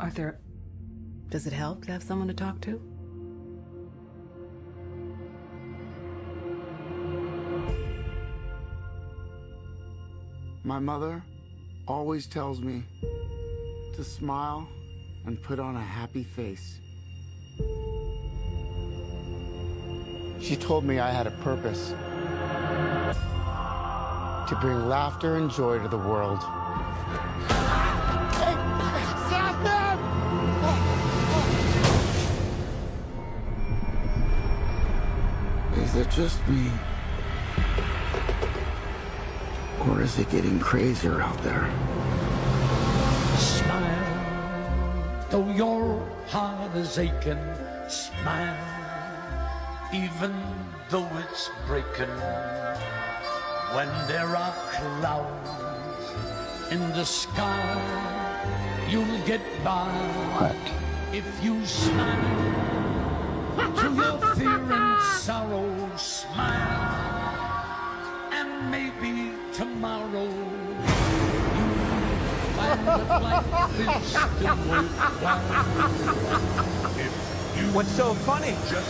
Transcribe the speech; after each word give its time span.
Arthur, 0.00 0.38
does 1.28 1.48
it 1.48 1.52
help 1.52 1.84
to 1.84 1.92
have 1.92 2.04
someone 2.04 2.28
to 2.28 2.34
talk 2.34 2.60
to? 2.60 2.80
My 10.62 10.78
mother 10.78 11.24
always 11.88 12.28
tells 12.28 12.60
me 12.60 12.84
to 13.96 14.04
smile 14.04 14.68
and 15.26 15.42
put 15.42 15.58
on 15.58 15.74
a 15.74 15.82
happy 15.82 16.22
face. 16.22 16.78
She 20.40 20.54
told 20.54 20.84
me 20.84 21.00
I 21.00 21.10
had 21.10 21.26
a 21.26 21.32
purpose 21.42 21.88
to 24.48 24.56
bring 24.60 24.86
laughter 24.88 25.36
and 25.36 25.50
joy 25.50 25.80
to 25.80 25.88
the 25.88 25.98
world. 25.98 26.38
Is 35.88 35.96
it 35.96 36.10
just 36.10 36.46
me? 36.48 36.70
Or 39.88 40.02
is 40.02 40.18
it 40.18 40.28
getting 40.28 40.60
crazier 40.60 41.22
out 41.22 41.42
there? 41.42 41.66
Smile, 43.38 45.24
though 45.30 45.48
your 45.48 46.06
heart 46.26 46.76
is 46.76 46.98
aching. 46.98 47.40
Smile, 47.88 48.54
even 49.94 50.34
though 50.90 51.08
it's 51.24 51.48
breaking. 51.66 52.14
When 53.72 53.88
there 54.08 54.36
are 54.36 54.54
clouds 54.76 56.12
in 56.70 56.80
the 56.92 57.04
sky, 57.06 57.64
you'll 58.90 59.24
get 59.24 59.40
by. 59.64 59.88
What? 60.36 60.54
If 61.16 61.24
you 61.42 61.64
smile 61.64 62.58
What's 77.72 77.90
so 77.92 78.14
funny? 78.14 78.56
just 78.68 78.88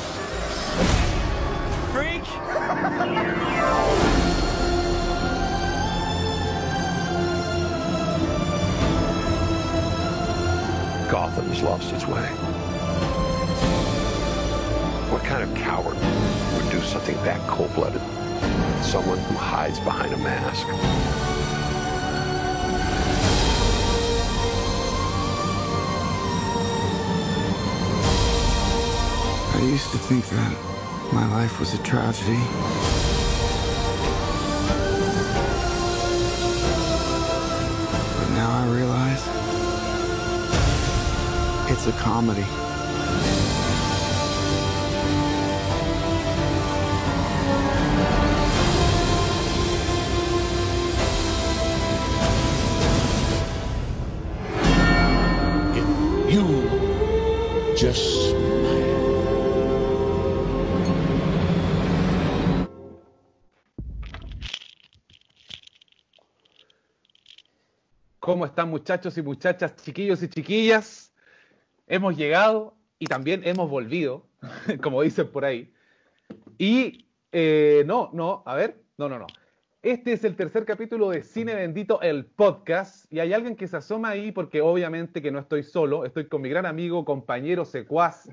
Freak! 1.92 2.24
Gotham's 11.10 11.62
lost 11.62 11.92
its 11.92 12.06
way. 12.06 12.28
What 15.10 15.24
kind 15.24 15.42
of 15.42 15.54
coward 15.56 15.96
would 15.96 16.70
do 16.70 16.80
something 16.82 17.16
that 17.24 17.40
cold-blooded? 17.48 18.02
Someone 18.84 19.18
who 19.18 19.34
hides 19.34 19.80
behind 19.80 20.12
a 20.12 20.18
mask. 20.18 21.37
Used 29.78 29.92
to 29.92 29.98
think 29.98 30.26
that 30.26 30.52
my 31.12 31.24
life 31.36 31.60
was 31.60 31.72
a 31.72 31.78
tragedy. 31.84 32.42
But 38.16 38.28
now 38.34 38.50
I 38.50 38.66
realize 38.74 39.22
it's 41.70 41.86
a 41.86 41.92
comedy. 41.92 42.67
Están 68.58 68.70
muchachos 68.70 69.16
y 69.16 69.22
muchachas, 69.22 69.76
chiquillos 69.76 70.20
y 70.20 70.28
chiquillas? 70.28 71.14
Hemos 71.86 72.16
llegado 72.16 72.74
y 72.98 73.06
también 73.06 73.46
hemos 73.46 73.70
volvido, 73.70 74.26
como 74.82 75.02
dicen 75.02 75.30
por 75.30 75.44
ahí. 75.44 75.72
Y 76.58 77.06
eh, 77.30 77.84
no, 77.86 78.10
no, 78.12 78.42
a 78.44 78.56
ver, 78.56 78.82
no, 78.96 79.08
no, 79.08 79.16
no. 79.16 79.28
Este 79.80 80.12
es 80.12 80.24
el 80.24 80.34
tercer 80.34 80.64
capítulo 80.64 81.10
de 81.10 81.22
Cine 81.22 81.54
Bendito, 81.54 82.00
el 82.00 82.26
podcast. 82.26 83.06
Y 83.12 83.20
hay 83.20 83.32
alguien 83.32 83.54
que 83.54 83.68
se 83.68 83.76
asoma 83.76 84.08
ahí 84.08 84.32
porque 84.32 84.60
obviamente 84.60 85.22
que 85.22 85.30
no 85.30 85.38
estoy 85.38 85.62
solo, 85.62 86.04
estoy 86.04 86.26
con 86.26 86.42
mi 86.42 86.48
gran 86.48 86.66
amigo, 86.66 87.04
compañero, 87.04 87.64
secuaz, 87.64 88.28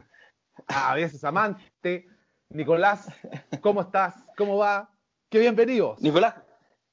a 0.66 0.96
veces 0.96 1.24
amante, 1.24 2.08
Nicolás. 2.50 3.10
¿Cómo 3.62 3.82
estás? 3.82 4.16
¿Cómo 4.36 4.58
va? 4.58 4.92
¡Qué 5.30 5.38
bienvenidos! 5.38 6.02
Nicolás, 6.02 6.34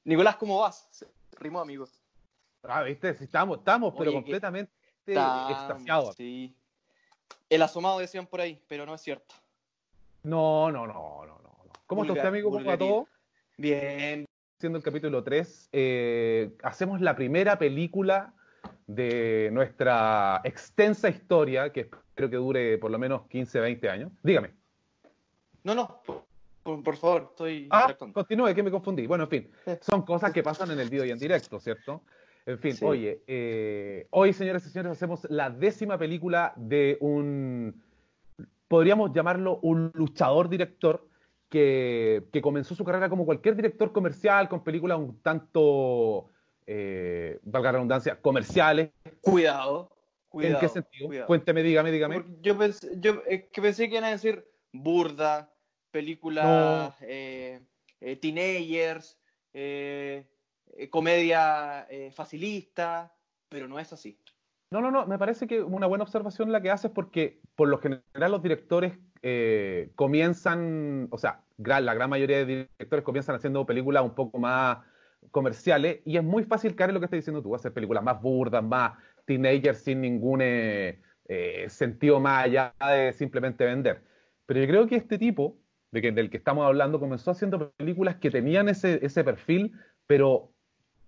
Nicolás, 0.04 0.36
¿cómo 0.36 0.58
vas? 0.58 1.06
Rimó, 1.40 1.60
amigos. 1.60 2.01
Ah, 2.64 2.82
viste, 2.82 3.10
estamos, 3.10 3.58
estamos, 3.58 3.92
pero 3.96 4.10
Oye, 4.10 4.18
completamente 4.18 4.72
Tan- 5.04 5.50
extasiados. 5.50 6.14
Sí. 6.14 6.54
El 7.50 7.62
asomado 7.62 7.98
decían 7.98 8.26
por 8.26 8.40
ahí, 8.40 8.60
pero 8.68 8.86
no 8.86 8.94
es 8.94 9.00
cierto. 9.00 9.34
No, 10.22 10.70
no, 10.70 10.86
no, 10.86 11.26
no, 11.26 11.38
no. 11.42 11.56
¿Cómo 11.86 12.02
está 12.02 12.12
usted, 12.12 12.28
amigo? 12.28 12.50
¿Cómo 12.50 12.64
va 12.64 12.78
todo? 12.78 13.08
Bien. 13.56 14.24
Siendo 14.58 14.78
el 14.78 14.84
capítulo 14.84 15.24
3, 15.24 15.70
eh, 15.72 16.52
hacemos 16.62 17.00
la 17.00 17.16
primera 17.16 17.58
película 17.58 18.32
de 18.86 19.50
nuestra 19.52 20.40
extensa 20.44 21.08
historia, 21.08 21.72
que 21.72 21.80
espero 21.80 22.30
que 22.30 22.36
dure 22.36 22.78
por 22.78 22.90
lo 22.90 22.98
menos 22.98 23.26
15, 23.28 23.58
20 23.58 23.90
años. 23.90 24.12
Dígame. 24.22 24.52
No, 25.64 25.74
no, 25.74 26.00
por, 26.62 26.96
favor, 26.96 27.28
estoy 27.30 27.68
Ah, 27.70 27.94
continúe, 28.12 28.54
que 28.54 28.62
me 28.62 28.70
confundí. 28.70 29.06
Bueno, 29.06 29.24
en 29.24 29.30
fin, 29.30 29.50
son 29.80 30.02
cosas 30.02 30.32
que 30.32 30.42
pasan 30.42 30.70
en 30.70 30.78
el 30.78 30.88
video 30.88 31.04
y 31.04 31.10
en 31.10 31.18
directo, 31.18 31.58
¿cierto? 31.58 32.02
En 32.46 32.58
fin, 32.58 32.74
Sí. 32.74 32.84
oye, 32.84 33.22
eh, 33.26 34.06
hoy, 34.10 34.32
señoras 34.32 34.66
y 34.66 34.70
señores, 34.70 34.92
hacemos 34.92 35.26
la 35.30 35.50
décima 35.50 35.96
película 35.96 36.52
de 36.56 36.98
un, 37.00 37.82
podríamos 38.66 39.12
llamarlo 39.12 39.58
un 39.62 39.92
luchador 39.94 40.48
director 40.48 41.06
que, 41.48 42.24
que 42.32 42.42
comenzó 42.42 42.74
su 42.74 42.84
carrera 42.84 43.08
como 43.08 43.24
cualquier 43.26 43.54
director 43.54 43.92
comercial, 43.92 44.48
con 44.48 44.64
películas 44.64 44.98
un 44.98 45.20
tanto, 45.20 46.30
eh, 46.66 47.38
valga 47.42 47.68
la 47.68 47.72
redundancia, 47.72 48.20
comerciales. 48.20 48.90
Cuidado, 49.20 49.94
cuidado. 50.28 50.54
¿En 50.54 50.60
qué 50.60 50.68
sentido? 50.68 51.06
cuidado. 51.08 51.26
Cuénteme, 51.28 51.62
dígame, 51.62 51.92
dígame. 51.92 52.14
Porque 52.16 52.32
Yo 52.40 52.58
pensé, 52.58 52.88
yo, 52.96 53.22
que 53.22 53.62
pensé 53.62 53.88
que 53.88 53.96
iban 53.96 54.04
a 54.04 54.10
decir 54.10 54.44
burda, 54.72 55.52
película 55.92 56.96
eh, 57.02 57.60
eh, 58.00 58.16
teenagers, 58.16 59.18
eh, 60.72 60.90
comedia 60.90 61.86
eh, 61.90 62.10
facilista, 62.12 63.14
pero 63.48 63.68
no 63.68 63.78
es 63.78 63.92
así. 63.92 64.18
No, 64.70 64.80
no, 64.80 64.90
no, 64.90 65.06
me 65.06 65.18
parece 65.18 65.46
que 65.46 65.62
una 65.62 65.86
buena 65.86 66.04
observación 66.04 66.50
la 66.50 66.62
que 66.62 66.70
haces 66.70 66.90
porque 66.90 67.40
por 67.56 67.68
lo 67.68 67.76
general 67.78 68.32
los 68.32 68.42
directores 68.42 68.98
eh, 69.20 69.92
comienzan, 69.96 71.08
o 71.10 71.18
sea, 71.18 71.42
la 71.58 71.92
gran 71.94 72.08
mayoría 72.08 72.38
de 72.38 72.46
directores 72.46 73.04
comienzan 73.04 73.36
haciendo 73.36 73.66
películas 73.66 74.02
un 74.02 74.14
poco 74.14 74.38
más 74.38 74.78
comerciales 75.30 76.00
y 76.06 76.16
es 76.16 76.24
muy 76.24 76.44
fácil 76.44 76.74
caer 76.74 76.88
en 76.88 76.94
lo 76.94 77.00
que 77.00 77.04
estás 77.04 77.18
diciendo 77.18 77.42
tú, 77.42 77.54
hacer 77.54 77.74
películas 77.74 78.02
más 78.02 78.20
burdas, 78.22 78.64
más 78.64 78.94
teenagers 79.26 79.78
sin 79.78 80.00
ningún, 80.00 80.40
eh, 80.42 80.98
sentido 81.68 82.18
más 82.18 82.46
allá 82.46 82.74
de 82.80 83.12
simplemente 83.12 83.66
vender. 83.66 84.02
Pero 84.46 84.60
yo 84.60 84.66
creo 84.66 84.86
que 84.86 84.96
este 84.96 85.18
tipo, 85.18 85.58
de 85.90 86.00
que, 86.00 86.12
del 86.12 86.30
que 86.30 86.38
estamos 86.38 86.66
hablando, 86.66 86.98
comenzó 86.98 87.30
haciendo 87.30 87.72
películas 87.72 88.16
que 88.16 88.30
tenían 88.30 88.70
ese, 88.70 89.04
ese 89.04 89.22
perfil, 89.22 89.72
pero 90.06 90.51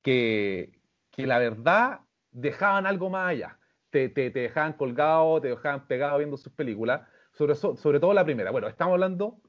que, 0.04 0.78
que 1.10 1.26
la 1.26 1.38
verdad 1.40 2.00
dejaban 2.30 2.86
algo 2.86 3.10
más 3.10 3.30
allá. 3.30 3.58
Te, 3.90 4.08
te, 4.08 4.30
te 4.30 4.40
dejaban 4.40 4.74
colgado, 4.74 5.40
te 5.40 5.48
dejaban 5.48 5.86
pegado 5.86 6.18
viendo 6.18 6.36
sus 6.36 6.52
películas, 6.52 7.00
sobre, 7.32 7.54
so- 7.54 7.74
sobre 7.76 7.98
todo 7.98 8.12
la 8.12 8.24
primera. 8.24 8.50
Bueno, 8.52 8.68
estamos 8.68 8.92
hablando 8.92 9.40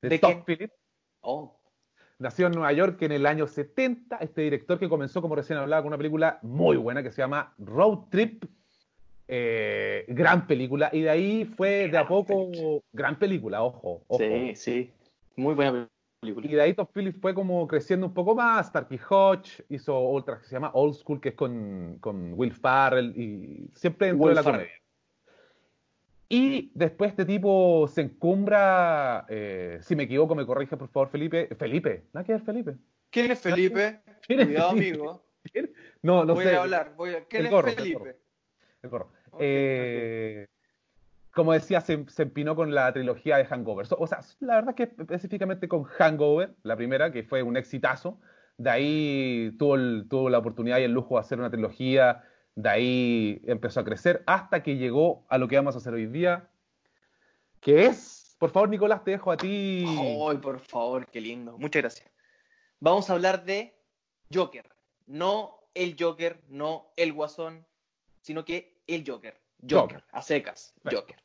de, 0.00 0.08
¿De 0.10 0.18
Todd? 0.18 0.44
Phillips, 0.46 0.72
Oh, 1.20 1.58
Nació 2.20 2.46
en 2.46 2.52
Nueva 2.52 2.72
York 2.72 3.00
en 3.02 3.12
el 3.12 3.26
año 3.26 3.46
70. 3.46 4.16
Este 4.18 4.42
director 4.42 4.78
que 4.78 4.88
comenzó, 4.88 5.20
como 5.20 5.34
recién 5.36 5.58
hablaba, 5.58 5.82
con 5.82 5.88
una 5.88 5.96
película 5.98 6.38
muy 6.42 6.76
buena 6.76 7.02
que 7.02 7.10
se 7.10 7.22
llama 7.22 7.54
Road 7.58 8.08
Trip. 8.10 8.44
Eh, 9.28 10.04
gran 10.08 10.46
película. 10.46 10.90
Y 10.92 11.02
de 11.02 11.10
ahí 11.10 11.44
fue 11.44 11.88
de 11.88 11.98
a 11.98 12.06
poco. 12.06 12.50
Gran 12.92 13.18
película, 13.18 13.62
ojo. 13.62 14.02
ojo. 14.08 14.18
sí, 14.18 14.54
sí. 14.54 14.92
Muy 15.36 15.54
buena 15.54 15.88
Y 16.20 16.32
de 16.32 16.60
ahí 16.60 16.74
Todd 16.74 16.88
Phillips 16.92 17.20
fue 17.20 17.32
como 17.32 17.66
creciendo 17.68 18.06
un 18.06 18.14
poco 18.14 18.34
más. 18.34 18.66
Starkey 18.66 18.98
Hodge 19.08 19.64
hizo 19.68 19.96
otra 19.98 20.38
que 20.40 20.46
se 20.46 20.52
llama 20.54 20.70
Old 20.74 20.94
School, 20.94 21.20
que 21.20 21.30
es 21.30 21.34
con, 21.36 21.98
con 22.00 22.32
Will 22.34 22.52
Farrell. 22.52 23.12
Y 23.16 23.70
siempre 23.74 24.08
dentro 24.08 24.24
Will 24.26 24.34
de 24.34 24.42
la 24.42 24.42
comedia. 24.42 24.72
Y 26.28 26.72
después 26.74 27.10
este 27.10 27.24
tipo 27.24 27.86
se 27.88 28.02
encumbra. 28.02 29.26
eh, 29.28 29.78
si 29.80 29.94
me 29.96 30.02
equivoco, 30.02 30.34
me 30.34 30.44
corrige 30.44 30.76
por 30.76 30.88
favor, 30.88 31.08
Felipe. 31.08 31.48
Felipe, 31.56 32.04
nada 32.12 32.24
que 32.24 32.32
ver, 32.32 32.42
Felipe. 32.42 32.76
¿Quién 33.10 33.30
es 33.30 33.40
Felipe? 33.40 34.00
¿Quién 34.26 34.40
es 34.40 34.46
Cuidado, 34.46 34.70
Felipe? 34.70 34.88
amigo. 34.88 35.24
No, 36.02 36.24
no 36.24 36.34
voy 36.34 36.44
sé. 36.44 36.56
a 36.56 36.62
hablar. 36.62 36.94
Voy 36.96 37.14
a... 37.14 37.24
¿Quién 37.24 37.40
El 37.40 37.46
es 37.46 37.52
gorro, 37.52 37.68
el 37.68 37.74
Felipe? 37.74 37.98
gorro. 37.98 38.14
El 38.82 38.90
gorro. 38.90 39.12
Eh, 39.38 40.46
Como 41.38 41.52
decía, 41.52 41.80
se, 41.80 42.04
empinó 42.16 42.56
con 42.56 42.74
la 42.74 42.92
trilogía 42.92 43.36
de 43.36 43.44
Hangover. 43.44 43.86
O 43.96 44.08
sea, 44.08 44.18
la 44.40 44.56
verdad 44.56 44.74
que 44.74 44.82
específicamente 44.82 45.68
con 45.68 45.84
Hangover, 45.84 46.56
la 46.64 46.74
primera, 46.74 47.12
que 47.12 47.22
fue 47.22 47.44
un 47.44 47.56
exitazo. 47.56 48.18
De 48.56 48.70
ahí 48.70 49.54
tuvo, 49.56 49.76
tuvo 50.08 50.30
la 50.30 50.38
oportunidad 50.38 50.78
y 50.78 50.82
el 50.82 50.90
lujo 50.90 51.14
de 51.14 51.20
hacer 51.20 51.38
una 51.38 51.48
trilogía. 51.48 52.24
De 52.56 52.68
ahí 52.68 53.40
empezó 53.46 53.78
a 53.78 53.84
crecer 53.84 54.24
hasta 54.26 54.64
que 54.64 54.78
llegó 54.78 55.26
a 55.28 55.38
lo 55.38 55.46
que 55.46 55.54
vamos 55.54 55.76
a 55.76 55.78
hacer 55.78 55.94
hoy 55.94 56.06
día. 56.06 56.50
Que 57.60 57.86
es, 57.86 58.34
por 58.40 58.50
favor, 58.50 58.68
Nicolás, 58.68 59.04
te 59.04 59.12
dejo 59.12 59.30
a 59.30 59.36
ti. 59.36 59.84
Ay, 59.86 60.38
por 60.38 60.58
favor, 60.58 61.06
qué 61.06 61.20
lindo. 61.20 61.56
Muchas 61.56 61.82
gracias. 61.82 62.10
Vamos 62.80 63.08
a 63.10 63.12
hablar 63.12 63.44
de 63.44 63.78
Joker. 64.34 64.68
No 65.06 65.60
el 65.72 65.94
Joker, 65.96 66.42
no 66.48 66.90
el 66.96 67.12
Guasón, 67.12 67.64
sino 68.22 68.44
que 68.44 68.82
el 68.88 69.08
Joker. 69.08 69.40
Joker, 69.62 69.98
Joker. 69.98 70.04
a 70.12 70.22
secas. 70.22 70.74
Joker. 70.84 71.16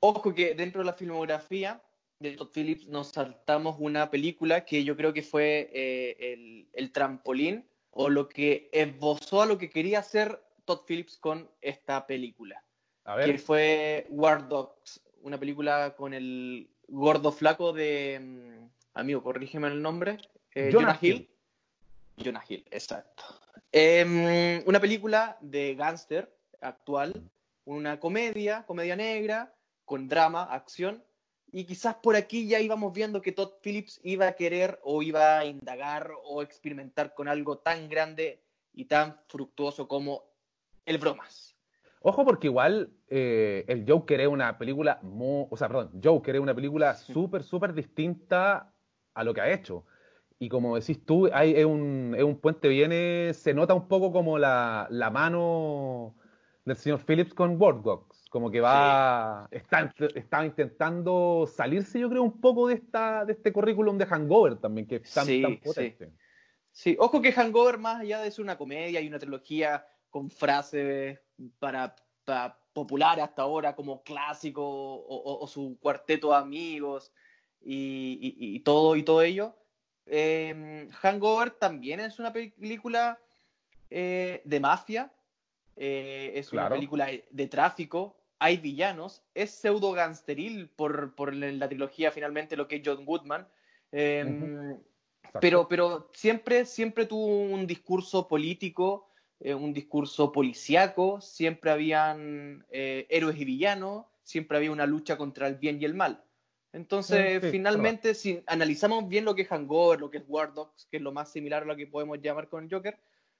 Ojo 0.00 0.34
que 0.34 0.54
dentro 0.54 0.80
de 0.80 0.86
la 0.86 0.92
filmografía 0.92 1.82
de 2.20 2.32
Todd 2.36 2.50
Phillips 2.52 2.86
nos 2.88 3.08
saltamos 3.08 3.76
una 3.78 4.10
película 4.10 4.64
que 4.64 4.84
yo 4.84 4.96
creo 4.96 5.12
que 5.12 5.22
fue 5.22 5.70
eh, 5.72 6.16
el, 6.34 6.68
el 6.72 6.92
trampolín 6.92 7.68
o 7.90 8.08
lo 8.08 8.28
que 8.28 8.68
esbozó 8.72 9.42
a 9.42 9.46
lo 9.46 9.58
que 9.58 9.70
quería 9.70 10.00
hacer 10.00 10.40
Todd 10.64 10.80
Phillips 10.86 11.16
con 11.16 11.50
esta 11.60 12.06
película 12.06 12.62
A 13.04 13.16
que 13.16 13.26
ver, 13.32 13.38
fue 13.38 14.06
War 14.10 14.48
Dogs, 14.48 15.00
una 15.22 15.38
película 15.38 15.94
con 15.96 16.12
el 16.14 16.70
gordo 16.88 17.32
flaco 17.32 17.72
de. 17.72 18.18
mm, 18.20 18.70
amigo, 18.94 19.22
corrígeme 19.22 19.68
el 19.68 19.82
nombre. 19.82 20.18
eh, 20.54 20.70
Jonah 20.72 20.92
Jonah 20.94 20.98
Hill. 21.00 21.30
Jonah 22.16 22.44
Hill, 22.48 22.64
exacto. 22.70 23.24
Em, 23.72 24.62
una 24.66 24.80
película 24.80 25.36
de 25.40 25.74
gángster 25.74 26.37
actual, 26.60 27.30
una 27.64 28.00
comedia, 28.00 28.64
comedia 28.66 28.96
negra, 28.96 29.54
con 29.84 30.08
drama, 30.08 30.42
acción. 30.42 31.04
Y 31.50 31.64
quizás 31.64 31.96
por 31.96 32.14
aquí 32.14 32.46
ya 32.46 32.60
íbamos 32.60 32.92
viendo 32.92 33.22
que 33.22 33.32
Todd 33.32 33.54
Phillips 33.62 34.00
iba 34.02 34.28
a 34.28 34.32
querer 34.32 34.78
o 34.82 35.02
iba 35.02 35.38
a 35.38 35.46
indagar 35.46 36.10
o 36.24 36.42
experimentar 36.42 37.14
con 37.14 37.26
algo 37.26 37.58
tan 37.58 37.88
grande 37.88 38.42
y 38.72 38.84
tan 38.84 39.18
fructuoso 39.28 39.88
como 39.88 40.24
el 40.84 40.98
bromas. 40.98 41.56
Ojo 42.00 42.24
porque 42.24 42.46
igual 42.46 42.92
eh, 43.08 43.64
el 43.66 43.84
Joker 43.88 44.20
es 44.20 44.28
una 44.28 44.56
película, 44.56 45.00
o 45.02 45.56
sea, 45.56 45.68
perdón, 45.68 46.00
Joker 46.02 46.36
es 46.36 46.40
una 46.40 46.54
película 46.54 46.94
súper, 46.94 47.42
súper 47.42 47.72
distinta 47.72 48.72
a 49.14 49.24
lo 49.24 49.34
que 49.34 49.40
ha 49.40 49.52
hecho. 49.52 49.84
Y 50.38 50.48
como 50.48 50.76
decís 50.78 51.04
tú, 51.04 51.28
hay, 51.32 51.54
es, 51.56 51.64
un, 51.64 52.14
es 52.16 52.22
un 52.22 52.38
puente 52.38 52.68
viene, 52.68 53.32
se 53.34 53.54
nota 53.54 53.74
un 53.74 53.88
poco 53.88 54.12
como 54.12 54.38
la, 54.38 54.86
la 54.90 55.10
mano 55.10 56.14
del 56.68 56.76
señor 56.76 57.00
Phillips 57.04 57.34
con 57.34 57.58
Dogs, 57.58 58.28
como 58.30 58.50
que 58.50 58.60
va, 58.60 59.48
está, 59.50 59.92
está 60.14 60.44
intentando 60.46 61.48
salirse 61.52 61.98
yo 61.98 62.08
creo 62.08 62.22
un 62.22 62.40
poco 62.40 62.68
de, 62.68 62.74
esta, 62.74 63.24
de 63.24 63.32
este 63.32 63.52
currículum 63.52 63.98
de 63.98 64.06
Hangover 64.06 64.56
también, 64.56 64.86
que 64.86 64.96
es 64.96 65.12
tan, 65.12 65.26
Sí, 65.26 65.42
tan 65.42 65.52
sí. 65.52 65.60
potente. 65.64 66.12
Sí, 66.70 66.96
ojo 67.00 67.20
que 67.20 67.32
Hangover, 67.32 67.78
más 67.78 68.00
allá 68.00 68.20
de 68.20 68.30
ser 68.30 68.44
una 68.44 68.56
comedia 68.56 69.00
y 69.00 69.08
una 69.08 69.18
trilogía 69.18 69.84
con 70.10 70.30
frases 70.30 71.18
para, 71.58 71.96
para 72.24 72.58
popular 72.72 73.18
hasta 73.20 73.42
ahora, 73.42 73.74
como 73.74 74.02
clásico 74.02 74.62
o, 74.64 75.16
o- 75.16 75.40
o 75.42 75.46
su 75.48 75.76
cuarteto 75.80 76.30
de 76.30 76.36
amigos 76.36 77.12
y, 77.60 78.18
y- 78.38 78.56
y 78.56 78.60
todo 78.60 78.94
y 78.94 79.02
todo 79.02 79.22
ello, 79.22 79.56
eh, 80.06 80.88
Hangover 81.00 81.50
también 81.50 82.00
es 82.00 82.18
una 82.18 82.32
película 82.32 83.18
eh, 83.90 84.42
de 84.44 84.60
mafia, 84.60 85.10
eh, 85.78 86.32
es 86.34 86.50
Claro. 86.50 86.66
una 86.66 86.74
película 86.76 87.08
de 87.30 87.46
tráfico, 87.46 88.16
hay 88.38 88.58
villanos, 88.58 89.22
es 89.34 89.50
pseudo 89.50 89.92
gangsteril 89.92 90.68
por, 90.68 91.14
por 91.14 91.34
la 91.34 91.68
trilogía 91.68 92.12
finalmente 92.12 92.56
lo 92.56 92.68
que 92.68 92.76
es 92.76 92.82
John 92.84 93.04
Goodman. 93.04 93.48
eh, 93.92 94.76
Exacto. 95.24 95.40
pero, 95.40 95.68
pero 95.68 96.10
siempre, 96.14 96.64
siempre 96.64 97.06
tuvo 97.06 97.26
un 97.26 97.66
discurso 97.66 98.28
político, 98.28 99.08
eh, 99.40 99.54
un 99.54 99.72
discurso 99.72 100.32
policíaco, 100.32 101.20
siempre 101.20 101.70
habían 101.70 102.64
eh, 102.70 103.06
héroes 103.10 103.36
y 103.38 103.44
villanos, 103.44 104.06
siempre 104.22 104.56
había 104.56 104.72
una 104.72 104.86
lucha 104.86 105.16
contra 105.16 105.46
el 105.48 105.56
bien 105.56 105.80
y 105.80 105.84
el 105.84 105.94
mal. 105.94 106.24
Entonces, 106.72 107.40
Sí, 107.40 107.46
sí, 107.46 107.50
finalmente, 107.50 108.14
si 108.14 108.42
analizamos 108.46 109.08
bien 109.08 109.24
lo 109.24 109.34
que 109.34 109.42
es 109.42 109.48
Hangover, 109.48 110.00
lo 110.00 110.10
que 110.10 110.18
es 110.18 110.24
War 110.28 110.52
Dogs, 110.54 110.86
que 110.90 110.98
es 110.98 111.02
lo 111.02 111.12
más 111.12 111.30
similar 111.32 111.62
a 111.62 111.66
lo 111.66 111.76
que 111.76 111.86
podemos 111.86 112.20
llamar 112.20 112.48
con 112.48 112.70
Joker, 112.70 112.98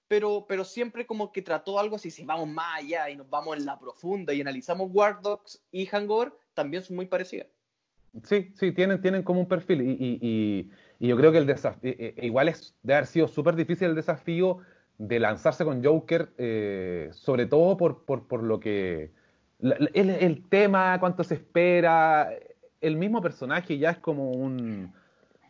pero, 0.08 0.46
pero 0.48 0.64
siempre 0.64 1.06
como 1.06 1.30
que 1.32 1.42
trató 1.42 1.78
algo 1.78 1.96
así, 1.96 2.10
si 2.10 2.24
vamos 2.24 2.48
más 2.48 2.80
allá 2.80 3.10
y 3.10 3.16
nos 3.16 3.28
vamos 3.28 3.56
en 3.56 3.66
la 3.66 3.78
profunda 3.78 4.32
y 4.32 4.40
analizamos 4.40 4.88
War 4.92 5.20
Dogs 5.20 5.62
y 5.70 5.86
Hangover, 5.86 6.32
también 6.54 6.82
son 6.82 6.96
muy 6.96 7.06
parecidas. 7.06 7.46
Sí, 8.24 8.50
sí, 8.54 8.72
tienen, 8.72 9.00
tienen 9.02 9.22
como 9.22 9.40
un 9.40 9.46
perfil 9.48 9.82
y, 9.82 9.90
y- 9.92 10.18
y- 10.20 10.70
y 10.98 11.08
yo 11.08 11.16
creo 11.16 11.30
que 11.30 11.38
el 11.38 11.46
desafío, 11.46 11.92
igual 12.16 12.48
es 12.48 12.74
de 12.82 12.94
haber 12.94 13.06
sido 13.06 13.28
súper 13.28 13.54
difícil 13.54 13.88
el 13.88 13.94
desafío 13.94 14.58
de 14.96 15.20
lanzarse 15.20 15.64
con 15.64 15.84
Joker, 15.84 16.30
eh, 16.38 17.10
sobre 17.12 17.46
todo 17.46 17.76
por, 17.76 18.04
por, 18.04 18.26
por 18.26 18.42
lo 18.42 18.58
que, 18.58 19.12
la- 19.60 19.76
el, 19.92 20.10
el 20.10 20.48
tema, 20.48 20.98
cuánto 20.98 21.22
se 21.22 21.34
espera, 21.34 22.30
el 22.80 22.96
mismo 22.96 23.20
personaje 23.20 23.78
ya 23.78 23.90
es 23.90 23.98
como 23.98 24.32
un, 24.32 24.92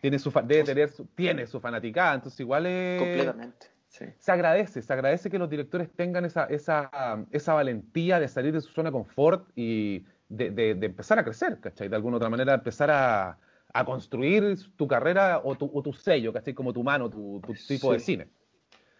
tiene 0.02 0.18
su, 0.18 0.30
debe 0.44 0.64
tener 0.64 0.90
su, 0.90 1.06
tiene 1.06 1.46
su 1.46 1.60
fanaticada, 1.60 2.14
entonces 2.14 2.40
igual 2.40 2.66
es, 2.66 2.98
Completamente. 2.98 3.68
Sí. 3.88 4.04
se 4.18 4.32
agradece, 4.32 4.82
se 4.82 4.92
agradece 4.92 5.30
que 5.30 5.38
los 5.38 5.48
directores 5.48 5.90
tengan 5.90 6.24
esa, 6.26 6.44
esa, 6.44 7.24
esa 7.30 7.54
valentía 7.54 8.20
de 8.20 8.28
salir 8.28 8.52
de 8.52 8.60
su 8.60 8.68
zona 8.70 8.90
de 8.90 8.92
confort 8.92 9.48
y 9.56 10.04
de, 10.28 10.50
de- 10.50 10.74
de 10.74 10.86
empezar 10.86 11.18
a 11.18 11.24
crecer, 11.24 11.58
¿cachai? 11.58 11.88
De 11.88 11.96
alguna 11.96 12.18
otra 12.18 12.28
manera 12.28 12.52
empezar 12.54 12.90
a, 12.90 13.38
a 13.72 13.84
construir 13.84 14.56
tu 14.76 14.86
carrera 14.86 15.40
o 15.42 15.54
tu, 15.56 15.70
o 15.72 15.82
tu 15.82 15.92
sello, 15.94 16.32
¿cachai? 16.34 16.52
Como 16.52 16.72
tu 16.72 16.82
mano, 16.84 17.08
tu, 17.08 17.40
tu 17.44 17.54
tipo 17.54 17.92
de 17.92 17.98
cine. 18.00 18.28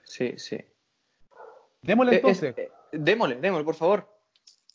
Sí, 0.05 0.35
sí. 0.39 0.59
Démosle 1.83 2.13
Eh, 2.13 2.17
entonces. 2.17 2.55
es- 2.57 2.65
eh, 2.65 2.71
démosle, 2.93 3.37
démosle, 3.37 3.65
por 3.65 3.75
favor. 3.75 4.09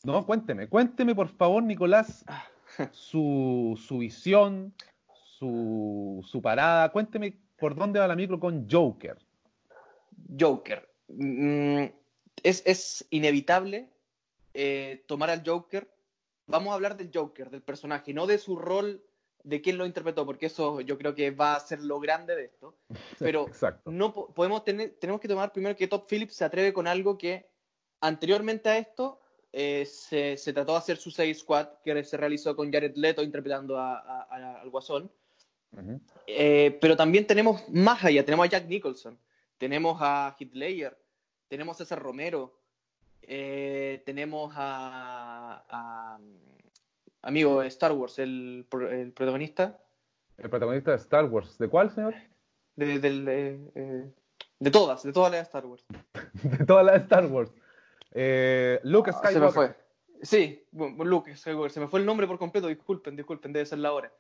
No, 0.03 0.25
cuénteme, 0.25 0.67
cuénteme 0.67 1.15
por 1.15 1.29
favor, 1.29 1.63
Nicolás, 1.63 2.24
su, 2.91 3.79
su 3.84 3.98
visión, 3.98 4.74
su, 5.13 6.22
su 6.24 6.41
parada. 6.41 6.89
Cuénteme 6.91 7.36
por 7.58 7.74
dónde 7.75 8.00
va 8.00 8.08
la 8.08 8.15
micro 8.15 8.39
con 8.39 8.67
Joker. 8.70 9.17
Joker. 10.39 10.89
Mm, 11.08 11.86
es, 12.44 12.63
es 12.65 13.06
inevitable 13.10 13.89
eh, 14.53 15.03
tomar 15.08 15.30
al 15.30 15.44
Joker. 15.46 15.89
Vamos 16.48 16.72
a 16.72 16.75
hablar 16.75 16.98
del 16.98 17.10
Joker, 17.13 17.50
del 17.50 17.62
personaje, 17.62 18.13
no 18.13 18.27
de 18.27 18.38
su 18.38 18.56
rol, 18.58 19.03
de 19.44 19.62
quién 19.62 19.77
lo 19.77 19.86
interpretó, 19.86 20.25
porque 20.25 20.46
eso 20.48 20.82
yo 20.82 20.98
creo 20.98 21.15
que 21.15 21.32
va 21.32 21.56
a 21.56 21.60
ser 21.60 21.82
lo 21.82 22.00
grande 22.00 22.36
de 22.36 22.46
esto. 22.46 22.75
Pero 23.20 23.48
Exacto. 23.48 23.92
no 23.92 24.13
po- 24.13 24.34
podemos 24.34 24.63
tener, 24.63 24.92
tenemos 25.00 25.22
que 25.22 25.27
tomar 25.27 25.51
primero 25.51 25.75
que 25.75 25.88
Todd 25.88 26.03
Phillips 26.10 26.36
se 26.36 26.46
atreve 26.46 26.74
con 26.74 26.88
algo 26.88 27.18
que 27.18 27.50
anteriormente 28.01 28.70
a 28.70 28.77
esto 28.77 29.20
eh, 29.53 29.86
se, 29.86 30.36
se 30.38 30.51
trató 30.51 30.72
de 30.74 30.77
hacer 30.80 30.98
Suicide 30.98 31.34
Squad, 31.36 31.68
que 31.84 32.03
se 32.03 32.18
realizó 32.18 32.56
con 32.56 32.72
Jared 32.72 32.96
Leto 32.96 33.22
interpretando 33.24 33.77
a- 33.77 34.00
a- 34.00 34.27
a- 34.30 34.62
al 34.62 34.70
Guasón. 34.70 35.12
Eh, 36.27 36.77
pero 36.82 36.96
también 36.96 37.25
tenemos 37.25 37.68
más 37.70 38.03
allá, 38.03 38.24
tenemos 38.24 38.46
a 38.46 38.50
Jack 38.50 38.68
Nicholson, 38.68 39.18
tenemos 39.63 39.98
a 40.01 40.36
Ledger, 40.51 40.98
tenemos 41.48 41.77
a 41.77 41.86
César 41.86 42.01
Romero, 42.03 42.60
Eh, 43.25 44.03
tenemos 44.05 44.51
a, 44.58 45.63
a- 45.70 46.20
amigo 47.22 47.62
de 47.62 47.67
Star 47.70 47.93
Wars, 47.93 48.20
el, 48.20 48.67
el 48.91 49.13
protagonista 49.13 49.79
El 50.38 50.50
protagonista 50.50 50.91
de 50.91 50.98
Star 50.98 51.24
Wars. 51.32 51.58
¿De 51.58 51.70
cuál, 51.70 51.89
señor? 51.96 52.13
de, 52.75 53.00
del, 53.00 53.25
eh, 53.29 53.60
eh, 53.75 54.12
de 54.60 54.72
todas, 54.72 55.03
de 55.03 55.13
todas 55.13 55.32
las 55.32 55.39
de 55.39 55.43
Star 55.43 55.65
Wars. 55.65 55.86
De 56.60 56.65
toda 56.65 56.84
la 56.84 56.91
de 56.93 56.98
Star 56.98 57.25
Wars. 57.27 57.50
Eh, 58.12 58.82
Luke 58.84 59.12
Ah, 59.12 59.13
se 59.13 59.29
Skywalker. 59.29 59.41
me 59.41 59.51
fue. 59.53 59.75
Sí, 60.22 60.41
Luke 60.74 61.34
Skywalker. 61.38 61.72
Se 61.72 61.79
me 61.79 61.88
fue 61.88 62.01
el 62.01 62.05
nombre 62.05 62.27
por 62.27 62.38
completo. 62.38 62.67
Disculpen, 62.67 63.15
disculpen, 63.15 63.53
debe 63.53 63.65
ser 63.65 63.79
la 63.79 63.93
hora. 63.93 64.12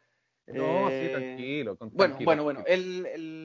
No, 0.47 0.89
Eh, 0.89 1.07
sí, 1.07 1.11
tranquilo. 1.13 1.75
con- 1.77 1.89
Bueno, 1.89 2.13
tranquilo. 2.15 2.25
bueno, 2.27 2.43
bueno. 2.45 2.63
El, 2.67 3.05
el 3.07 3.42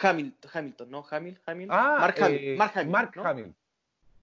Hamilton, 0.00 0.50
Hamilton, 0.52 0.90
¿no? 0.90 1.04
Hamil, 1.10 1.40
Hamil. 1.46 1.68
Ah, 1.70 1.96
Mark 2.00 2.16
Hamill. 2.22 2.38
eh, 2.44 2.56
Mark 2.56 2.72
Hamill. 2.74 2.90
Mark 2.90 3.12
¿no? 3.16 3.24
Hamill. 3.24 3.54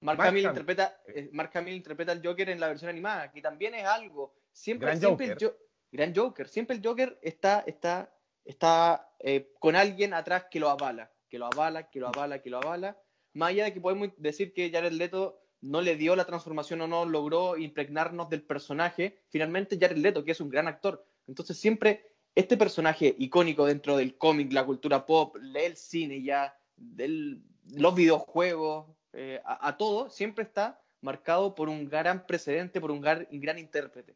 Mark 0.01 0.17
Mark 0.17 0.29
Hamill 0.29 0.45
Hamill. 0.45 0.57
interpreta, 0.59 1.01
eh, 1.07 1.29
Mark 1.33 1.51
Hamill 1.53 1.73
interpreta 1.75 2.11
al 2.11 2.25
Joker 2.25 2.49
en 2.49 2.59
la 2.59 2.67
versión 2.69 2.89
animada, 2.89 3.31
que 3.31 3.41
también 3.41 3.75
es 3.75 3.85
algo. 3.85 4.33
Siempre, 4.51 4.87
Gran 4.87 4.99
siempre 4.99 5.27
Joker. 5.29 5.43
el 5.43 5.49
Jo- 5.51 5.57
gran 5.91 6.15
Joker. 6.15 6.47
Siempre 6.47 6.75
el 6.77 6.81
Joker 6.85 7.19
está, 7.21 7.63
está, 7.67 8.11
está 8.45 9.09
eh, 9.19 9.51
con 9.59 9.75
alguien 9.75 10.13
atrás 10.13 10.45
que 10.49 10.59
lo 10.59 10.69
avala, 10.69 11.11
que 11.29 11.37
lo 11.37 11.45
avala, 11.47 11.89
que 11.89 11.99
lo 11.99 12.07
avala, 12.07 12.39
que 12.41 12.49
lo 12.49 12.57
avala. 12.57 12.97
Más 13.33 13.49
allá 13.49 13.65
de 13.65 13.73
que 13.73 13.81
podemos 13.81 14.09
decir 14.17 14.53
que 14.53 14.71
Jared 14.71 14.93
Leto 14.93 15.41
no 15.61 15.81
le 15.81 15.95
dio 15.97 16.15
la 16.15 16.25
transformación 16.25 16.81
o 16.81 16.87
no 16.87 17.05
logró 17.05 17.57
impregnarnos 17.57 18.29
del 18.29 18.41
personaje, 18.43 19.19
finalmente 19.29 19.77
Jared 19.79 19.97
Leto, 19.97 20.23
que 20.23 20.31
es 20.31 20.39
un 20.41 20.49
gran 20.49 20.67
actor. 20.67 21.05
Entonces 21.27 21.57
siempre 21.59 22.13
este 22.39 22.57
personaje 22.57 23.15
icónico 23.19 23.65
dentro 23.65 23.97
del 23.97 24.17
cómic, 24.17 24.51
la 24.53 24.65
cultura 24.65 25.05
pop, 25.05 25.35
del 25.37 25.75
cine 25.75 26.21
ya, 26.21 26.57
de 26.77 27.37
los 27.75 27.93
videojuegos, 27.93 28.87
eh, 29.13 29.41
a, 29.43 29.67
a 29.67 29.77
todo, 29.77 30.09
siempre 30.09 30.43
está 30.43 30.79
marcado 31.01 31.53
por 31.55 31.69
un 31.69 31.89
gran 31.89 32.25
precedente, 32.25 32.79
por 32.81 32.91
un 32.91 33.01
gran 33.01 33.59
intérprete. 33.59 34.15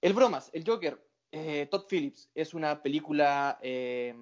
El 0.00 0.14
bromas, 0.14 0.50
el 0.52 0.64
Joker, 0.66 0.98
eh, 1.30 1.66
Todd 1.70 1.84
Phillips, 1.88 2.28
es 2.34 2.54
una 2.54 2.82
película 2.82 3.58
eh, 3.62 4.14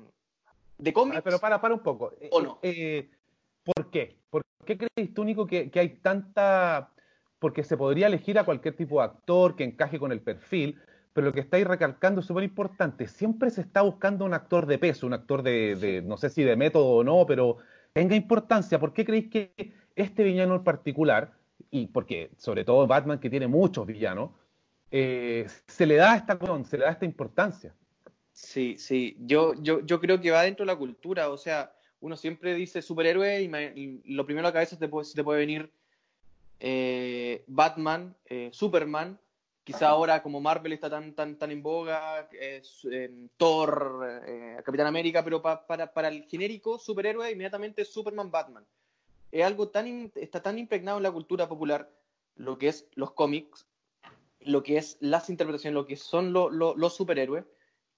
de 0.79 0.93
cómics. 0.93 1.23
Pero 1.23 1.39
para, 1.39 1.61
para 1.61 1.75
un 1.75 1.81
poco. 1.81 2.13
¿O 2.31 2.41
no? 2.43 2.61
¿Por 2.61 3.91
qué? 3.91 4.17
¿Por 4.31 4.43
qué 4.65 4.77
crees 4.77 5.15
tú, 5.15 5.25
Nico, 5.25 5.47
que, 5.47 5.71
que 5.71 5.81
hay 5.81 5.89
tanta... 5.97 6.91
Porque 7.39 7.65
se 7.65 7.77
podría 7.77 8.09
elegir 8.09 8.39
a 8.39 8.45
cualquier 8.45 8.77
tipo 8.77 8.99
de 8.99 9.07
actor 9.07 9.57
que 9.57 9.65
encaje 9.65 9.99
con 9.99 10.13
el 10.13 10.21
perfil, 10.21 10.79
pero 11.12 11.26
lo 11.26 11.33
que 11.33 11.40
estáis 11.40 11.67
recalcando 11.67 12.21
es 12.21 12.26
súper 12.26 12.45
importante. 12.45 13.09
Siempre 13.09 13.50
se 13.50 13.61
está 13.61 13.83
buscando 13.83 14.25
un 14.25 14.35
actor 14.35 14.67
de 14.67 14.79
peso, 14.79 15.07
un 15.07 15.12
actor 15.14 15.43
de, 15.43 15.75
de- 15.76 16.02
no 16.02 16.17
sé 16.17 16.31
si 16.31 16.43
de 16.43 16.57
método 16.57 16.87
o 16.87 17.05
no, 17.05 17.26
pero 17.26 17.59
tenga 17.93 18.14
importancia. 18.14 18.79
¿Por 18.79 18.93
qué 18.93 19.05
creéis 19.05 19.29
que 19.29 19.73
este 19.97 20.23
villano 20.23 20.55
en 20.57 20.64
particular, 20.64 21.33
y 21.71 21.87
porque 21.88 22.31
sobre 22.37 22.64
todo 22.64 22.87
Batman 22.87 23.19
que 23.19 23.31
tiene 23.31 23.49
muchos 23.49 23.87
villanos, 23.87 24.31
eh, 24.93 25.47
se 25.67 25.87
le 25.87 25.97
da 25.97 26.17
esta 26.17 26.38
se 26.64 26.79
le 26.79 26.85
da 26.85 26.90
esta 26.90 27.05
importancia? 27.05 27.75
Sí, 28.33 28.76
sí, 28.79 29.17
yo, 29.21 29.55
yo, 29.61 29.85
yo 29.85 30.00
creo 30.00 30.21
que 30.21 30.31
va 30.31 30.43
dentro 30.43 30.64
de 30.64 30.73
la 30.73 30.79
cultura, 30.79 31.29
o 31.29 31.37
sea, 31.37 31.73
uno 32.00 32.17
siempre 32.17 32.55
dice 32.55 32.81
superhéroe 32.81 33.43
y, 33.43 33.49
me- 33.49 33.73
y 33.75 34.14
lo 34.14 34.25
primero 34.25 34.47
a 34.47 34.50
la 34.50 34.55
cabeza 34.55 34.79
te 34.79 34.88
puede, 34.88 35.07
te 35.14 35.23
puede 35.25 35.40
venir 35.40 35.71
eh, 36.61 37.45
Batman, 37.47 38.14
eh, 38.26 38.50
Superman, 38.52 39.19
quizá 39.73 39.89
ahora 39.89 40.23
como 40.23 40.41
Marvel 40.41 40.73
está 40.73 40.91
tan, 40.91 41.15
tan, 41.15 41.37
tan 41.39 41.50
en 41.50 41.62
boga, 41.62 42.29
es, 42.33 42.85
eh, 42.91 43.11
Thor, 43.37 44.23
eh, 44.27 44.57
Capitán 44.65 44.87
América, 44.87 45.23
pero 45.23 45.41
pa- 45.41 45.67
para, 45.67 45.93
para 45.93 46.09
el 46.09 46.25
genérico 46.25 46.79
superhéroe 46.79 47.31
inmediatamente 47.31 47.85
Superman, 47.85 48.31
Batman. 48.31 48.67
Es 49.31 49.45
algo 49.45 49.69
tan, 49.69 50.11
está 50.17 50.43
tan 50.43 50.59
impregnado 50.59 50.97
en 50.99 51.05
la 51.05 51.12
cultura 51.12 51.49
popular, 51.49 51.89
lo 52.37 52.59
que 52.59 52.69
es 52.69 52.89
los 52.95 53.12
cómics, 53.12 53.67
lo 54.41 54.62
que 54.62 54.77
es 54.79 54.97
las 55.00 55.31
interpretaciones, 55.31 55.75
lo 55.75 55.87
que 55.87 55.97
son 55.97 56.33
lo- 56.33 56.50
lo- 56.50 56.75
los 56.77 56.97
superhéroes, 56.97 57.45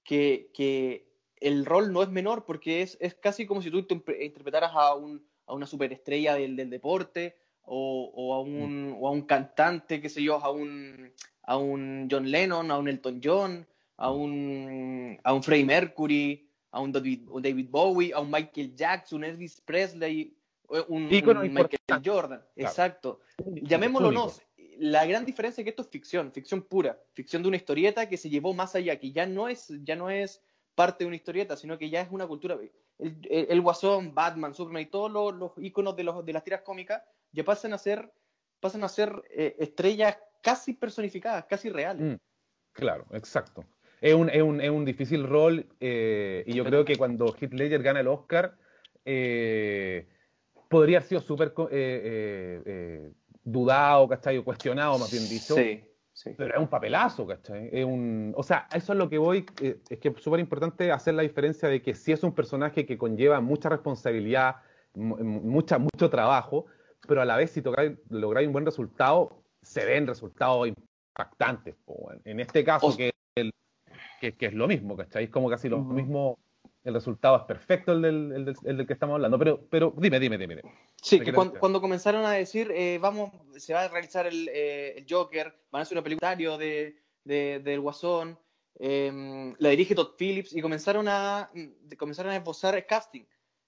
que, 0.03 0.51
que 0.53 1.07
el 1.37 1.65
rol 1.65 1.91
no 1.91 2.03
es 2.03 2.09
menor 2.09 2.45
porque 2.45 2.81
es, 2.83 2.97
es 3.01 3.15
casi 3.15 3.45
como 3.47 3.61
si 3.61 3.71
tú 3.71 3.83
te- 3.83 3.95
interpretaras 4.25 4.71
a, 4.75 4.93
un, 4.95 5.25
a 5.47 5.53
una 5.53 5.65
superestrella 5.65 6.35
del, 6.35 6.55
del 6.55 6.69
deporte 6.69 7.37
o, 7.65 8.11
o 8.13 8.33
a 8.33 8.41
un, 8.41 8.95
o 8.99 9.07
a 9.07 9.11
un 9.11 9.21
cantante, 9.23 10.01
qué 10.01 10.09
sé 10.09 10.21
yo, 10.23 10.43
a 10.43 10.51
un, 10.51 11.11
a 11.43 11.57
un 11.57 12.07
John 12.09 12.29
Lennon, 12.29 12.71
a 12.71 12.77
un 12.77 12.87
Elton 12.87 13.21
John, 13.23 13.65
a 13.97 14.11
un, 14.11 15.19
a 15.23 15.33
un 15.33 15.43
Freddie 15.43 15.65
Mercury, 15.65 16.47
a 16.71 16.81
un 16.81 16.91
David, 16.91 17.29
David 17.41 17.67
Bowie, 17.69 18.13
a 18.13 18.19
un 18.19 18.31
Michael 18.31 18.75
Jackson, 18.75 19.19
un 19.19 19.23
Elvis 19.25 19.61
Presley, 19.61 20.35
un, 20.67 21.03
un 21.03 21.07
Michael. 21.53 21.79
Jordan. 22.03 22.39
Claro. 22.39 22.51
Exacto. 22.55 23.19
Llamémoslo 23.61 24.11
no. 24.11 24.31
La 24.79 25.05
gran 25.05 25.23
diferencia 25.23 25.61
es 25.61 25.65
que 25.65 25.69
esto 25.69 25.83
es 25.83 25.89
ficción, 25.89 26.31
ficción 26.31 26.63
pura, 26.63 26.99
ficción 27.13 27.43
de 27.43 27.47
una 27.47 27.57
historieta 27.57 28.09
que 28.09 28.17
se 28.17 28.29
llevó 28.29 28.53
más 28.53 28.73
allá, 28.75 28.97
que 28.97 29.11
ya 29.11 29.27
no 29.27 29.47
es, 29.47 29.71
ya 29.83 29.95
no 29.95 30.09
es 30.09 30.41
parte 30.75 31.03
de 31.03 31.07
una 31.07 31.15
historieta, 31.15 31.55
sino 31.55 31.77
que 31.77 31.89
ya 31.89 32.01
es 32.01 32.07
una 32.11 32.27
cultura. 32.27 32.55
El, 32.55 33.17
el- 33.29 33.47
el 33.49 33.61
Guasón, 33.61 34.13
Batman, 34.13 34.53
Superman 34.53 34.83
y 34.83 34.85
todos 34.87 35.11
los, 35.11 35.33
los 35.33 35.51
iconos 35.57 35.95
de, 35.95 36.03
los, 36.03 36.25
de 36.25 36.33
las 36.33 36.43
tiras 36.43 36.61
cómicas 36.61 37.03
ya 37.31 37.43
pasan 37.43 37.73
a 37.73 37.77
ser, 37.77 38.11
pasan 38.59 38.83
a 38.83 38.89
ser 38.89 39.23
eh, 39.31 39.55
estrellas 39.59 40.17
casi 40.41 40.73
personificadas, 40.73 41.45
casi 41.45 41.69
reales. 41.69 42.13
Mm, 42.13 42.15
claro, 42.73 43.05
exacto. 43.11 43.65
Es 44.01 44.13
un, 44.13 44.29
es 44.29 44.41
un, 44.41 44.59
es 44.59 44.69
un 44.69 44.83
difícil 44.83 45.25
rol 45.27 45.65
eh, 45.79 46.43
y 46.45 46.53
yo 46.53 46.65
creo 46.65 46.83
que 46.83 46.97
cuando 46.97 47.33
Heath 47.39 47.53
Ledger 47.53 47.81
gana 47.81 48.01
el 48.01 48.07
Oscar 48.07 48.57
eh, 49.05 50.07
podría 50.69 50.97
haber 50.97 51.07
sido 51.07 51.21
súper 51.21 51.53
eh, 51.71 52.61
eh, 52.65 53.11
dudado, 53.43 54.07
¿cachai? 54.09 54.37
O 54.37 54.43
cuestionado, 54.43 54.97
más 54.97 55.11
bien 55.11 55.29
dicho. 55.29 55.55
Sí, 55.55 55.83
sí. 56.23 56.33
Pero 56.37 56.53
es 56.55 56.59
un 56.59 56.67
papelazo, 56.67 57.27
¿cachai? 57.27 57.69
Es 57.71 57.85
un, 57.85 58.33
o 58.37 58.43
sea, 58.43 58.67
eso 58.73 58.93
es 58.93 58.99
lo 58.99 59.09
que 59.09 59.17
voy, 59.17 59.45
eh, 59.61 59.79
es 59.89 59.99
que 59.99 60.09
es 60.09 60.21
súper 60.21 60.39
importante 60.39 60.91
hacer 60.91 61.13
la 61.13 61.21
diferencia 61.23 61.67
de 61.69 61.81
que 61.81 61.93
si 61.93 62.11
es 62.11 62.23
un 62.23 62.33
personaje 62.33 62.85
que 62.85 62.97
conlleva 62.97 63.41
mucha 63.41 63.69
responsabilidad, 63.69 64.57
mu- 64.95 65.17
mucha, 65.17 65.77
mucho 65.77 66.09
trabajo, 66.09 66.65
pero 67.07 67.21
a 67.21 67.25
la 67.25 67.35
vez 67.37 67.51
si 67.51 67.61
lográis 68.09 68.47
un 68.47 68.53
buen 68.53 68.65
resultado, 68.65 69.43
se 69.61 69.85
ven 69.85 70.07
resultados 70.07 70.67
impactantes. 70.67 71.75
En 72.25 72.39
este 72.39 72.63
caso, 72.63 72.87
O- 72.87 72.95
que, 72.97 73.11
el- 73.35 73.51
que, 74.21 74.33
que 74.35 74.45
es 74.47 74.53
lo 74.53 74.67
mismo, 74.67 74.95
¿cachai? 74.95 75.25
Es 75.25 75.29
como 75.29 75.49
casi 75.49 75.67
lo 75.69 75.79
mismo, 75.79 76.37
el 76.83 76.93
resultado 76.93 77.37
es 77.37 77.43
perfecto 77.43 77.93
el 77.93 78.01
del, 78.01 78.31
el 78.33 78.45
del- 78.45 78.55
el 78.65 78.77
del 78.77 78.87
que 78.87 78.93
estamos 78.93 79.15
hablando, 79.15 79.39
pero, 79.39 79.65
pero 79.69 79.93
dime, 79.97 80.19
dime, 80.19 80.37
dime. 80.37 80.55
dime. 80.57 80.71
Sí, 81.01 81.17
que 81.17 81.23
quiero 81.25 81.37
cuan- 81.37 81.47
decir. 81.49 81.59
cuando, 81.59 81.81
comenzaron 81.81 82.25
a 82.25 82.31
decir, 82.31 82.71
eh, 82.75 82.97
vamos, 83.01 83.31
se 83.57 83.73
va 83.73 83.83
a 83.83 83.87
realizar 83.87 84.27
el, 84.27 84.49
eh, 84.53 84.97
el 84.97 85.05
Joker, 85.09 85.53
van 85.71 85.79
a 85.79 85.83
hacer 85.83 85.95
una 85.97 86.03
película 86.03 86.35
de, 86.35 86.95
de- 87.23 87.59
del 87.63 87.79
Guasón, 87.79 88.37
eh, 88.79 89.53
la 89.59 89.69
dirige 89.69 89.95
Todd 89.95 90.15
Phillips, 90.17 90.53
y 90.55 90.61
comenzaron 90.61 91.07
a, 91.07 91.49
mm, 91.53 91.95
comenzaron 91.97 92.31
a 92.31 92.37
esbozar 92.37 92.85
casting. 92.85 93.23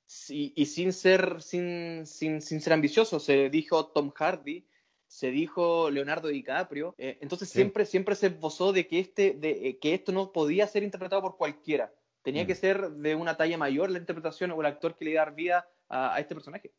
Sí, 0.08 0.54
y 0.56 0.66
sin 0.68 0.94
ser, 0.94 1.42
sin, 1.42 2.06
sin, 2.06 2.42
sin 2.42 2.62
ser 2.62 2.74
ambicioso, 2.74 3.20
se 3.20 3.50
dijo 3.50 3.88
Tom 3.88 4.12
Hardy, 4.12 4.68
se 5.08 5.32
dijo 5.32 5.90
Leonardo 5.90 6.28
DiCaprio, 6.28 6.94
eh, 6.98 7.18
entonces 7.22 7.50
Sí. 7.50 7.56
siempre, 7.60 7.86
siempre 7.86 8.16
se 8.16 8.28
esbozó 8.28 8.72
de 8.74 8.88
que, 8.88 9.00
este, 9.00 9.34
de, 9.34 9.70
eh, 9.70 9.80
que 9.80 9.94
esto 9.94 10.12
no 10.12 10.32
podía 10.32 10.68
ser 10.68 10.84
interpretado 10.84 11.22
por 11.22 11.38
cualquiera. 11.38 11.92
Tenía 12.26 12.44
Mm. 12.44 12.48
que 12.48 12.56
ser 12.56 12.90
de 12.90 13.16
una 13.16 13.38
talla 13.38 13.58
mayor 13.58 13.90
la 13.92 14.00
interpretación 14.00 14.52
o 14.52 14.60
el 14.60 14.66
actor 14.66 14.96
que 14.96 15.06
le 15.06 15.12
iba 15.12 15.22
a 15.22 15.26
dar 15.26 15.36
vida 15.36 15.68
a- 15.88 16.16
a 16.16 16.20
este 16.20 16.34
personaje. 16.36 16.72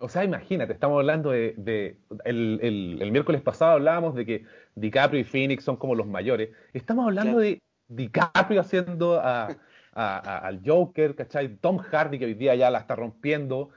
O 0.00 0.08
sea, 0.08 0.22
imagínate, 0.24 0.72
estamos 0.74 0.98
hablando 0.98 1.30
de... 1.30 1.54
de- 1.56 1.96
el, 2.24 2.58
el- 2.62 2.98
el 3.00 3.10
miércoles 3.12 3.40
pasado 3.40 3.72
hablábamos 3.72 4.14
de 4.14 4.26
que 4.26 4.44
DiCaprio 4.74 5.20
y 5.20 5.24
Phoenix 5.24 5.64
son 5.64 5.76
como 5.76 5.94
los 5.94 6.06
mayores. 6.06 6.50
Estamos 6.72 7.04
hablando 7.06 7.38
Claro. 7.38 7.40
de 7.48 7.62
DiCaprio 7.88 8.60
haciendo 8.60 9.18
a, 9.20 9.46
a- 9.46 9.56
a- 9.94 10.38
al 10.46 10.60
Joker, 10.64 11.14
¿cachai? 11.14 11.56
Tom 11.56 11.78
Hardy 11.78 12.18
que 12.18 12.26
hoy 12.26 12.34
día 12.34 12.54
ya 12.54 12.70
la 12.70 12.78
está 12.80 12.94
rompiendo. 12.96 13.70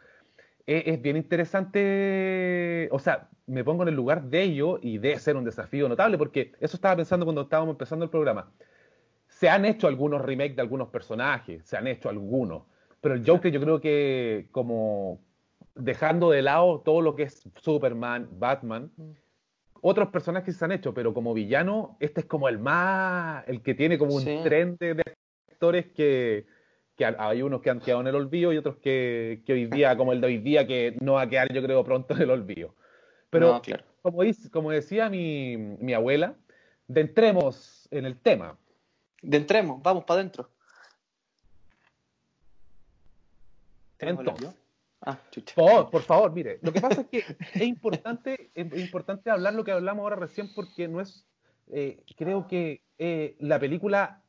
Es, 0.66 0.84
es 0.88 1.02
bien 1.02 1.18
interesante, 1.18 2.88
o 2.92 3.00
sea, 3.00 3.30
me 3.48 3.64
pongo 3.64 3.84
en 3.84 3.90
el 3.90 3.96
lugar 3.96 4.24
de 4.24 4.44
ello 4.44 4.80
y 4.82 4.98
debe 5.00 5.18
ser 5.20 5.36
un 5.36 5.44
desafío 5.44 5.90
notable 5.90 6.18
porque 6.18 6.54
eso 6.60 6.78
estaba 6.78 6.96
pensando 6.96 7.26
cuando 7.26 7.42
estábamos 7.42 7.74
empezando 7.74 8.06
el 8.06 8.12
programa. 8.12 8.52
Se 9.42 9.50
han 9.50 9.66
hecho 9.66 9.88
algunos 9.88 10.22
remakes 10.22 10.56
de 10.56 10.62
algunos 10.62 10.90
personajes, 10.90 11.64
se 11.66 11.76
han 11.76 11.88
hecho 11.88 12.10
algunos, 12.10 12.62
pero 13.02 13.16
el 13.16 13.26
Joker 13.28 13.52
yo 13.52 13.60
creo 13.60 13.82
que 13.82 14.50
como 14.52 15.20
dejando 15.74 16.30
de 16.30 16.44
lado 16.44 16.82
todo 16.86 17.02
lo 17.02 17.16
que 17.16 17.24
es 17.24 17.42
Superman, 17.56 18.30
Batman, 18.38 18.92
otros 19.82 20.10
personajes 20.10 20.56
se 20.56 20.64
han 20.64 20.72
hecho, 20.74 20.94
pero 20.94 21.12
como 21.16 21.34
villano, 21.34 21.98
este 22.00 22.20
es 22.20 22.28
como 22.28 22.50
el 22.50 22.60
más, 22.60 23.44
el 23.48 23.64
que 23.64 23.74
tiene 23.74 23.98
como 23.98 24.14
un 24.14 24.22
Sí. 24.22 24.42
tren 24.44 24.78
de, 24.80 24.94
de 24.94 25.04
actores 25.52 25.88
que, 25.88 26.46
que 26.96 27.06
ha- 27.06 27.16
hay 27.18 27.42
unos 27.42 27.62
que 27.64 27.72
han 27.72 27.80
quedado 27.80 28.02
en 28.02 28.08
el 28.10 28.16
olvido 28.18 28.54
y 28.54 28.58
otros 28.58 28.76
que, 28.78 29.42
que 29.44 29.54
hoy 29.54 29.66
día, 29.66 29.98
como 29.98 30.14
el 30.14 30.22
de 30.22 30.28
hoy 30.28 30.38
día, 30.38 30.68
que 30.68 30.96
no 31.02 31.14
va 31.14 31.24
a 31.24 31.30
quedar 31.30 31.52
yo 31.52 31.64
creo 31.64 31.84
pronto 31.84 32.14
en 32.14 32.22
el 32.22 32.30
olvido. 32.30 32.76
Pero 33.32 33.54
No, 33.54 33.62
claro. 33.64 33.86
como, 34.04 34.22
dice- 34.22 34.52
como 34.52 34.70
decía 34.70 35.10
mi, 35.10 35.58
mi 35.58 35.96
abuela, 35.96 36.36
de 36.88 37.02
entremos 37.02 37.88
en 37.90 38.06
el 38.06 38.20
tema. 38.20 38.60
De 39.22 39.38
entremos, 39.38 39.82
vamos 39.82 40.04
para 40.04 40.20
adentro. 40.20 40.50
¿Tenemos 43.98 44.22
el 44.22 44.30
Entonces? 44.30 44.56
Ah, 45.04 45.18
favor, 45.56 45.90
por 45.90 46.04
favor, 46.04 46.32
mire, 46.32 46.60
lo 46.62 46.72
que 46.72 46.80
pasa 46.80 47.02
es 47.02 47.08
que 47.08 47.24
es 47.56 47.62
importante, 47.64 48.52
es 48.54 48.78
importante 48.80 49.32
hablar 49.32 49.56
lo 49.56 49.64
que 49.64 49.72
hablamos 49.72 50.04
ahora 50.04 50.16
recién 50.16 50.54
porque 50.54 50.88
no 50.88 51.02
es, 51.02 51.26
eh, 51.72 52.04
creo 52.16 52.48
que 52.48 52.84
eh, 53.00 53.36
la 53.40 53.60
película 53.60 54.22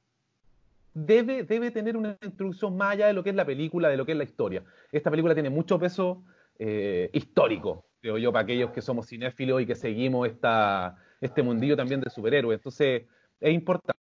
debe, 0.95 1.43
debe 1.45 1.71
tener 1.71 1.97
una 1.97 2.17
introducción 2.23 2.75
más 2.75 2.93
allá 2.93 3.07
de 3.07 3.13
lo 3.13 3.23
que 3.23 3.31
es 3.31 3.37
la 3.37 3.45
película, 3.45 3.91
de 3.91 3.99
lo 3.99 4.07
que 4.07 4.13
es 4.13 4.19
la 4.19 4.25
historia. 4.25 4.65
Esta 4.91 5.11
película 5.11 5.35
tiene 5.35 5.51
mucho 5.51 5.79
peso 5.79 6.25
eh, 6.59 7.11
histórico, 7.13 7.85
creo 8.01 8.17
yo, 8.17 8.33
para 8.33 8.45
aquellos 8.45 8.71
que 8.71 8.81
somos 8.81 9.09
cinéfilos 9.09 9.61
y 9.61 9.67
que 9.67 9.75
seguimos 9.75 10.27
esta, 10.27 10.97
este 11.21 11.43
mundillo 11.43 11.77
también 11.77 12.01
de 12.01 12.09
superhéroes. 12.09 12.59
Entonces, 12.59 13.03
es 13.41 13.53
importante. 13.53 14.01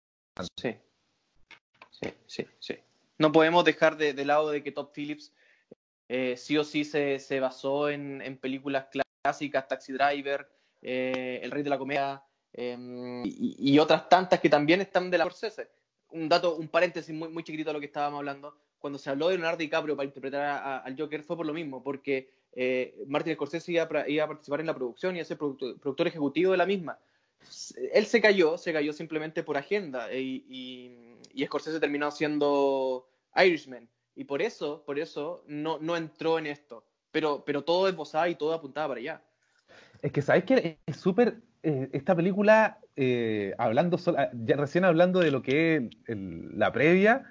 Sí. 0.57 0.77
Sí, 1.91 2.13
sí, 2.27 2.47
sí. 2.59 2.75
No 3.19 3.33
podemos 3.33 3.65
dejar 3.65 3.97
de, 3.97 4.13
lado 4.25 4.51
de 4.51 4.63
que 4.63 4.73
Todd 4.73 4.91
Phillips 4.95 5.33
eh, 6.09 6.37
sí 6.37 6.59
o 6.59 6.65
sí 6.65 6.85
se, 6.85 7.19
se 7.19 7.41
basó 7.41 7.89
en, 7.89 8.39
películas 8.39 8.87
clásicas, 9.23 9.67
Taxi 9.67 9.93
Driver, 9.93 10.49
eh, 10.83 11.41
El 11.43 11.51
Rey 11.51 11.63
de 11.63 11.71
la 11.71 11.79
Comedia 11.79 12.23
eh, 12.53 13.23
y, 13.25 13.79
otras 13.79 14.09
tantas 14.09 14.41
que 14.41 14.49
también 14.49 14.81
están 14.81 15.11
de 15.11 15.19
la 15.19 15.25
Scorsese. 15.25 15.69
Un 16.11 16.29
dato, 16.29 16.57
un 16.57 16.69
paréntesis 16.69 17.15
muy, 17.15 17.29
muy 17.29 17.43
chiquitito 17.43 17.71
a 17.71 17.73
lo 17.73 17.81
que 17.81 17.87
estábamos 17.87 18.19
hablando. 18.19 18.57
Cuando 18.79 18.99
se 18.99 19.11
habló 19.11 19.29
de 19.29 19.35
Leonardo 19.37 19.59
DiCaprio 19.59 19.97
para 19.97 20.07
interpretar 20.07 20.43
a, 20.43 20.79
al 20.79 20.99
Joker 20.99 21.23
fue 21.23 21.37
por 21.37 21.47
lo 21.47 21.53
mismo, 21.53 21.83
porque 21.83 22.31
eh, 22.53 23.05
Martin 23.09 23.35
Scorsese 23.35 23.73
iba, 23.73 24.09
iba, 24.09 24.25
a 24.25 24.29
participar 24.29 24.61
en 24.61 24.67
la 24.67 24.75
producción 24.75 25.17
y 25.17 25.21
a 25.21 25.25
ser 25.25 25.37
productor, 25.37 26.07
ejecutivo 26.07 26.53
de 26.53 26.59
la 26.59 26.67
misma. 26.67 26.99
Él 27.93 28.07
se 28.07 28.21
cayó, 28.21 28.59
se 28.59 28.73
cayó 28.73 28.93
simplemente 28.93 29.43
por 29.43 29.57
agenda 29.57 30.13
y, 30.13 30.45
y, 30.49 31.17
y 31.33 31.47
Scorsese 31.47 31.81
terminó 31.81 32.11
siendo 32.11 33.09
Irishman 33.37 33.89
y 34.15 34.25
por 34.25 34.41
eso, 34.43 34.83
por 34.85 34.99
eso 34.99 35.45
no, 35.47 35.79
no 35.79 35.97
entró 35.97 36.39
en 36.39 36.47
esto. 36.47 36.85
Pero, 37.13 37.45
pero 37.45 37.63
todo 37.63 37.89
esbozaba 37.89 38.29
y 38.29 38.35
todo 38.35 38.53
apuntaba 38.53 38.89
para 38.89 39.01
allá. 39.01 39.23
Es 40.03 40.13
que 40.13 40.23
sabes 40.23 40.45
que 40.45 40.79
es 40.85 40.97
súper. 40.97 41.39
Eh, 41.63 41.89
esta 41.93 42.15
película, 42.15 42.79
eh, 42.95 43.55
hablando 43.59 43.99
sola, 43.99 44.31
ya 44.33 44.57
recién 44.57 44.85
hablando 44.85 45.21
de 45.21 45.31
lo 45.31 45.43
que 45.43 45.77
es 45.77 45.83
el, 46.07 46.59
la 46.59 46.73
previa, 46.73 47.25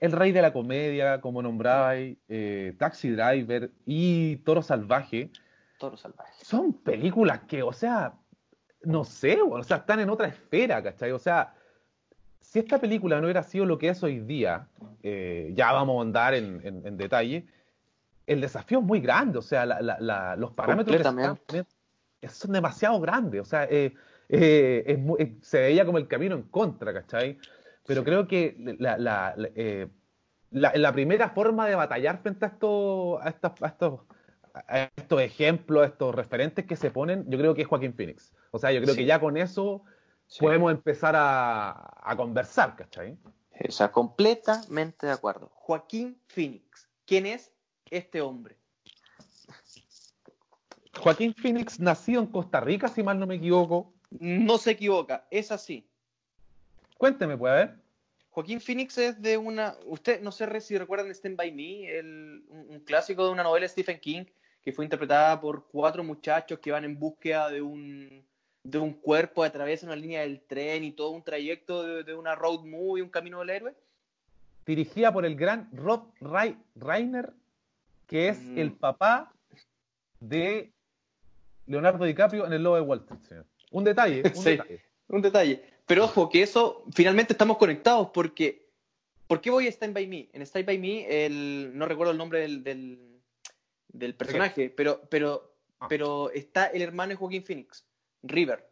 El 0.00 0.12
Rey 0.12 0.32
de 0.32 0.42
la 0.42 0.52
Comedia, 0.52 1.20
como 1.20 1.42
nombrabais, 1.42 2.16
eh, 2.28 2.74
Taxi 2.78 3.10
Driver 3.10 3.70
y 3.86 4.36
Toro 4.38 4.62
Salvaje. 4.62 5.30
Toro 5.78 5.96
Salvaje. 5.96 6.32
Son 6.42 6.72
películas 6.72 7.40
que, 7.46 7.62
o 7.62 7.72
sea, 7.72 8.14
no 8.82 9.04
sé, 9.04 9.38
o 9.42 9.62
sea, 9.62 9.78
están 9.78 10.00
en 10.00 10.10
otra 10.10 10.28
esfera, 10.28 10.82
¿cachai? 10.82 11.12
O 11.12 11.18
sea, 11.18 11.54
si 12.40 12.58
esta 12.58 12.78
película 12.78 13.16
no 13.20 13.24
hubiera 13.24 13.42
sido 13.42 13.64
lo 13.64 13.78
que 13.78 13.88
es 13.88 14.02
hoy 14.02 14.20
día, 14.20 14.68
eh, 15.02 15.52
ya 15.54 15.72
vamos 15.72 15.98
a 15.98 16.02
andar 16.02 16.34
en, 16.34 16.60
en, 16.64 16.86
en, 16.86 16.96
detalle, 16.96 17.46
el 18.26 18.40
desafío 18.40 18.78
es 18.78 18.84
muy 18.84 19.00
grande, 19.00 19.38
o 19.38 19.42
sea, 19.42 19.66
la, 19.66 19.80
la, 19.80 19.98
la, 20.00 20.36
los 20.36 20.52
parámetros 20.52 21.02
son 22.28 22.52
demasiado 22.52 23.00
grandes, 23.00 23.40
o 23.42 23.44
sea, 23.44 23.64
eh, 23.64 23.94
eh, 24.28 24.84
es 24.86 24.98
muy, 24.98 25.38
se 25.42 25.60
veía 25.60 25.84
como 25.84 25.98
el 25.98 26.08
camino 26.08 26.34
en 26.34 26.42
contra, 26.42 26.92
¿cachai? 26.92 27.38
Pero 27.86 28.02
sí. 28.02 28.04
creo 28.04 28.28
que 28.28 28.56
la, 28.78 29.34
la, 30.50 30.92
primera 30.92 31.30
forma 31.30 31.66
de 31.66 31.74
batallar 31.74 32.18
frente 32.22 32.44
a, 32.44 32.48
esto, 32.48 33.20
a, 33.20 33.28
estos, 33.28 33.52
a, 33.62 33.66
estos, 33.66 34.00
a 34.54 34.90
estos 34.96 35.20
ejemplos, 35.20 35.82
a 35.82 35.86
estos 35.86 36.14
referentes 36.14 36.66
que 36.66 36.76
se 36.76 36.90
ponen, 36.90 37.24
yo 37.28 37.38
creo 37.38 37.54
que 37.54 37.62
es 37.62 37.68
Joaquín 37.68 37.94
Phoenix. 37.94 38.32
O 38.50 38.58
sea, 38.58 38.72
yo 38.72 38.80
creo 38.80 38.94
sí. 38.94 39.00
que 39.00 39.06
ya 39.06 39.20
con 39.20 39.36
eso 39.36 39.82
Sí. 40.30 40.38
podemos 40.40 40.70
empezar 40.70 41.16
a, 41.16 41.70
a, 42.08 42.16
conversar, 42.16 42.76
¿cachai? 42.76 43.18
O 43.68 43.72
sea, 43.72 43.90
completamente 43.90 45.06
de 45.06 45.12
acuerdo. 45.12 45.50
Joaquín 45.54 46.20
Phoenix, 46.28 46.88
¿quién 47.04 47.26
es 47.26 47.50
este 47.90 48.20
hombre? 48.20 48.56
Joaquín 50.96 51.34
Phoenix, 51.34 51.80
nacido 51.80 52.20
en 52.20 52.28
Costa 52.28 52.60
Rica, 52.60 52.86
si 52.86 53.02
mal 53.02 53.18
no 53.18 53.26
me 53.26 53.36
equivoco. 53.36 53.92
No 54.10 54.56
se 54.58 54.72
equivoca, 54.72 55.26
es 55.32 55.50
así. 55.50 55.84
Cuénteme, 56.96 57.36
puede 57.36 57.54
ver. 57.54 57.76
Joaquín 58.30 58.60
Phoenix 58.60 58.98
es 58.98 59.20
de 59.20 59.36
una. 59.36 59.74
Usted, 59.86 60.20
no 60.20 60.30
sé 60.30 60.60
si 60.60 60.78
recuerdan 60.78 61.10
Stand 61.10 61.36
By 61.36 61.50
Me, 61.50 61.98
el, 61.98 62.44
un 62.48 62.80
clásico 62.86 63.24
de 63.24 63.32
una 63.32 63.42
novela 63.42 63.64
de 63.64 63.68
Stephen 63.68 63.98
King 63.98 64.24
que 64.62 64.72
fue 64.72 64.84
interpretada 64.84 65.40
por 65.40 65.66
cuatro 65.66 66.04
muchachos 66.04 66.58
que 66.60 66.70
van 66.70 66.84
en 66.84 66.98
búsqueda 66.98 67.48
de 67.48 67.62
un 67.62 68.24
de 68.62 68.78
un 68.78 68.92
cuerpo 68.92 69.42
atraviesa 69.42 69.86
una 69.86 69.96
línea 69.96 70.20
del 70.20 70.40
tren 70.40 70.84
y 70.84 70.92
todo 70.92 71.10
un 71.10 71.22
trayecto 71.22 71.82
de, 71.82 72.04
de, 72.04 72.14
una 72.14 72.34
road 72.34 72.64
movie, 72.64 73.02
un 73.02 73.08
camino 73.08 73.40
del 73.40 73.50
héroe. 73.50 73.74
Dirigida 74.66 75.12
por 75.12 75.24
el 75.24 75.34
gran 75.34 75.68
Rob 75.72 76.12
Reiner, 76.74 77.32
que 78.06 78.28
es 78.28 78.40
mm. 78.40 78.58
el 78.58 78.72
papá 78.72 79.32
de 80.20 80.72
Leonardo 81.66 82.04
DiCaprio 82.04 82.46
en 82.46 82.52
El 82.52 82.62
Lobo 82.62 82.76
de 82.76 82.82
Wall 82.82 83.00
Street, 83.00 83.22
señor. 83.22 83.46
Un 83.70 83.84
detalle, 83.84 84.22
un 84.24 84.34
sí, 84.34 84.50
detalle. 84.50 84.84
Un 85.08 85.22
detalle. 85.22 85.64
Pero 85.86 86.04
ojo, 86.04 86.28
que 86.28 86.42
eso, 86.42 86.84
finalmente 86.92 87.32
estamos 87.32 87.56
conectados 87.56 88.10
porque... 88.12 88.68
¿Por 89.26 89.40
qué 89.40 89.50
voy 89.50 89.66
a 89.66 89.70
Stand 89.70 89.94
By 89.94 90.06
Me? 90.08 90.28
En 90.32 90.42
Stand 90.42 90.66
By 90.66 90.78
Me, 90.78 91.26
el, 91.26 91.70
no 91.74 91.86
recuerdo 91.86 92.10
el 92.10 92.18
nombre 92.18 92.40
del, 92.40 92.64
del, 92.64 93.20
del 93.88 94.14
personaje, 94.16 94.70
pero, 94.70 95.00
pero, 95.08 95.54
ah. 95.78 95.86
pero 95.88 96.30
está 96.32 96.66
el 96.66 96.82
hermano 96.82 97.10
de 97.10 97.16
Joaquín 97.16 97.44
Phoenix. 97.44 97.84
River, 98.22 98.68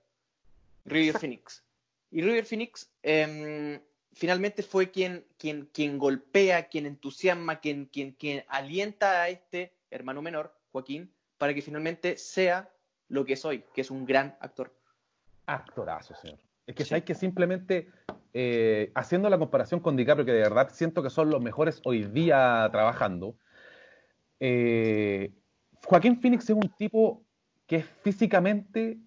River 0.85 1.19
Phoenix. 1.19 1.65
Y 2.11 2.23
River 2.23 2.45
Phoenix 2.45 2.91
eh, 3.03 3.81
finalmente 4.13 4.63
fue 4.63 4.91
quien, 4.91 5.25
quien, 5.39 5.67
quien 5.73 5.99
golpea, 5.99 6.69
quien 6.69 6.87
entusiasma, 6.87 7.61
quien, 7.61 7.87
quien, 7.87 8.13
quien 8.13 8.45
alienta 8.49 9.23
a 9.23 9.29
este 9.29 9.73
hermano 9.91 10.23
menor, 10.23 10.55
Joaquín, 10.73 11.13
para 11.39 11.55
que 11.55 11.63
finalmente 11.63 12.17
sea 12.17 12.71
lo 13.09 13.25
que 13.25 13.35
es 13.35 13.45
hoy, 13.45 13.65
que 13.75 13.83
es 13.83 13.91
un 13.91 14.05
gran 14.05 14.37
actor. 14.41 14.75
Actorazo, 15.47 16.15
señor. 16.15 16.39
Es 16.67 16.75
que 16.75 16.85
sí. 16.85 16.91
sabes 16.91 17.05
que 17.05 17.15
simplemente 17.15 17.89
eh, 18.35 18.91
haciendo 18.95 19.31
la 19.31 19.39
comparación 19.39 19.81
con 19.81 19.97
DiCaprio, 19.97 20.27
que 20.27 20.33
de 20.33 20.43
verdad 20.43 20.69
siento 20.73 21.03
que 21.03 21.11
son 21.11 21.31
los 21.31 21.41
mejores 21.41 21.81
hoy 21.85 22.05
día 22.05 22.69
trabajando, 22.71 23.37
eh, 24.41 25.33
Joaquín 25.85 26.21
Phoenix 26.21 26.45
es 26.45 26.57
un 26.57 26.69
tipo 26.77 27.25
que 27.67 27.77
es 27.77 27.87
físicamente 28.03 28.99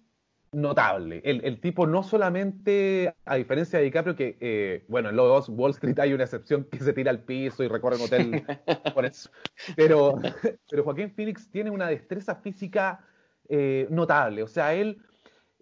notable. 0.52 1.22
El, 1.24 1.44
el, 1.44 1.60
tipo 1.60 1.86
no 1.86 2.02
solamente, 2.02 3.14
a 3.24 3.36
diferencia 3.36 3.78
de 3.78 3.86
DiCaprio, 3.86 4.14
que, 4.14 4.36
eh, 4.40 4.84
bueno, 4.88 5.08
en 5.08 5.16
los 5.16 5.48
Wall 5.48 5.70
Street 5.70 5.98
hay 5.98 6.12
una 6.12 6.24
excepción 6.24 6.64
que 6.64 6.78
se 6.78 6.92
tira 6.92 7.10
al 7.10 7.20
piso 7.20 7.64
y 7.64 7.68
recorre 7.68 7.96
un 7.96 8.02
hotel 8.02 8.44
por 8.94 9.06
eso. 9.06 9.30
Pero, 9.74 10.20
pero 10.68 10.84
Joaquín 10.84 11.10
Phoenix 11.10 11.50
tiene 11.50 11.70
una 11.70 11.88
destreza 11.88 12.36
física 12.36 13.00
eh, 13.48 13.86
notable. 13.90 14.42
O 14.42 14.48
sea, 14.48 14.74
él 14.74 14.98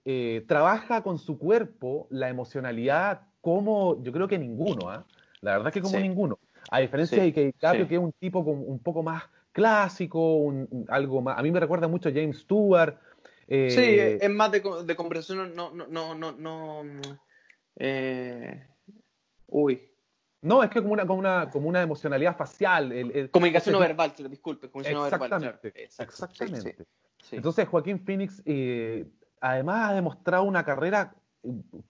eh, 0.05 0.44
trabaja 0.48 1.03
con 1.03 1.18
su 1.18 1.38
cuerpo 1.38 2.09
la 2.11 2.29
emocionalidad 2.29 3.22
como 3.40 4.03
yo 4.03 4.12
creo 4.12 4.29
que 4.29 4.38
ninguno, 4.38 4.92
¿eh? 4.92 4.98
La 5.40 5.57
verdad 5.57 5.72
que 5.72 5.81
como 5.81 5.96
sí. 5.96 6.03
ninguno. 6.03 6.38
A 6.70 6.81
diferencia 6.81 7.16
sí. 7.16 7.24
de 7.24 7.33
que 7.33 7.44
DiCaprio, 7.46 7.85
sí. 7.85 7.88
que 7.88 7.94
es 7.94 8.00
un 8.00 8.12
tipo 8.12 8.44
con, 8.44 8.59
un 8.66 8.79
poco 8.81 9.03
más 9.03 9.22
clásico, 9.53 10.37
un, 10.37 10.68
un, 10.70 10.85
algo 10.88 11.22
más. 11.22 11.38
A 11.38 11.42
mí 11.42 11.50
me 11.50 11.61
recuerda 11.61 11.88
mucho 11.88 12.09
a 12.09 12.12
James 12.12 12.40
Stewart. 12.40 12.96
Eh, 13.53 13.71
sí, 13.71 14.25
es 14.25 14.31
más 14.31 14.53
de, 14.53 14.63
de 14.85 14.97
conversación, 14.97 15.55
no, 15.57 15.73
no, 15.73 15.87
no, 15.89 16.15
no, 16.15 16.33
no 16.33 16.83
eh, 17.77 18.67
uy. 19.49 19.87
No, 20.43 20.63
es 20.63 20.71
que 20.71 20.81
como 20.81 20.95
una, 20.95 21.07
como 21.07 21.19
una, 21.19 21.51
como 21.51 21.69
una 21.69 21.83
emocionalidad 21.83 22.37
facial. 22.37 22.93
El, 22.93 23.11
el, 23.11 23.31
comunicación 23.31 23.75
no 23.75 23.81
verbal, 23.81 24.15
disculpe, 24.31 24.71
comunicación 24.71 25.05
exactamente, 25.05 25.47
no 25.47 25.53
verbal. 25.53 25.73
Exacto, 25.75 26.13
exactamente. 26.13 26.87
Sí, 27.23 27.37
Entonces, 27.37 27.69
Joaquín 27.69 27.99
Phoenix, 27.99 28.41
eh, 28.47 29.05
además 29.41 29.91
ha 29.91 29.95
demostrado 29.95 30.45
una 30.45 30.65
carrera 30.65 31.15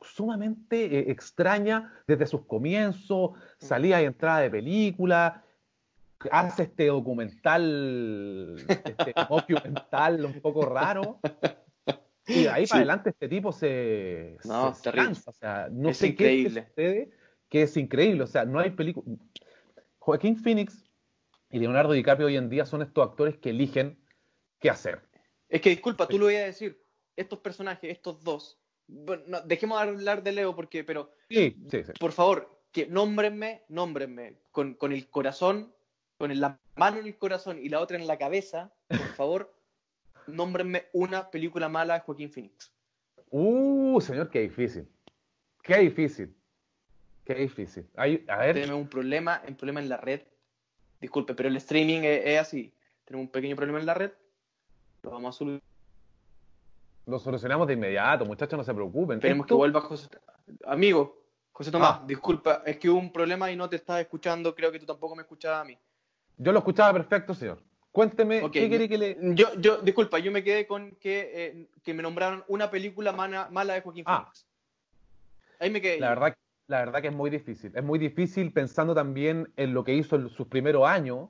sumamente 0.00 0.84
eh, 0.84 1.10
extraña 1.10 1.92
desde 2.06 2.26
sus 2.26 2.46
comienzos, 2.46 3.32
salida 3.58 4.02
y 4.02 4.06
entrada 4.06 4.40
de 4.40 4.50
película, 4.50 5.44
hace 6.30 6.64
este 6.64 6.86
documental, 6.86 8.56
este 8.68 9.14
documental 9.28 10.24
un 10.24 10.40
poco 10.40 10.66
raro. 10.66 11.18
Y 12.26 12.44
de 12.44 12.50
ahí 12.50 12.66
sí. 12.66 12.70
para 12.70 12.80
adelante 12.80 13.10
este 13.10 13.28
tipo 13.28 13.52
se, 13.52 14.36
no, 14.44 14.74
se 14.74 14.92
cansa. 14.92 15.30
O 15.30 15.32
sea, 15.32 15.68
no 15.70 15.88
es 15.88 15.96
sé 15.96 16.08
increíble. 16.08 16.60
qué 16.60 16.68
sucede, 16.68 17.10
que 17.48 17.62
es 17.62 17.76
increíble. 17.76 18.22
O 18.22 18.26
sea, 18.26 18.44
no 18.44 18.60
hay 18.60 18.70
película. 18.70 19.16
Joaquín 19.98 20.36
Phoenix 20.36 20.84
y 21.50 21.58
Leonardo 21.58 21.92
DiCaprio 21.92 22.28
hoy 22.28 22.36
en 22.36 22.48
día 22.48 22.66
son 22.66 22.82
estos 22.82 23.06
actores 23.06 23.36
que 23.38 23.50
eligen 23.50 23.98
qué 24.58 24.70
hacer. 24.70 25.02
Es 25.48 25.60
que 25.60 25.70
disculpa, 25.70 26.06
tú 26.06 26.18
lo 26.18 26.26
voy 26.26 26.36
a 26.36 26.44
decir. 26.44 26.80
Estos 27.16 27.40
personajes, 27.40 27.90
estos 27.90 28.22
dos, 28.22 28.58
bueno, 28.86 29.24
no, 29.26 29.40
dejemos 29.42 29.78
de 29.78 29.88
hablar 29.88 30.22
de 30.22 30.32
Leo 30.32 30.54
porque, 30.54 30.84
pero 30.84 31.12
sí. 31.28 31.54
por 31.98 32.12
favor, 32.12 32.62
que 32.72 32.86
nómbrenme, 32.86 33.64
nómbrenme 33.68 34.38
con, 34.52 34.74
con 34.74 34.92
el 34.92 35.10
corazón 35.10 35.74
con 36.20 36.38
la 36.38 36.58
mano 36.76 36.98
en 36.98 37.06
el 37.06 37.16
corazón 37.16 37.58
y 37.58 37.70
la 37.70 37.80
otra 37.80 37.96
en 37.96 38.06
la 38.06 38.18
cabeza, 38.18 38.70
por 38.88 38.98
favor, 39.16 39.54
nómbrenme 40.26 40.84
una 40.92 41.30
película 41.30 41.70
mala 41.70 41.94
de 41.94 42.00
Joaquín 42.00 42.30
Phoenix. 42.30 42.70
Uh, 43.30 43.98
señor, 44.02 44.28
qué 44.28 44.40
difícil. 44.40 44.86
Qué 45.62 45.78
difícil. 45.78 46.36
Qué 47.24 47.34
difícil. 47.36 47.88
Hay, 47.96 48.22
a 48.28 48.36
ver. 48.36 48.54
Tenemos 48.54 48.76
un 48.82 48.88
problema, 48.88 49.40
un 49.48 49.54
problema 49.56 49.80
en 49.80 49.88
la 49.88 49.96
red. 49.96 50.20
Disculpe, 51.00 51.34
pero 51.34 51.48
el 51.48 51.56
streaming 51.56 52.00
es, 52.02 52.20
es 52.26 52.38
así. 52.38 52.74
tenemos 53.06 53.24
un 53.26 53.32
pequeño 53.32 53.56
problema 53.56 53.80
en 53.80 53.86
la 53.86 53.94
red, 53.94 54.12
lo 55.02 55.10
vamos 55.12 55.34
a 55.34 55.38
solucionar. 55.38 55.62
Lo 57.06 57.18
solucionamos 57.18 57.66
de 57.66 57.72
inmediato, 57.74 58.26
muchachos, 58.26 58.58
no 58.58 58.62
se 58.64 58.74
preocupen. 58.74 59.16
Esperemos 59.16 59.46
Esto- 59.46 59.54
que 59.54 59.58
vuelva 59.58 59.80
José. 59.80 60.08
Amigo, 60.66 61.24
José 61.50 61.70
Tomás, 61.70 62.00
Ah. 62.00 62.04
disculpa, 62.06 62.62
es 62.66 62.76
que 62.76 62.90
hubo 62.90 62.98
un 62.98 63.10
problema 63.10 63.50
y 63.50 63.56
no 63.56 63.70
te 63.70 63.76
estaba 63.76 64.00
escuchando, 64.02 64.54
creo 64.54 64.70
que 64.70 64.78
tú 64.78 64.84
tampoco 64.84 65.16
me 65.16 65.22
escuchabas 65.22 65.62
a 65.62 65.64
mí. 65.64 65.78
Yo 66.42 66.52
lo 66.52 66.58
escuchaba 66.60 66.92
perfecto, 66.94 67.34
señor. 67.34 67.58
Cuénteme, 67.92 68.42
Ok, 68.42 68.52
¿qué 68.52 68.68
quiere 68.68 68.88
que 68.88 68.96
le...? 68.96 69.16
Yo, 69.34 69.48
yo, 69.58 69.82
disculpa, 69.82 70.18
yo 70.20 70.32
me 70.32 70.42
quedé 70.42 70.66
con 70.66 70.92
que, 70.92 71.30
eh, 71.34 71.66
que 71.82 71.92
me 71.92 72.02
nombraron 72.02 72.44
una 72.48 72.70
película 72.70 73.12
mala, 73.12 73.48
mala 73.50 73.74
de 73.74 73.82
Joaquín 73.82 74.04
Ah. 74.06 74.20
Phoenix. 74.24 74.46
Ahí 75.58 75.70
me 75.70 75.82
quedé. 75.82 76.00
La 76.00 76.10
verdad, 76.10 76.34
la 76.68 76.78
verdad 76.78 77.02
que 77.02 77.08
es 77.08 77.14
muy 77.14 77.28
difícil. 77.28 77.72
Es 77.74 77.84
muy 77.84 77.98
difícil 77.98 78.52
pensando 78.52 78.94
también 78.94 79.52
en 79.56 79.74
lo 79.74 79.84
que 79.84 79.92
hizo 79.92 80.16
en 80.16 80.30
sus 80.30 80.46
primeros 80.46 80.86
años. 80.88 81.28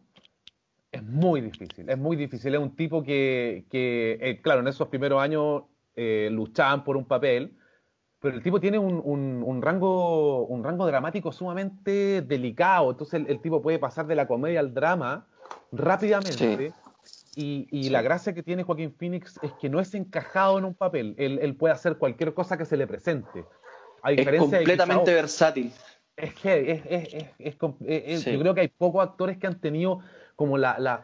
Es 0.93 1.03
muy 1.03 1.41
difícil, 1.41 1.89
es 1.89 1.99
muy 1.99 2.17
difícil. 2.17 2.55
Es 2.55 2.61
un 2.61 2.77
tipo 2.77 3.03
que, 3.03 3.65
que, 3.69 4.19
eh, 4.21 4.41
claro, 4.43 4.61
en 4.61 4.69
esos 4.69 4.87
primeros 4.89 5.21
años 5.21 5.63
eh, 5.97 6.29
luchaban 6.31 6.85
por 6.85 6.97
un 6.97 7.05
papel, 7.05 7.57
pero 8.21 8.37
el 8.37 8.43
tipo 8.43 8.61
tiene 8.61 8.79
un, 8.79 9.01
un- 9.05 9.43
un 9.45 9.63
rango, 9.63 10.45
un 10.47 10.63
rango 10.63 10.87
dramático 10.87 11.33
sumamente 11.33 12.21
delicado. 12.23 12.91
Entonces 12.91 13.15
el, 13.21 13.29
el 13.31 13.41
tipo 13.41 13.63
puede 13.63 13.79
pasar 13.79 14.07
de 14.07 14.15
la 14.15 14.27
comedia 14.27 14.61
al 14.61 14.75
drama 14.75 15.27
rápidamente. 15.73 16.73
Y, 17.37 17.69
y 17.71 17.85
Sí. 17.85 17.91
la 17.91 18.03
gracia 18.03 18.35
que 18.35 18.43
tiene 18.43 18.63
Joaquín 18.65 18.93
Phoenix 18.93 19.39
es 19.43 19.53
que 19.55 19.69
no 19.71 19.81
es 19.81 19.95
encajado 19.95 20.59
en 20.59 20.65
un 20.65 20.75
papel. 20.75 21.15
Él, 21.17 21.39
él 21.41 21.55
puede 21.57 21.73
hacer 21.73 21.97
cualquier 21.97 22.35
cosa 22.35 22.59
que 22.59 22.65
se 22.65 22.77
le 22.77 22.87
presente. 22.87 23.45
A 24.03 24.11
es 24.11 24.19
diferencia 24.19 24.59
de 24.59 24.65
completamente 24.65 25.05
quizá- 25.13 25.15
versátil. 25.15 25.73
es 26.17 26.35
que 26.35 26.73
es, 26.73 26.83
es- 26.87 27.15
es- 27.15 27.15
es 27.39 27.57
es- 27.57 28.03
es- 28.07 28.21
Sí. 28.23 28.33
yo 28.33 28.41
creo 28.41 28.55
que 28.55 28.61
hay 28.63 28.69
pocos 28.69 29.03
actores 29.03 29.39
que 29.39 29.47
han 29.47 29.59
tenido 29.61 30.01
como 30.37 30.59
la, 30.59 30.79
la, 30.79 31.03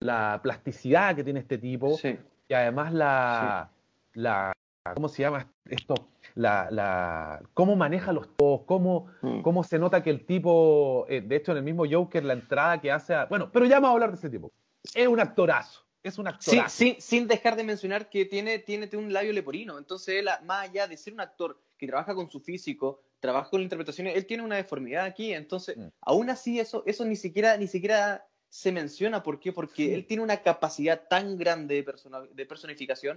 la 0.00 0.40
plasticidad 0.42 1.14
que 1.16 1.24
tiene 1.24 1.40
este 1.40 1.56
tipo 1.56 1.96
Sí. 1.96 2.18
y 2.48 2.54
además 2.54 2.92
la, 2.92 3.70
la 4.14 4.52
¿cómo 4.94 5.08
se 5.08 5.22
llama 5.22 5.46
esto? 5.66 5.94
La, 6.34 6.68
la, 6.70 7.42
cómo 7.54 7.76
maneja 7.76 8.12
los 8.12 8.36
todos, 8.36 8.62
cómo, 8.66 9.06
Mm. 9.22 9.42
cómo 9.42 9.64
se 9.64 9.78
nota 9.78 10.02
que 10.02 10.10
el 10.10 10.24
tipo, 10.24 11.06
eh, 11.08 11.20
de 11.20 11.36
hecho 11.36 11.52
en 11.52 11.58
el 11.58 11.64
mismo 11.64 11.84
Joker, 11.90 12.24
la 12.24 12.34
entrada 12.34 12.80
que 12.80 12.90
hace 12.90 13.14
a, 13.14 13.26
bueno, 13.26 13.50
pero 13.52 13.66
ya 13.66 13.76
vamos 13.76 13.90
a 13.90 13.92
hablar 13.92 14.10
de 14.10 14.16
ese 14.16 14.30
tipo. 14.30 14.52
Es 14.94 15.06
un 15.06 15.20
actorazo, 15.20 15.84
es 16.02 16.18
un 16.18 16.26
Sí, 16.26 16.32
actorazo. 16.56 16.76
sin, 16.76 17.00
sin 17.00 17.28
dejar 17.28 17.56
de 17.56 17.64
mencionar 17.64 18.08
que 18.08 18.24
tiene, 18.24 18.58
tiene, 18.58 18.88
un 18.96 19.12
labio 19.12 19.32
leporino. 19.32 19.78
Entonces, 19.78 20.16
él, 20.16 20.28
más 20.44 20.68
allá 20.68 20.86
de 20.86 20.96
ser 20.96 21.12
un 21.12 21.20
actor 21.20 21.60
que 21.76 21.86
trabaja 21.86 22.14
con 22.14 22.30
su 22.30 22.40
físico, 22.40 23.02
trabaja 23.20 23.50
con 23.50 23.60
la 23.60 23.64
interpretación, 23.64 24.06
él 24.06 24.26
tiene 24.26 24.42
una 24.42 24.56
deformidad 24.56 25.04
aquí. 25.04 25.34
Entonces, 25.34 25.76
Mm. 25.76 25.88
aún 26.00 26.30
así, 26.30 26.58
eso, 26.58 26.82
eso 26.86 27.04
ni 27.04 27.16
siquiera, 27.16 27.56
ni 27.56 27.66
siquiera 27.66 28.26
se 28.48 28.72
menciona. 28.72 29.22
¿Por 29.22 29.38
qué? 29.38 29.52
Porque 29.52 29.94
él 29.94 30.06
tiene 30.06 30.22
una 30.22 30.38
capacidad 30.38 31.06
tan 31.08 31.36
grande 31.36 31.76
de, 31.76 31.82
persona, 31.82 32.20
de 32.20 32.46
personificación 32.46 33.16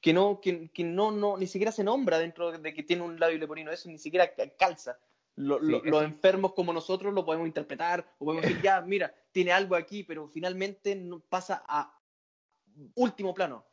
que 0.00 0.12
no, 0.12 0.40
que, 0.40 0.68
que 0.70 0.84
no, 0.84 1.10
no, 1.10 1.36
ni 1.36 1.46
siquiera 1.46 1.72
se 1.72 1.84
nombra 1.84 2.18
dentro 2.18 2.52
de 2.52 2.74
que 2.74 2.82
tiene 2.82 3.02
un 3.02 3.18
labio 3.20 3.38
leporino. 3.38 3.70
Eso 3.70 3.88
ni 3.88 3.98
siquiera 3.98 4.34
ca- 4.34 4.48
calza. 4.58 4.98
Lo- 5.36 5.58
Sí, 5.60 5.66
lo- 5.70 5.82
Los 5.84 6.02
enfermos 6.04 6.52
como 6.54 6.72
nosotros 6.72 7.12
lo 7.14 7.24
podemos 7.24 7.46
interpretar 7.46 8.04
o 8.18 8.24
podemos 8.24 8.44
decir, 8.44 8.60
ya, 8.62 8.80
mira, 8.80 9.14
tiene 9.32 9.52
algo 9.52 9.74
aquí, 9.76 10.02
pero 10.04 10.28
finalmente 10.28 10.94
no 10.96 11.20
pasa 11.20 11.62
a 11.68 11.96
último 12.94 13.34
plano. 13.34 13.64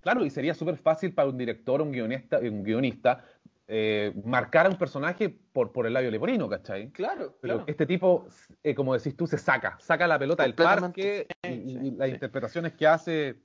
Claro, 0.00 0.24
y 0.24 0.30
sería 0.30 0.54
súper 0.54 0.76
fácil 0.76 1.14
para 1.14 1.28
un 1.28 1.38
director, 1.38 1.80
un 1.80 1.90
guionista, 1.92 2.38
un 2.38 2.62
guionista 2.62 3.24
eh, 3.66 4.12
marcar 4.24 4.66
a 4.66 4.68
un 4.68 4.76
personaje 4.76 5.30
por, 5.30 5.72
por 5.72 5.86
el 5.86 5.94
labio 5.94 6.10
leporino, 6.10 6.46
¿cachai? 6.48 6.90
Claro, 6.90 7.38
Pero 7.40 7.54
claro. 7.54 7.64
este 7.66 7.86
tipo, 7.86 8.26
eh, 8.62 8.74
como 8.74 8.92
decís 8.94 9.16
tú, 9.16 9.26
se 9.26 9.38
saca, 9.38 9.78
saca 9.80 10.06
la 10.06 10.18
pelota 10.18 10.42
del 10.42 10.54
parque 10.54 11.26
y, 11.42 11.48
Sí, 11.48 11.64
y 11.66 11.90
las 11.92 12.08
sí. 12.08 12.14
interpretaciones 12.14 12.74
que 12.74 12.86
hace 12.86 13.36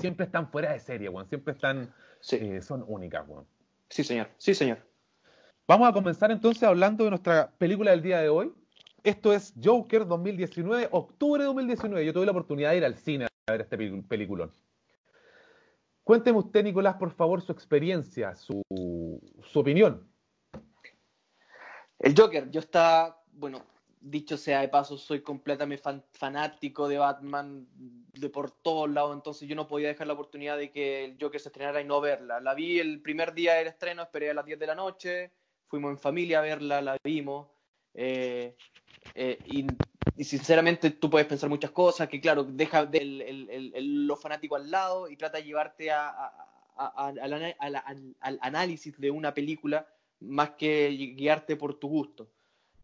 siempre 0.00 0.26
están 0.26 0.48
fuera 0.50 0.72
de 0.72 0.80
serie, 0.80 1.08
weón. 1.08 1.28
Siempre 1.28 1.54
están, 1.54 1.92
Sí, 2.20 2.36
eh, 2.40 2.62
son 2.62 2.84
únicas, 2.86 3.26
weón. 3.28 3.46
sí, 3.88 4.04
señor. 4.04 4.28
Sí, 4.38 4.54
señor. 4.54 4.78
Vamos 5.66 5.88
a 5.88 5.92
comenzar 5.92 6.30
entonces 6.30 6.62
hablando 6.64 7.04
de 7.04 7.10
nuestra 7.10 7.50
película 7.58 7.90
del 7.92 8.02
día 8.02 8.20
de 8.20 8.28
hoy. 8.28 8.52
Esto 9.04 9.32
es 9.32 9.52
Joker 9.62 10.06
2019, 10.06 10.88
octubre 10.92 11.42
de 11.42 11.46
2019. 11.46 12.04
Yo 12.06 12.12
tuve 12.12 12.26
la 12.26 12.32
oportunidad 12.32 12.70
de 12.70 12.76
ir 12.78 12.84
al 12.84 12.96
cine 12.96 13.26
a 13.46 13.52
ver 13.52 13.62
este 13.62 13.76
pelicu- 13.78 14.06
peliculón. 14.06 14.52
Cuénteme 16.04 16.38
usted, 16.38 16.64
Nicolás, 16.64 16.96
por 16.96 17.10
favor, 17.12 17.40
su 17.42 17.52
experiencia, 17.52 18.34
su, 18.34 18.62
su 19.44 19.58
opinión. 19.60 20.06
El 21.98 22.14
Joker, 22.16 22.50
yo 22.50 22.58
estaba, 22.60 23.22
bueno, 23.32 23.64
dicho 24.02 24.36
sea 24.36 24.60
de 24.60 24.68
paso, 24.68 24.98
soy 24.98 25.20
completamente 25.22 25.82
fan- 25.82 26.04
fanático 26.12 26.88
de 26.88 26.98
Batman 26.98 27.66
de 27.76 28.28
por 28.28 28.50
todos 28.50 28.90
lados, 28.90 29.14
entonces 29.14 29.48
yo 29.48 29.54
no 29.54 29.68
podía 29.68 29.88
dejar 29.88 30.06
la 30.08 30.12
oportunidad 30.14 30.58
de 30.58 30.70
que 30.70 31.04
el 31.04 31.16
Joker 31.20 31.40
se 31.40 31.48
estrenara 31.48 31.80
y 31.80 31.84
no 31.84 32.00
verla. 32.00 32.40
La 32.40 32.54
vi 32.54 32.78
el 32.80 33.00
primer 33.00 33.32
día 33.32 33.54
del 33.54 33.68
estreno, 33.68 34.02
esperé 34.02 34.30
a 34.30 34.34
las 34.34 34.44
10 34.44 34.58
de 34.58 34.66
la 34.66 34.74
noche, 34.74 35.30
fuimos 35.68 35.92
en 35.92 35.98
familia 35.98 36.40
a 36.40 36.42
verla, 36.42 36.82
la 36.82 36.96
vimos, 37.02 37.48
eh, 37.94 38.56
eh, 39.14 39.40
y, 39.46 39.64
sinceramente 40.24 40.90
tú 40.90 41.08
puedes 41.08 41.26
pensar 41.26 41.48
muchas 41.48 41.70
cosas, 41.70 42.08
que 42.08 42.20
claro, 42.20 42.44
deja 42.44 42.84
del- 42.84 43.22
el- 43.22 43.50
el- 43.50 43.72
el- 43.74 44.06
lo 44.06 44.16
fanático 44.16 44.56
al 44.56 44.70
lado 44.70 45.08
y 45.08 45.16
trata 45.16 45.38
de 45.38 45.44
llevarte 45.44 45.90
a- 45.90 46.08
a- 46.10 46.34
a- 46.76 47.06
al- 47.08 47.54
al- 47.58 48.14
al 48.20 48.38
análisis 48.42 48.98
de 49.00 49.10
una 49.10 49.32
película 49.32 49.86
más 50.20 50.50
que 50.50 50.90
guiarte 51.16 51.56
por 51.56 51.78
tu 51.78 51.88
gusto. 51.88 52.28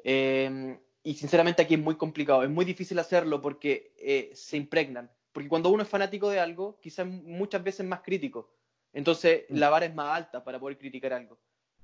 Eh, 0.05 0.79
y 1.03 1.15
sinceramente 1.15 1.63
aquí 1.63 1.75
es 1.75 1.81
muy 1.81 1.97
complicado, 1.97 2.43
es 2.43 2.51
muy 2.51 2.65
difícil 2.65 2.99
hacerlo 2.99 3.41
porque 3.41 3.95
eh, 3.99 4.31
se 4.35 4.57
impregnan. 4.57 5.11
Porque 5.33 5.49
cuando 5.49 5.71
uno 5.71 5.83
es 5.83 5.89
fanático 5.89 6.31
de 6.31 6.41
algo, 6.41 6.79
quizás 6.81 7.07
muchas 7.07 7.63
veces 7.63 7.81
es 7.81 7.87
más 7.87 8.01
crítico. 8.01 8.51
Entonces 8.93 9.45
Mm. 9.49 9.57
la 9.57 9.71
vara 9.71 9.87
es 9.87 9.95
más 9.95 10.17
alta 10.17 10.43
para 10.45 10.59
poder 10.59 10.79
criticar 10.79 11.13
algo. 11.13 11.39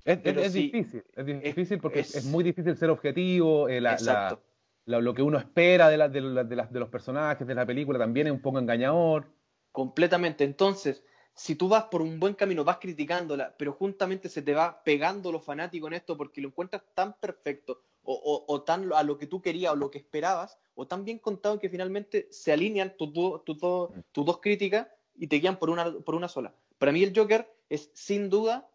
Es, 0.05 0.19
Pero 0.23 0.41
es- 0.41 0.47
es 0.47 0.53
sí, 0.53 0.71
difícil, 0.73 1.03
es 1.15 1.27
difícil 1.27 1.79
porque 1.81 2.01
es, 2.01 2.25
muy 2.27 2.45
difícil 2.45 2.77
ser 2.77 2.91
objetivo, 2.91 3.69
eh, 3.69 3.81
la- 3.81 3.91
la- 3.93 3.95
Exacto. 3.95 4.43
la- 4.87 5.01
lo 5.01 5.15
que 5.15 5.23
uno 5.23 5.39
espera 5.39 5.89
de, 5.89 5.97
de, 6.09 6.45
de 6.45 6.67
de 6.71 6.81
los 6.81 6.89
personajes 6.91 7.47
de 7.47 7.55
la 7.55 7.65
película 7.65 7.99
también 7.99 8.27
es 8.27 8.33
un 8.33 8.41
poco 8.41 8.59
engañador. 8.59 9.27
Completamente. 9.73 10.45
Entonces, 10.45 11.05
si 11.35 11.55
tú 11.57 11.69
vas 11.69 11.85
por 11.85 12.01
un 12.03 12.21
buen 12.21 12.35
camino, 12.35 12.65
vas 12.65 12.79
criticándola, 12.79 13.55
pero 13.59 13.73
juntamente 13.73 14.29
se 14.29 14.43
te 14.43 14.55
va 14.55 14.83
pegando 14.85 15.33
lo 15.33 15.41
fanático 15.41 15.87
en 15.89 15.95
esto 15.95 16.17
porque 16.17 16.41
lo 16.41 16.49
encuentras 16.49 16.83
tan 16.95 17.15
perfecto 17.19 17.83
o, 18.05 18.13
o- 18.15 18.45
o 18.53 18.63
tan 18.63 18.93
a 18.93 19.03
lo 19.03 19.19
que 19.19 19.27
tú 19.27 19.41
querías 19.43 19.73
o 19.73 19.77
lo 19.77 19.91
que 19.91 19.99
esperabas, 19.99 20.59
o 20.75 20.87
tan 20.87 21.05
bien 21.05 21.19
contado 21.19 21.59
que 21.59 21.69
finalmente 21.69 22.29
se 22.31 22.53
alinean 22.53 22.97
tus 22.97 23.13
do- 23.13 23.41
tus 23.41 23.59
do- 23.59 23.93
tus 24.13 24.25
dos 24.25 24.41
críticas 24.41 24.89
y 25.17 25.27
te 25.27 25.37
guían 25.37 25.59
por 25.59 25.71
una, 25.71 25.91
por 25.93 26.15
una 26.15 26.29
sola. 26.29 26.53
Para 26.79 26.93
mí 26.93 27.03
el 27.03 27.13
Joker 27.17 27.51
es 27.69 27.91
sin 27.95 28.29
duda 28.31 28.69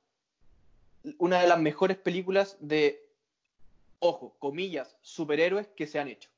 una 1.18 1.42
de 1.42 1.48
las 1.48 1.60
mejores 1.60 1.98
películas 1.98 2.58
de, 2.60 3.06
ojo, 4.00 4.36
comillas, 4.40 4.98
superhéroes 5.02 5.68
que 5.76 5.88
se 5.88 6.00
han 6.00 6.08
hecho. 6.10 6.30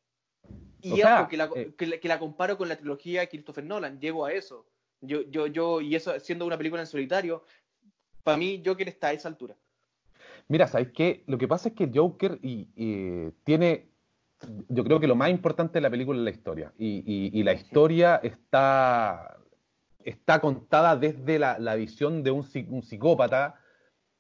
Y 0.82 0.94
O 0.94 0.96
sea, 0.96 1.28
que 1.28 1.38
la, 1.38 1.50
eh, 1.56 1.74
que 1.78 1.86
la- 1.88 1.98
que 2.00 2.08
la 2.08 2.20
comparo 2.20 2.58
con 2.58 2.68
la 2.70 2.76
trilogía 2.76 3.22
de 3.22 3.30
Christopher 3.30 3.64
Nolan, 3.64 4.00
llego 4.00 4.26
a 4.26 4.34
eso. 4.34 4.66
Yo, 5.02 5.22
yo, 5.30 5.48
yo, 5.48 5.82
y 5.82 5.96
eso 5.96 6.20
siendo 6.20 6.46
una 6.46 6.58
película 6.58 6.82
en 6.82 6.88
solitario, 6.88 7.44
para 8.24 8.38
mí 8.38 8.62
Joker 8.66 8.88
está 8.90 9.08
a 9.08 9.14
esa 9.14 9.28
altura. 9.28 9.56
Mira, 10.52 10.68
¿sabes 10.68 10.90
qué? 10.94 11.24
Lo 11.28 11.38
que 11.38 11.48
pasa 11.48 11.70
es 11.70 11.76
que 11.76 11.90
Joker 11.94 12.38
y, 12.42 12.68
y 12.76 13.32
tiene, 13.46 13.88
yo 14.68 14.84
creo 14.84 15.00
que 15.00 15.08
lo 15.08 15.16
más 15.16 15.30
importante 15.30 15.76
de 15.76 15.82
la 15.82 15.90
película 15.90 16.20
es 16.20 16.26
la 16.26 16.32
historia. 16.32 16.74
Y, 16.78 17.04
y- 17.06 17.40
y 17.40 17.44
la 17.44 17.54
historia 17.54 18.20
está, 18.22 19.38
está 20.04 20.42
contada 20.42 20.98
desde 20.98 21.40
la, 21.40 21.58
la 21.58 21.76
visión 21.76 22.22
de 22.22 22.32
un, 22.32 22.46
un 22.70 22.84
psicópata 22.84 23.56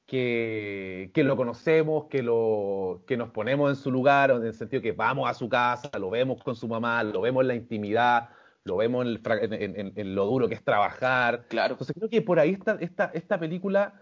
que, 0.06 1.12
que 1.14 1.24
lo 1.26 1.36
conocemos, 1.36 2.06
que, 2.06 2.24
lo, 2.24 3.04
que 3.08 3.18
nos 3.18 3.30
ponemos 3.32 3.70
en 3.70 3.76
su 3.76 3.92
lugar, 3.92 4.32
en 4.32 4.46
el 4.46 4.54
sentido 4.54 4.82
que 4.82 4.94
vamos 4.94 5.30
a 5.30 5.34
su 5.34 5.50
casa, 5.50 5.90
lo 6.00 6.10
vemos 6.10 6.42
con 6.44 6.56
su 6.56 6.68
mamá, 6.68 7.04
lo 7.04 7.20
vemos 7.22 7.42
en 7.42 7.48
la 7.50 7.56
intimidad, 7.56 8.30
lo 8.64 8.78
vemos 8.78 9.06
en, 9.06 9.12
el 9.12 9.20
fra- 9.20 9.40
en- 9.42 9.54
en- 9.54 9.80
en- 9.80 9.94
en 9.96 10.16
lo 10.16 10.26
duro 10.26 10.48
que 10.48 10.56
es 10.56 10.64
trabajar. 10.64 11.46
Claro. 11.50 11.74
Entonces 11.74 11.94
creo 11.98 12.10
que 12.10 12.22
por 12.22 12.40
ahí 12.40 12.52
está 12.52 12.78
esta, 12.80 13.12
esta 13.14 13.40
película, 13.40 14.02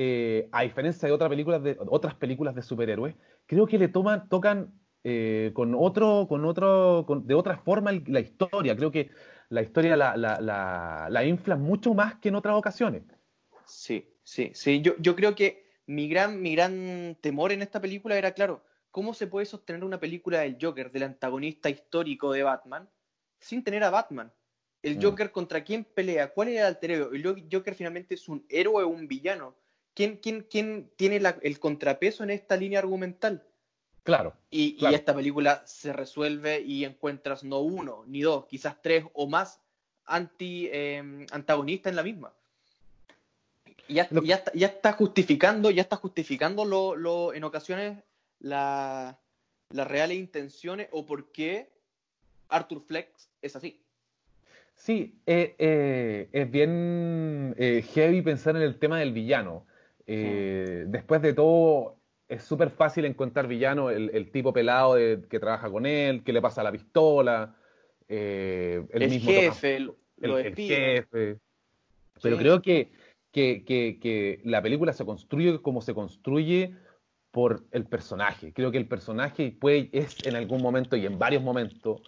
eh, 0.00 0.48
a 0.52 0.62
diferencia 0.62 1.08
de 1.08 1.12
otras 1.12 1.28
películas 1.28 1.60
de, 1.62 1.76
otras 1.80 2.14
películas 2.14 2.54
de 2.54 2.62
superhéroes, 2.62 3.16
creo 3.46 3.66
que 3.66 3.78
le 3.78 3.88
toman, 3.88 4.28
tocan 4.28 4.72
eh, 5.04 5.50
con 5.54 5.74
otro, 5.74 6.26
con 6.28 6.44
otro, 6.44 7.04
con- 7.06 7.26
de 7.26 7.34
otra 7.34 7.58
forma 7.58 7.90
el- 7.90 8.04
la 8.06 8.20
historia. 8.20 8.76
Creo 8.76 8.90
que 8.92 9.10
la 9.48 9.62
historia 9.62 9.96
la, 9.96 10.16
la, 10.16 10.40
la, 10.40 11.08
la 11.10 11.24
inflan 11.24 11.60
mucho 11.62 11.94
más 11.94 12.16
que 12.20 12.28
en 12.28 12.36
otras 12.36 12.54
ocasiones. 12.56 13.02
Sí, 13.66 14.06
sí, 14.22 14.52
sí. 14.54 14.80
Yo, 14.82 14.94
yo 14.98 15.16
creo 15.16 15.34
que 15.34 15.64
mi 15.86 16.08
gran, 16.08 16.40
mi 16.42 16.54
gran 16.54 17.16
temor 17.20 17.52
en 17.52 17.62
esta 17.62 17.80
película 17.80 18.16
era, 18.16 18.32
claro, 18.32 18.62
¿cómo 18.90 19.14
se 19.14 19.26
puede 19.26 19.46
sostener 19.46 19.84
una 19.84 19.98
película 20.00 20.40
del 20.40 20.58
Joker, 20.60 20.90
del 20.92 21.02
antagonista 21.04 21.70
histórico 21.70 22.32
de 22.32 22.42
Batman, 22.42 22.88
sin 23.40 23.64
tener 23.64 23.82
a 23.84 23.90
Batman? 23.90 24.32
El 24.82 24.98
Mm. 24.98 25.02
Joker 25.02 25.32
contra 25.32 25.64
quién 25.64 25.84
pelea, 25.84 26.32
cuál 26.32 26.48
es 26.48 26.58
el 26.58 26.64
alter 26.66 26.90
ego? 26.92 27.10
El 27.12 27.22
Jo- 27.24 27.36
Joker 27.50 27.74
finalmente 27.74 28.14
es 28.14 28.28
un 28.28 28.44
héroe 28.48 28.84
o 28.84 28.88
un 28.88 29.08
villano. 29.08 29.56
¿Quién, 29.98 30.16
quién, 30.18 30.46
quién 30.48 30.92
tiene 30.94 31.18
la- 31.18 31.40
el 31.42 31.58
contrapeso 31.58 32.22
en 32.22 32.30
esta 32.30 32.56
línea 32.56 32.78
argumental? 32.78 33.42
Claro. 34.04 34.32
Y, 34.48 34.78
esta 34.94 35.12
película 35.12 35.66
se 35.66 35.92
resuelve 35.92 36.60
y 36.60 36.84
encuentras 36.84 37.42
no 37.42 37.58
uno, 37.58 38.04
ni 38.06 38.20
dos, 38.20 38.46
quizás 38.46 38.80
tres 38.80 39.04
o 39.12 39.26
más 39.26 39.60
anti, 40.04 40.68
eh, 40.70 41.26
antagonistas 41.32 41.90
en 41.90 41.96
la 41.96 42.04
misma. 42.04 42.32
Ya, 43.88 44.08
ya 44.22 44.36
está, 44.36 44.52
ya 44.54 44.68
está 44.68 44.92
justificando, 44.92 45.68
ya 45.72 45.82
está 45.82 45.96
justificando 45.96 46.64
lo, 46.64 46.94
lo- 46.94 47.34
en 47.34 47.42
ocasiones 47.42 47.98
la- 48.38 49.18
las 49.70 49.88
reales 49.88 50.16
intenciones 50.16 50.86
o 50.92 51.06
por 51.06 51.32
qué 51.32 51.72
Arthur 52.48 52.82
Flex 52.86 53.30
es 53.42 53.56
así. 53.56 53.82
Sí, 54.76 55.18
eh, 55.26 55.56
eh, 55.58 56.28
es 56.30 56.48
bien 56.48 57.56
eh, 57.58 57.84
heavy 57.94 58.22
pensar 58.22 58.54
en 58.54 58.62
el 58.62 58.78
tema 58.78 59.00
del 59.00 59.12
villano. 59.12 59.66
Eh, 60.10 60.84
Después 60.88 61.20
de 61.22 61.34
todo, 61.34 61.96
es 62.26 62.42
súper 62.42 62.70
fácil 62.70 63.04
encontrar 63.04 63.46
villano, 63.46 63.90
el, 63.90 64.10
el 64.14 64.30
tipo 64.30 64.52
pelado 64.52 64.94
de- 64.94 65.22
que 65.28 65.38
trabaja 65.38 65.70
con 65.70 65.84
él, 65.86 66.24
que 66.24 66.32
le 66.32 66.40
pasa 66.40 66.62
la 66.62 66.72
pistola, 66.72 67.56
eh, 68.08 68.84
el, 68.90 69.02
El, 69.02 69.10
mismo 69.10 69.30
jefe, 69.30 69.44
Thomas- 69.44 69.96
el, 70.22 70.30
el 70.46 70.54
jefe. 70.56 71.38
Pero 72.22 72.36
Sí. 72.36 72.42
creo 72.42 72.62
que, 72.62 72.90
que, 73.30 73.64
que- 73.64 73.98
que 74.00 74.40
la 74.44 74.62
película 74.62 74.92
se 74.92 75.04
construye 75.04 75.60
como 75.60 75.82
se 75.82 75.94
construye 75.94 76.74
por 77.30 77.64
el 77.70 77.84
personaje. 77.84 78.52
Creo 78.54 78.72
que 78.72 78.78
el 78.78 78.88
personaje 78.88 79.54
puede, 79.60 79.90
es 79.92 80.24
en 80.26 80.34
algún 80.36 80.62
momento 80.62 80.96
y 80.96 81.04
en 81.04 81.18
varios 81.18 81.42
momentos 81.42 82.00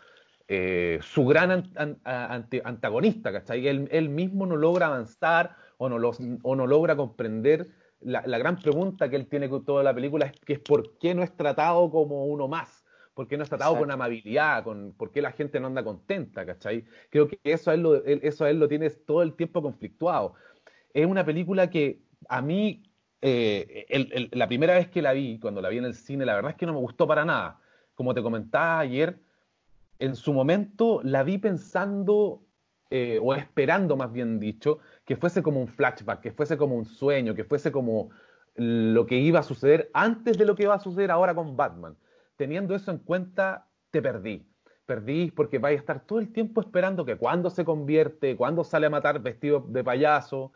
eh, 0.49 0.99
su 1.03 1.25
gran 1.27 1.51
an- 1.53 1.73
an- 1.77 2.01
a- 2.03 2.35
ante- 2.35 2.63
antagonista, 2.65 3.31
¿cachai? 3.31 3.69
Él, 3.69 3.89
él 3.93 4.09
mismo 4.09 4.47
no 4.47 4.57
logra 4.57 4.87
avanzar 4.87 5.55
o 5.79 5.89
no, 5.89 5.99
los- 5.99 6.19
o 6.43 6.57
no 6.57 6.67
logra 6.67 6.97
comprender 6.97 7.69
la, 8.01 8.23
la 8.27 8.39
gran 8.39 8.57
pregunta 8.59 9.09
que 9.09 9.17
él 9.17 9.27
tiene 9.27 9.49
con 9.49 9.65
toda 9.65 9.83
la 9.83 9.95
película, 9.95 10.27
es 10.27 10.33
que 10.41 10.55
es 10.55 10.59
por 10.61 10.99
qué 10.99 11.15
no 11.15 11.23
es 11.23 11.37
tratado 11.37 11.91
como 11.91 12.25
uno 12.27 12.49
más, 12.49 12.85
por 13.15 13.29
qué 13.29 13.37
no 13.37 13.43
es 13.43 13.49
tratado 13.49 13.77
con 13.77 13.91
amabilidad, 13.91 14.65
con, 14.65 14.93
por 14.97 15.11
qué 15.11 15.21
la 15.21 15.33
gente 15.33 15.61
no 15.61 15.67
anda 15.67 15.85
contenta, 15.85 16.47
¿cachai? 16.47 16.85
Creo 17.11 17.29
que 17.29 17.39
eso 17.45 17.71
a 17.71 17.75
él 17.75 17.83
lo, 17.83 18.05
eso 18.05 18.45
a 18.45 18.51
él 18.51 18.59
lo 18.59 18.69
tiene 18.69 18.89
todo 18.91 19.23
el 19.23 19.35
tiempo 19.35 19.61
conflictuado. 19.63 20.35
Es 20.95 21.07
una 21.07 21.25
película 21.25 21.69
que 21.71 22.03
a 22.29 22.41
mí, 22.43 22.83
eh, 23.21 23.87
el- 23.89 24.11
el- 24.13 24.31
la 24.33 24.49
primera 24.49 24.75
vez 24.75 24.89
que 24.89 25.03
la 25.03 25.13
vi, 25.13 25.39
cuando 25.39 25.61
la 25.61 25.69
vi 25.69 25.79
en 25.79 25.85
el 25.85 25.95
cine, 25.95 26.25
la 26.25 26.35
verdad 26.35 26.53
es 26.53 26.57
que 26.57 26.67
no 26.67 26.73
me 26.73 26.81
gustó 26.81 27.07
para 27.07 27.25
nada. 27.25 27.61
Como 27.95 28.15
te 28.15 28.23
comentaba 28.23 28.79
ayer, 28.81 29.21
en 29.99 30.17
su 30.17 30.33
momento 30.33 31.01
la 31.05 31.23
vi 31.23 31.39
pensando, 31.39 32.47
eh, 32.91 33.19
o 33.23 33.35
esperando 33.35 33.97
más 33.97 34.11
bien 34.13 34.41
dicho, 34.41 34.79
que 35.11 35.17
fuese 35.17 35.43
como 35.43 35.59
un 35.59 35.67
flashback, 35.67 36.21
que 36.21 36.31
fuese 36.31 36.57
como 36.57 36.77
un 36.77 36.85
sueño, 36.85 37.35
que 37.35 37.43
fuese 37.43 37.73
como 37.73 38.11
lo 38.55 39.07
que 39.07 39.17
iba 39.17 39.41
a 39.41 39.43
suceder 39.43 39.91
antes 39.93 40.39
de 40.39 40.45
lo 40.45 40.55
que 40.55 40.69
va 40.69 40.77
a 40.77 40.79
suceder 40.79 41.11
ahora 41.11 41.35
con 41.35 41.57
Batman. 41.57 41.97
Teniendo 42.37 42.77
eso 42.77 42.93
en 42.93 42.99
cuenta, 42.99 43.67
te 43.91 44.01
perdí. 44.01 44.47
Perdí 44.87 45.33
porque 45.33 45.59
vais 45.59 45.79
a 45.79 45.81
estar 45.81 46.07
todo 46.07 46.21
el 46.21 46.33
tiempo 46.33 46.61
esperando 46.61 47.05
que 47.05 47.17
cuando 47.17 47.51
se 47.51 47.65
convierte, 47.65 48.37
cuando 48.37 48.63
sale 48.63 48.87
a 48.87 48.91
matar 48.91 49.21
vestido 49.21 49.59
de 49.67 49.83
payaso, 49.83 50.53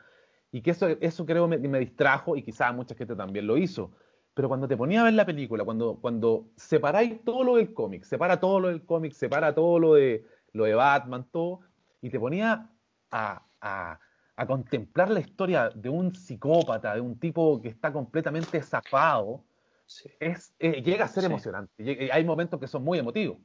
y 0.53 0.63
que 0.63 0.71
eso, 0.71 0.87
eso 1.01 1.27
creo 1.27 1.49
me, 1.49 1.59
me 1.59 1.81
distrajo 1.81 2.37
y 2.37 2.43
quizás 2.45 2.73
mucha 2.73 2.95
gente 2.95 3.17
también 3.17 3.49
lo 3.49 3.57
hizo. 3.57 3.91
Pero 4.35 4.47
cuando 4.47 4.69
te 4.69 4.77
ponía 4.77 5.01
a 5.01 5.05
ver 5.07 5.15
la 5.15 5.27
película, 5.27 5.65
cuando, 5.65 5.99
cuando 6.01 6.53
separáis 6.55 7.25
todo 7.25 7.43
lo 7.43 7.57
del 7.57 7.75
cómic, 7.75 8.05
separa 8.05 8.39
todo 8.39 8.61
lo 8.61 8.69
del 8.69 8.85
cómic, 8.85 9.15
separa 9.15 9.53
todo 9.53 9.81
lo 9.81 9.95
de, 9.95 10.25
lo 10.53 10.63
de 10.63 10.77
Batman, 10.77 11.27
todo, 11.33 11.63
y 12.01 12.09
te 12.09 12.21
ponía 12.21 12.71
a, 13.11 13.43
a- 13.61 13.99
a 14.37 14.47
contemplar 14.47 15.11
la 15.11 15.21
historia 15.21 15.71
de 15.71 15.89
un 15.89 16.15
psicópata, 16.15 16.95
de 16.95 17.01
un 17.01 17.19
tipo 17.19 17.61
que 17.63 17.69
está 17.69 17.93
completamente 17.93 18.61
zafado, 18.63 19.45
Sí. 19.87 20.11
es, 20.19 20.55
eh, 20.59 20.83
llega 20.83 21.05
a 21.05 21.09
ser 21.09 21.23
Sí. 21.25 21.27
emocionante. 21.27 21.83
Llega- 21.83 22.15
hay 22.15 22.25
momentos 22.25 22.59
que 22.59 22.67
son 22.67 22.83
muy 22.83 22.99
emotivos. 22.99 23.39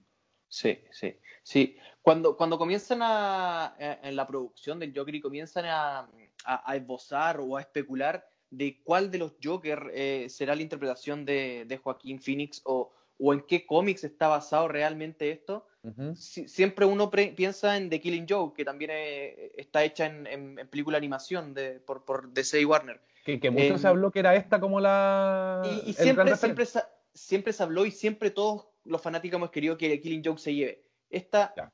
Sí, 0.47 0.79
sí, 0.91 1.15
sí. 1.43 1.77
Cuando, 2.01 2.35
cuando 2.35 2.57
comienzan 2.57 3.01
a- 3.03 3.75
en 3.77 4.15
la 4.15 4.25
producción 4.25 4.79
del 4.79 4.93
Joker 4.97 5.13
y 5.13 5.21
comienzan 5.21 5.65
a, 5.65 5.99
a- 6.45 6.71
a 6.71 6.75
esbozar 6.75 7.39
o 7.39 7.57
a 7.57 7.61
especular 7.61 8.27
de 8.49 8.81
cuál 8.83 9.11
de 9.11 9.19
los 9.19 9.35
Joker 9.43 9.91
eh, 9.93 10.25
será 10.29 10.55
la 10.55 10.63
interpretación 10.63 11.23
de, 11.23 11.65
de 11.67 11.77
Joaquín 11.77 12.19
Phoenix 12.19 12.61
o, 12.65 12.91
o 13.19 13.33
en 13.33 13.41
qué 13.41 13.67
cómics 13.67 14.03
está 14.05 14.27
basado 14.27 14.67
realmente 14.69 15.29
esto, 15.29 15.67
Si- 16.15 16.47
siempre 16.47 16.85
uno 16.85 17.09
pre- 17.09 17.33
piensa 17.35 17.77
en 17.77 17.89
The 17.89 18.01
Killing 18.01 18.25
Joke, 18.29 18.55
que 18.57 18.65
también 18.65 18.91
eh, 18.93 19.51
está 19.55 19.83
hecha 19.83 20.05
en, 20.07 20.27
en- 20.27 20.59
en 20.59 20.67
película 20.67 20.97
animación 20.97 21.53
de, 21.53 21.79
por, 21.79 22.03
por 22.03 22.29
DC 22.33 22.59
y 22.59 22.65
Warner. 22.65 22.99
Que, 23.23 23.39
que 23.39 23.49
mucho 23.49 23.75
Eh, 23.75 23.77
se 23.77 23.87
habló 23.87 24.11
que 24.11 24.19
era 24.19 24.35
esta 24.35 24.59
como 24.59 24.79
la. 24.79 25.61
Y, 25.85 25.93
siempre, 25.93 26.35
siempre, 26.35 26.65
sa- 26.65 26.89
siempre 27.13 27.53
se 27.53 27.63
habló 27.63 27.85
y 27.85 27.91
siempre 27.91 28.29
todos 28.31 28.65
los 28.85 29.01
fanáticos 29.01 29.37
hemos 29.37 29.51
querido 29.51 29.77
que 29.77 29.99
Killing 30.01 30.23
Joke 30.23 30.39
se 30.41 30.53
lleve. 30.53 30.83
Esta 31.09 31.53
Ya. 31.55 31.71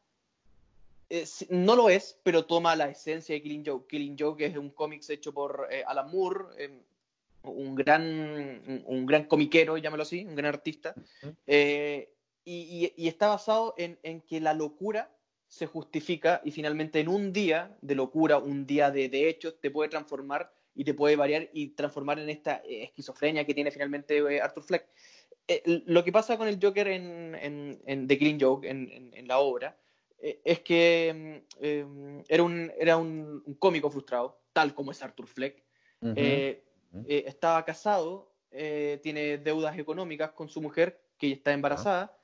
no 1.50 1.76
lo 1.76 1.90
es, 1.90 2.20
pero 2.24 2.46
toma 2.46 2.76
la 2.76 2.90
esencia 2.90 3.34
de 3.36 3.42
Killing 3.42 3.64
Joke. 3.66 3.88
Killing 3.90 4.16
Joke 4.20 4.42
es 4.46 4.56
un 4.58 4.70
cómics 4.70 5.10
hecho 5.10 5.34
por 5.34 5.68
eh, 5.72 5.84
Alan 5.88 6.10
Moore, 6.12 6.46
eh, 6.58 6.80
un, 7.44 7.76
gran, 7.76 8.84
un, 8.86 9.06
gran 9.06 9.26
comiquero, 9.26 9.78
llámalo 9.78 10.04
así, 10.04 10.26
un 10.26 10.36
gran 10.36 10.54
artista. 10.54 10.94
Eh, 11.46 12.10
y, 12.46 12.94
y- 12.96 13.04
y 13.04 13.08
está 13.08 13.28
basado 13.28 13.74
en, 13.78 14.00
en 14.04 14.22
que 14.22 14.40
la 14.40 14.54
locura 14.54 15.12
se 15.48 15.66
justifica 15.68 16.42
y 16.44 16.52
finalmente 16.52 17.00
en 17.00 17.08
un 17.10 17.34
día 17.34 17.78
de 17.82 17.96
locura, 17.96 18.38
un 18.38 18.66
día 18.66 18.92
de, 18.92 19.10
de 19.10 19.30
hechos, 19.30 19.60
te 19.60 19.70
puede 19.72 19.90
transformar 19.90 20.52
y 20.74 20.84
te 20.84 20.94
puede 20.94 21.16
variar 21.16 21.50
y 21.54 21.70
transformar 21.70 22.20
en 22.20 22.30
esta 22.30 22.62
eh, 22.66 22.84
esquizofrenia 22.84 23.46
que 23.46 23.54
tiene 23.54 23.72
finalmente 23.72 24.18
eh, 24.18 24.42
Arthur 24.42 24.64
Fleck. 24.64 24.88
Eh, 25.48 25.62
lo 25.86 26.04
que 26.04 26.12
pasa 26.12 26.38
con 26.38 26.48
el 26.48 26.60
Joker 26.62 26.88
en, 26.88 27.36
en, 27.36 27.82
en 27.86 28.08
The 28.08 28.18
Killing 28.18 28.40
Joke, 28.42 28.68
en, 28.70 28.90
en- 29.14 29.28
la 29.28 29.40
obra, 29.40 29.78
eh, 30.20 30.42
es 30.44 30.60
que 30.62 31.14
mm, 31.14 31.64
eh, 31.64 32.24
era, 32.28 32.44
un, 32.44 32.72
era 32.78 32.98
un, 32.98 33.44
un 33.46 33.54
cómico 33.56 33.90
frustrado, 33.90 34.42
tal 34.54 34.74
como 34.74 34.92
es 34.92 35.02
Arthur 35.02 35.28
Fleck. 35.28 35.64
Ujú. 36.02 36.14
Eh, 36.18 36.64
eh, 37.08 37.24
estaba 37.28 37.64
casado, 37.66 38.34
tiene 38.50 39.38
deudas 39.38 39.78
económicas 39.78 40.32
con 40.32 40.48
su 40.50 40.62
mujer, 40.62 41.02
que 41.18 41.32
está 41.32 41.52
embarazada. 41.54 42.18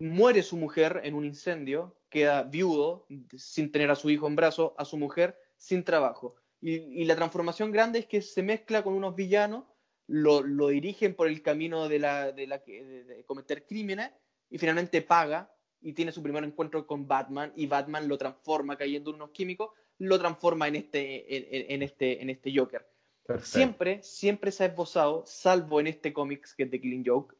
Muere 0.00 0.42
su 0.42 0.56
mujer 0.56 1.00
en 1.04 1.14
un 1.14 1.24
incendio, 1.24 1.94
queda 2.08 2.42
viudo, 2.42 3.06
sin 3.36 3.70
tener 3.70 3.90
a 3.90 3.94
su 3.96 4.10
hijo 4.10 4.26
en 4.26 4.34
brazos, 4.34 4.72
a 4.78 4.84
su 4.84 4.96
mujer 4.96 5.38
sin 5.56 5.84
trabajo. 5.84 6.34
Y, 6.62 6.72
y 6.74 7.04
la 7.04 7.16
transformación 7.16 7.70
grande 7.70 8.00
es 8.00 8.06
que 8.06 8.20
se 8.22 8.42
mezcla 8.42 8.82
con 8.82 8.94
unos 8.94 9.14
villanos, 9.14 9.64
lo, 10.06 10.42
lo 10.42 10.68
dirigen 10.68 11.14
por 11.14 11.28
el 11.28 11.40
camino 11.42 11.88
de, 11.88 11.98
la, 12.00 12.32
de, 12.32 12.46
la, 12.46 12.58
de- 12.58 13.04
de 13.04 13.24
cometer 13.24 13.64
crímenes 13.66 14.10
y 14.50 14.58
finalmente 14.58 15.02
paga 15.02 15.54
y 15.82 15.92
tiene 15.92 16.12
su 16.12 16.22
primer 16.22 16.42
encuentro 16.44 16.86
con 16.86 17.06
Batman 17.06 17.52
y 17.54 17.66
Batman 17.66 18.08
lo 18.08 18.18
transforma 18.18 18.76
cayendo 18.76 19.10
en 19.10 19.16
unos 19.16 19.30
químicos, 19.30 19.70
lo 19.98 20.18
transforma 20.18 20.66
en 20.66 20.76
este, 20.76 21.36
en, 21.36 21.72
en- 21.74 21.82
este, 21.82 22.20
en 22.22 22.30
este 22.30 22.52
Joker. 22.56 22.86
Perfecto. 23.26 23.50
Siempre, 23.58 24.02
siempre 24.02 24.50
se 24.50 24.64
ha 24.64 24.66
esbozado, 24.66 25.24
salvo 25.26 25.78
en 25.78 25.86
este 25.86 26.12
cómics 26.12 26.54
que 26.54 26.64
es 26.64 26.70
The 26.70 26.80
Killing 26.80 27.04
Joke, 27.06 27.36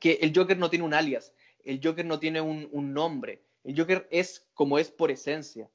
que 0.00 0.12
el 0.22 0.32
Joker 0.34 0.56
no 0.56 0.70
tiene 0.70 0.84
un 0.86 0.94
alias, 0.94 1.34
el 1.64 1.80
Joker 1.82 2.04
no 2.04 2.18
tiene 2.18 2.40
un, 2.40 2.68
un 2.72 2.92
nombre, 2.92 3.42
el 3.64 3.78
Joker 3.78 4.08
es 4.10 4.46
como 4.54 4.78
es 4.78 4.90
por 4.90 5.10
esencia. 5.10 5.68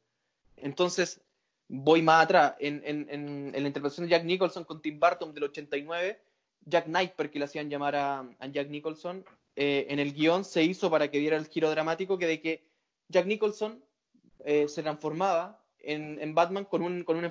Entonces, 0.56 1.22
voy 1.68 2.02
más 2.02 2.24
atrás, 2.26 2.56
en, 2.60 2.82
en- 2.86 3.08
en- 3.10 3.52
en 3.56 3.62
la 3.64 3.68
interpretación 3.68 4.06
de 4.08 4.12
Jack 4.12 4.24
Nicholson 4.26 4.64
con 4.64 4.82
Tim 4.82 5.00
Burton 5.00 5.34
del 5.34 5.44
89, 5.46 6.20
Jack 6.66 6.86
Knight, 6.86 7.14
que 7.14 7.40
le 7.40 7.46
hacían 7.46 7.70
llamar 7.70 7.96
a, 7.96 8.20
a 8.40 8.48
Jack 8.48 8.70
Nicholson, 8.70 9.24
eh, 9.56 9.88
en 9.90 10.00
el 10.00 10.14
guion 10.14 10.44
se 10.46 10.64
hizo 10.64 10.90
para 10.90 11.10
que 11.10 11.20
diera 11.20 11.38
el 11.38 11.48
giro 11.48 11.70
dramático 11.70 12.18
que 12.18 12.28
de 12.28 12.42
que 12.42 12.68
Jack 13.10 13.26
Nicholson 13.26 13.84
eh, 14.46 14.68
se 14.68 14.84
transformaba 14.84 15.64
en, 15.80 16.20
en 16.22 16.36
Batman 16.36 16.66
con 16.66 16.82
un, 16.82 17.04
con, 17.04 17.16
un 17.18 17.30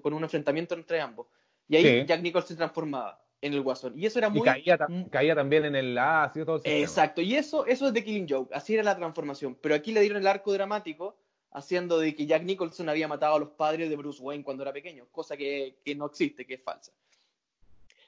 con 0.00 0.12
un 0.14 0.22
enfrentamiento 0.24 0.74
entre 0.74 1.00
ambos. 1.00 1.26
Y 1.68 1.76
ahí 1.76 2.00
Sí. 2.00 2.06
Jack 2.06 2.20
Nicholson 2.22 2.48
se 2.48 2.56
transformaba 2.56 3.23
en 3.46 3.52
el 3.52 3.60
Guasón. 3.62 3.92
Y 3.98 4.06
eso 4.06 4.18
era 4.18 4.28
Y 4.28 4.30
muy... 4.30 4.42
caía, 4.42 4.76
ta- 4.78 4.88
mm, 4.88 5.04
caía 5.10 5.34
también 5.34 5.64
en 5.66 5.76
el 5.76 5.96
ácido, 5.98 6.46
todo 6.46 6.60
el. 6.64 6.72
Exacto, 6.82 7.20
y 7.20 7.34
eso, 7.36 7.66
eso 7.66 7.86
es 7.88 7.92
de 7.92 8.02
Killing 8.04 8.26
Joke, 8.28 8.54
así 8.54 8.74
era 8.74 8.82
la 8.82 8.96
transformación. 8.96 9.56
Pero 9.60 9.74
aquí 9.74 9.92
le 9.92 10.00
dieron 10.00 10.18
el 10.18 10.26
arco 10.26 10.52
dramático 10.52 11.16
haciendo 11.52 11.98
de 11.98 12.14
que 12.16 12.26
Jack 12.26 12.42
Nicholson 12.42 12.88
había 12.88 13.06
matado 13.06 13.36
a 13.36 13.38
los 13.38 13.50
padres 13.50 13.88
de 13.90 13.96
Bruce 13.96 14.20
Wayne 14.22 14.42
cuando 14.42 14.62
era 14.64 14.72
pequeño, 14.72 15.06
cosa 15.12 15.36
que, 15.36 15.76
que 15.84 15.94
no 15.94 16.06
existe, 16.06 16.44
que 16.46 16.54
es 16.54 16.62
falsa. 16.62 16.92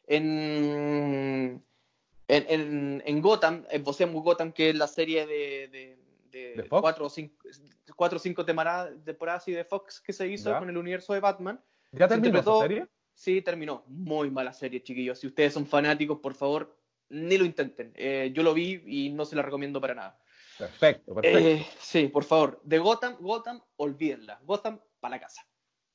En, 0.09 1.63
en, 2.29 2.45
en, 2.49 3.03
en 3.05 3.21
Gotham, 3.23 3.65
en 3.71 3.85
Bossemu 3.85 4.21
Gotham, 4.23 4.53
que 4.53 4.71
es 4.71 4.77
la 4.77 4.87
serie 4.87 5.27
de, 5.27 5.69
de, 6.31 6.55
de 6.55 6.69
cuatro, 6.69 7.07
o 7.07 7.11
cinco, 7.11 7.35
cuatro 7.95 8.19
cinco 8.19 8.45
temporadas, 8.45 8.93
temporadas 9.05 9.43
así 9.43 9.53
de 9.53 9.65
Fox 9.65 10.01
que 10.01 10.13
se 10.13 10.27
hizo 10.29 10.51
Ya. 10.51 10.59
con 10.59 10.69
el 10.69 10.77
universo 10.77 11.13
de 11.15 11.21
Batman, 11.21 11.61
¿Ya 11.93 12.09
terminó 12.09 12.39
esa 12.41 12.59
serie? 12.61 12.87
Sí, 13.17 13.41
terminó. 13.41 13.83
Muy 13.89 14.31
mala 14.31 14.53
serie, 14.53 14.83
chiquillos. 14.83 15.19
Si 15.19 15.27
ustedes 15.27 15.55
son 15.55 15.67
fanáticos, 15.67 16.21
por 16.21 16.35
favor, 16.35 16.77
ni 17.09 17.39
lo 17.39 17.45
intenten. 17.45 17.93
Eh, 17.97 18.31
yo 18.33 18.43
lo 18.43 18.53
vi 18.53 18.83
y 18.87 19.11
no 19.11 19.25
se 19.25 19.35
la 19.35 19.43
recomiendo 19.43 19.81
para 19.81 19.95
nada. 19.95 20.21
Perfecto, 20.59 21.15
perfecto. 21.15 21.39
Eh, 21.39 21.67
sí, 21.81 22.09
por 22.09 22.25
favor. 22.25 22.61
De 22.63 22.79
Gotham, 22.79 23.17
Gotham, 23.19 23.63
olvídenla. 23.77 24.39
Gotham, 24.45 24.79
para 25.01 25.17
la 25.17 25.21
casa. 25.21 25.47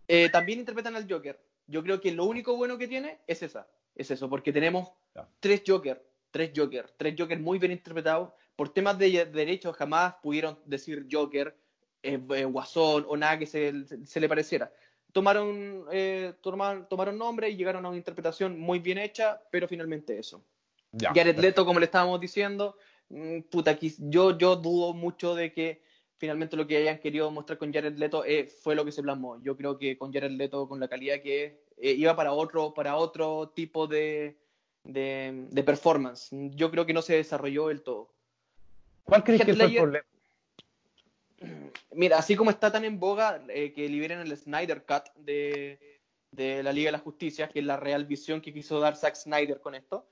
Eh, 0.08 0.30
también 0.30 0.60
interpretan 0.60 0.96
al 0.96 1.10
Joker. 1.10 1.40
Yo 1.68 1.84
creo 1.84 2.02
que 2.02 2.12
lo 2.12 2.26
único 2.26 2.58
bueno 2.58 2.78
que 2.78 2.88
tiene 2.88 3.20
es 3.28 3.44
esa. 3.44 3.70
Es 3.96 4.10
eso, 4.10 4.30
porque 4.30 4.52
tenemos 4.52 4.92
tres 5.40 5.62
Joker 5.66 6.04
tres 6.32 6.52
Joker, 6.56 6.90
tres 6.98 7.16
Joker 7.18 7.40
muy 7.40 7.60
bien 7.60 7.74
interpretados. 7.74 8.32
Por 8.56 8.74
temas 8.74 8.98
de 8.98 9.26
derechos 9.26 9.76
jamás 9.76 10.16
pudieron 10.24 10.58
decir 10.66 11.08
Joker, 11.12 11.56
eh, 12.02 12.20
eh, 12.36 12.46
Guasón 12.46 13.06
o 13.08 13.18
nada 13.18 13.38
que 13.38 13.46
se, 13.46 13.74
se 14.06 14.20
le 14.20 14.30
pareciera. 14.30 14.72
Tomaron, 15.12 15.86
eh, 15.91 16.34
tomaron, 16.41 16.88
tomaron 16.88 17.17
nombre 17.17 17.50
y 17.50 17.56
llegaron 17.56 17.86
a 17.86 17.89
una 17.89 17.97
interpretación 17.97 18.60
muy 18.60 18.80
bien 18.80 18.97
hecha, 18.97 19.41
pero 19.52 19.67
finalmente 19.67 20.17
eso. 20.17 20.43
Ya. 20.91 21.12
Jared 21.13 21.38
Leto, 21.38 21.65
como 21.65 21.80
le 21.80 21.86
estábamos 21.86 22.19
diciendo, 22.19 22.76
mm, 23.10 23.41
puta, 23.50 23.78
yo, 24.00 24.38
yo 24.38 24.56
dudo 24.56 24.93
mucho 24.93 25.36
de 25.36 25.52
que 25.54 25.82
finalmente 26.17 26.56
lo 26.56 26.67
que 26.67 26.78
hayan 26.78 27.00
querido 27.00 27.32
mostrar 27.32 27.58
con 27.58 27.74
Jared 27.74 27.97
Leto 27.97 28.24
eh, 28.26 28.45
fue 28.45 28.76
lo 28.76 28.86
que 28.86 28.91
se 28.91 29.02
plasmó. 29.02 29.41
Yo 29.41 29.58
creo 29.58 29.78
que 29.78 29.97
con 29.97 30.13
Jared 30.13 30.32
Leto, 30.32 30.67
con 30.67 30.80
la 30.80 30.88
calidad 30.88 31.21
que 31.21 31.45
es, 31.45 31.54
eh, 31.78 31.93
iba 31.93 32.15
para 32.15 32.34
otro, 32.34 32.74
para 32.74 32.95
otro 32.97 33.50
tipo 33.56 33.88
de, 33.88 34.38
de, 34.84 35.47
de 35.50 35.63
performance. 35.63 36.30
Yo 36.32 36.69
creo 36.69 36.86
que 36.86 36.93
no 36.93 37.02
se 37.02 37.15
desarrolló 37.15 37.69
del 37.69 37.82
todo. 37.82 38.13
¿Cuál 39.04 39.24
crees 39.24 39.43
que 39.45 39.56
fue 39.56 39.65
el 39.65 39.71
Ledger- 39.71 39.82
problema? 39.82 40.06
Mira, 41.92 42.18
así 42.18 42.36
como 42.36 42.50
está 42.52 42.72
tan 42.72 42.86
en 42.86 43.00
boga 43.00 43.44
eh, 43.50 43.74
que 43.74 43.88
liberen 43.90 44.20
el 44.20 44.36
Snyder 44.38 44.84
Cut 44.86 45.14
de, 45.16 45.80
de 46.32 46.64
la 46.64 46.72
Liga 46.74 46.88
de 46.88 46.94
la 46.94 47.00
Justicia, 47.00 47.48
que 47.50 47.60
es 47.60 47.66
la 47.66 47.78
real 47.78 48.06
visión 48.06 48.42
que 48.42 48.54
quiso 48.54 48.80
dar 48.80 48.96
Zack 48.96 49.16
Snyder 49.16 49.60
con 49.60 49.76
esto, 49.76 50.08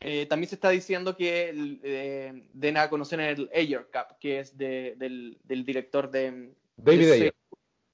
eh, 0.00 0.26
también 0.26 0.48
se 0.48 0.56
está 0.56 0.70
diciendo 0.70 1.16
que 1.16 1.52
eh, 1.84 2.42
den 2.52 2.76
a 2.76 2.90
conocer 2.90 3.20
el 3.20 3.48
Ayer 3.54 3.86
Cut, 3.92 4.18
que 4.18 4.40
es 4.40 4.56
de- 4.58 4.94
del, 4.96 5.38
del 5.44 5.64
director 5.64 6.10
de... 6.10 6.52
David 6.76 7.06
de- 7.06 7.12
Ayer. 7.12 7.34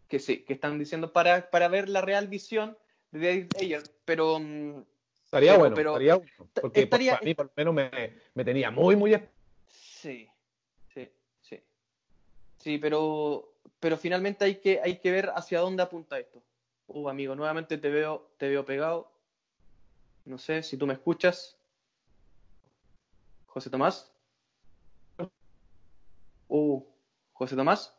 Que 0.08 0.18
sí, 0.18 0.38
que 0.38 0.54
están 0.54 0.78
diciendo 0.78 1.12
para, 1.12 1.50
para 1.50 1.68
ver 1.68 1.88
la 1.90 2.00
real 2.00 2.28
visión 2.28 2.78
de 3.10 3.18
David 3.26 3.46
Ayer, 3.60 3.82
pero... 4.04 4.38
mm, 4.40 4.84
Estaría 5.26 5.50
Pero- 5.52 5.58
bueno, 5.60 5.76
pero- 5.76 5.90
estaría 5.90 6.14
bueno. 6.14 6.32
Porque 6.62 6.80
estaría- 6.82 7.12
para 7.12 7.24
mí, 7.24 7.34
por 7.34 7.46
lo 7.46 7.52
menos, 7.54 7.74
me, 7.74 8.12
me 8.32 8.44
tenía 8.44 8.70
muy, 8.70 8.96
muy. 8.96 9.14
Sí. 9.68 10.26
Sí, 12.58 12.78
pero, 12.78 13.54
pero 13.80 13.96
finalmente 13.96 14.44
hay 14.44 14.56
que, 14.56 14.80
hay 14.82 14.98
que 14.98 15.10
ver 15.10 15.30
hacia 15.34 15.60
dónde 15.60 15.82
apunta 15.82 16.18
esto. 16.18 16.42
Uh, 16.86 17.08
amigo, 17.08 17.34
nuevamente 17.34 17.78
te 17.78 17.88
veo, 17.90 18.30
te 18.38 18.48
veo 18.48 18.64
pegado. 18.64 19.12
No 20.24 20.38
sé 20.38 20.62
si 20.62 20.76
tú 20.76 20.86
me 20.86 20.94
escuchas. 20.94 21.58
José 23.46 23.70
Tomás. 23.70 24.12
Uh, 26.48 26.82
José 27.32 27.56
Tomás. 27.56 27.94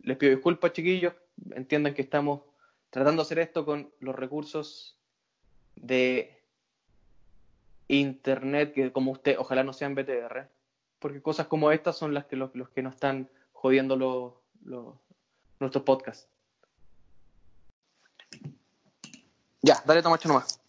Les 0.00 0.16
pido 0.16 0.32
disculpas, 0.32 0.72
chiquillos. 0.72 1.14
Entiendan 1.50 1.94
que 1.94 2.02
estamos 2.02 2.42
tratando 2.90 3.22
de 3.22 3.26
hacer 3.26 3.38
esto 3.38 3.64
con 3.64 3.92
los 4.00 4.14
recursos 4.14 4.98
de 5.76 6.42
internet 7.88 8.72
que 8.72 8.92
como 8.92 9.12
usted, 9.12 9.36
ojalá 9.38 9.62
no 9.62 9.72
sean 9.72 9.94
BTR, 9.94 10.48
porque 10.98 11.20
cosas 11.22 11.46
como 11.46 11.70
estas 11.72 11.96
son 11.96 12.14
las 12.14 12.26
que 12.26 12.36
los, 12.36 12.54
los 12.54 12.68
que 12.70 12.82
nos 12.82 12.94
están 12.94 13.28
jodiendo 13.52 13.96
los, 13.96 14.32
los- 14.64 14.94
nuestros 15.60 15.84
podcasts. 15.84 16.28
Ya, 19.62 19.82
dale 19.86 20.02
Tomacho 20.02 20.28
nomás. 20.28 20.60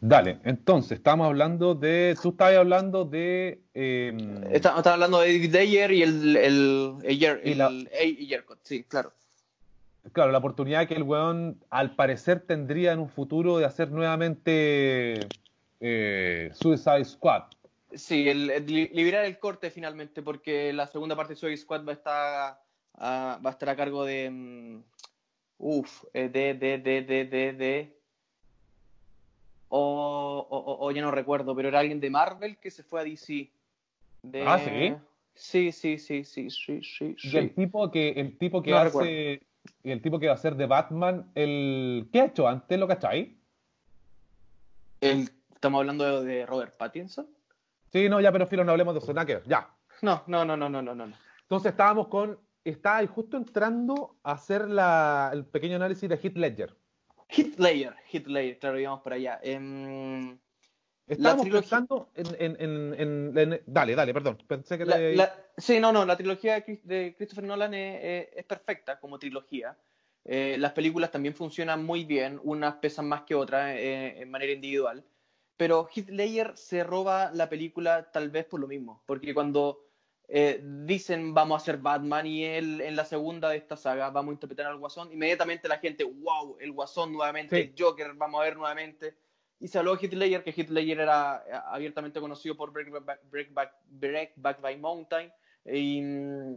Dale, 0.00 0.40
entonces, 0.42 0.98
estamos 0.98 1.26
hablando 1.26 1.76
de. 1.76 2.16
Tú 2.20 2.30
estabas 2.30 2.56
hablando 2.56 3.04
de. 3.04 3.60
eh, 3.72 4.12
Está- 4.50 4.76
Estaba 4.76 4.94
hablando 4.94 5.20
de 5.20 5.28
David 5.34 5.54
Ayer 5.56 5.92
y 5.92 6.02
el, 6.02 6.36
el, 6.36 6.94
Ayer, 7.08 7.40
Y 7.44 7.52
el, 7.52 7.58
la- 7.58 7.66
Ayer 7.68 8.44
sí, 8.64 8.82
claro. 8.82 9.12
Claro, 10.12 10.32
la 10.32 10.38
oportunidad 10.38 10.88
que 10.88 10.94
el 10.94 11.04
weón, 11.04 11.62
al 11.70 11.94
parecer, 11.94 12.40
tendría 12.40 12.90
en 12.92 12.98
un 12.98 13.08
futuro 13.08 13.58
de 13.58 13.64
hacer 13.64 13.92
nuevamente 13.92 15.20
eh, 15.78 16.50
Suicide 16.54 17.04
Squad. 17.04 17.44
Sí, 17.94 18.28
el, 18.28 18.50
el 18.50 18.66
li- 18.66 18.88
liberar 18.92 19.24
el 19.24 19.38
corte 19.38 19.70
finalmente, 19.70 20.22
porque 20.22 20.72
la 20.72 20.86
segunda 20.86 21.14
parte 21.16 21.34
de 21.34 21.36
Suicide 21.40 21.62
Squad 21.62 21.84
va 21.84 21.92
a 21.92 21.94
estar 21.94 22.58
a, 22.94 23.38
va 23.44 23.50
a, 23.50 23.52
estar 23.52 23.68
a 23.68 23.76
cargo 23.76 24.04
de. 24.04 24.30
mm, 24.30 24.82
Uf, 25.58 26.04
eh, 26.12 26.28
de, 26.28 26.54
de, 26.54 26.78
de, 26.78 27.02
de, 27.02 27.24
de, 27.24 27.52
de. 27.52 27.98
O, 29.68 30.46
o, 30.80 30.90
ya 30.90 31.00
no 31.00 31.10
recuerdo, 31.10 31.54
pero 31.56 31.68
era 31.68 31.78
alguien 31.80 32.00
de 32.00 32.10
Marvel 32.10 32.58
que 32.58 32.70
se 32.70 32.82
fue 32.82 33.00
a 33.00 33.04
DC. 33.04 33.50
De- 34.22 34.42
Ah, 34.46 34.58
¿sí? 35.34 35.72
Sí, 35.72 35.72
sí, 35.72 35.98
sí, 35.98 36.24
sí, 36.24 36.50
sí, 36.50 36.80
sí. 36.82 37.16
Y 37.22 37.36
el 37.38 37.54
tipo 37.54 37.90
que, 37.90 38.10
el 38.10 38.36
tipo 38.36 38.62
que 38.62 38.70
No 38.70 38.76
hace. 38.78 39.40
Y 39.84 39.90
el 39.92 40.02
tipo 40.02 40.18
que 40.18 40.26
va 40.26 40.32
a 40.32 40.34
hacer 40.36 40.56
de 40.56 40.66
Batman, 40.66 41.30
el. 41.34 42.08
¿Qué 42.12 42.20
ha 42.20 42.24
hecho 42.26 42.48
antes? 42.48 42.78
¿Lo 42.78 42.88
cachai? 42.88 43.36
El- 45.00 45.30
estamos 45.54 45.78
hablando 45.80 46.22
de, 46.22 46.26
de 46.34 46.46
Robert 46.46 46.76
Pattinson. 46.76 47.26
Sí, 47.92 48.08
no, 48.08 48.20
ya, 48.20 48.32
pero 48.32 48.46
filo, 48.46 48.64
no 48.64 48.72
hablemos 48.72 48.94
de 48.94 49.00
Sonaker. 49.00 49.42
Ya. 49.46 49.68
No, 50.00 50.22
no, 50.26 50.44
no, 50.44 50.56
no, 50.56 50.68
no, 50.68 50.80
no, 50.82 50.94
no. 50.94 51.12
Entonces 51.42 51.70
estábamos 51.72 52.08
con. 52.08 52.38
Estaba 52.64 52.98
ahí 52.98 53.06
justo 53.06 53.36
entrando 53.36 54.16
a 54.22 54.32
hacer 54.32 54.68
la, 54.68 55.30
el 55.32 55.44
pequeño 55.44 55.76
análisis 55.76 56.08
de 56.08 56.16
Heath 56.16 56.36
Ledger. 56.36 56.76
Hitler, 57.28 57.94
Hitler, 58.10 58.58
claro, 58.58 58.78
íbamos 58.78 59.00
para 59.02 59.16
allá. 59.16 59.40
Em, 59.42 60.38
Estábamos 61.06 61.48
pensando 61.48 62.10
en, 62.14 62.56
en- 62.60 62.94
en- 62.98 63.38
en- 63.38 63.60
Dale, 63.66 63.94
dale, 63.94 64.14
perdón. 64.14 64.38
Pensé 64.46 64.78
que 64.78 64.84
La- 64.86 64.96
te- 64.96 65.16
la- 65.16 65.34
sí, 65.56 65.80
no, 65.80 65.92
no, 65.92 66.04
la 66.06 66.16
trilogía 66.16 66.60
de, 66.60 66.80
de 66.84 67.14
Christopher 67.16 67.44
Nolan 67.44 67.74
es, 67.74 68.00
es- 68.02 68.28
es 68.38 68.44
perfecta 68.44 69.00
como 69.00 69.18
trilogía. 69.18 69.76
Eh, 70.24 70.56
las 70.58 70.72
películas 70.72 71.10
también 71.10 71.34
funcionan 71.34 71.84
muy 71.84 72.04
bien, 72.04 72.38
unas 72.44 72.74
pesan 72.76 73.08
más 73.08 73.22
que 73.22 73.34
otras 73.34 73.74
eh, 73.76 74.22
en 74.22 74.30
manera 74.30 74.52
individual. 74.52 75.04
Pero 75.62 75.86
Heath 75.94 76.08
Ledger 76.08 76.56
se 76.56 76.82
roba 76.82 77.30
la 77.32 77.48
película 77.48 78.10
tal 78.10 78.30
vez 78.30 78.46
por 78.46 78.58
lo 78.58 78.66
mismo, 78.66 79.04
porque 79.06 79.32
cuando 79.32 79.78
eh, 80.26 80.60
dicen 80.60 81.34
vamos 81.34 81.54
a 81.54 81.62
hacer 81.62 81.76
Batman 81.76 82.26
y 82.26 82.44
él 82.44 82.80
en 82.80 82.96
la 82.96 83.04
segunda 83.04 83.48
de 83.50 83.58
esta 83.58 83.76
saga 83.76 84.10
vamos 84.10 84.32
a 84.32 84.34
interpretar 84.34 84.66
al 84.66 84.78
Guasón, 84.78 85.12
inmediatamente 85.12 85.68
la 85.68 85.78
gente, 85.78 86.02
wow, 86.02 86.56
el 86.58 86.72
Guasón 86.72 87.12
nuevamente, 87.12 87.54
Sí. 87.54 87.62
el 87.62 87.74
Joker, 87.78 88.12
vamos 88.14 88.40
a 88.40 88.44
ver 88.44 88.56
nuevamente. 88.56 89.14
Y 89.60 89.68
se 89.68 89.78
habló 89.78 89.94
de 89.94 90.04
Heath 90.04 90.14
Ledger, 90.14 90.42
que 90.42 90.50
Heath 90.50 90.70
Ledger 90.70 90.98
era 90.98 91.44
eh, 91.46 91.52
abiertamente 91.66 92.18
conocido 92.18 92.56
por 92.56 92.72
Breakback, 92.72 93.20
Breakback, 93.30 93.72
Breakback 93.86 94.60
by 94.60 94.76
Mountain 94.78 95.30
y 95.64 96.02
mm, 96.02 96.54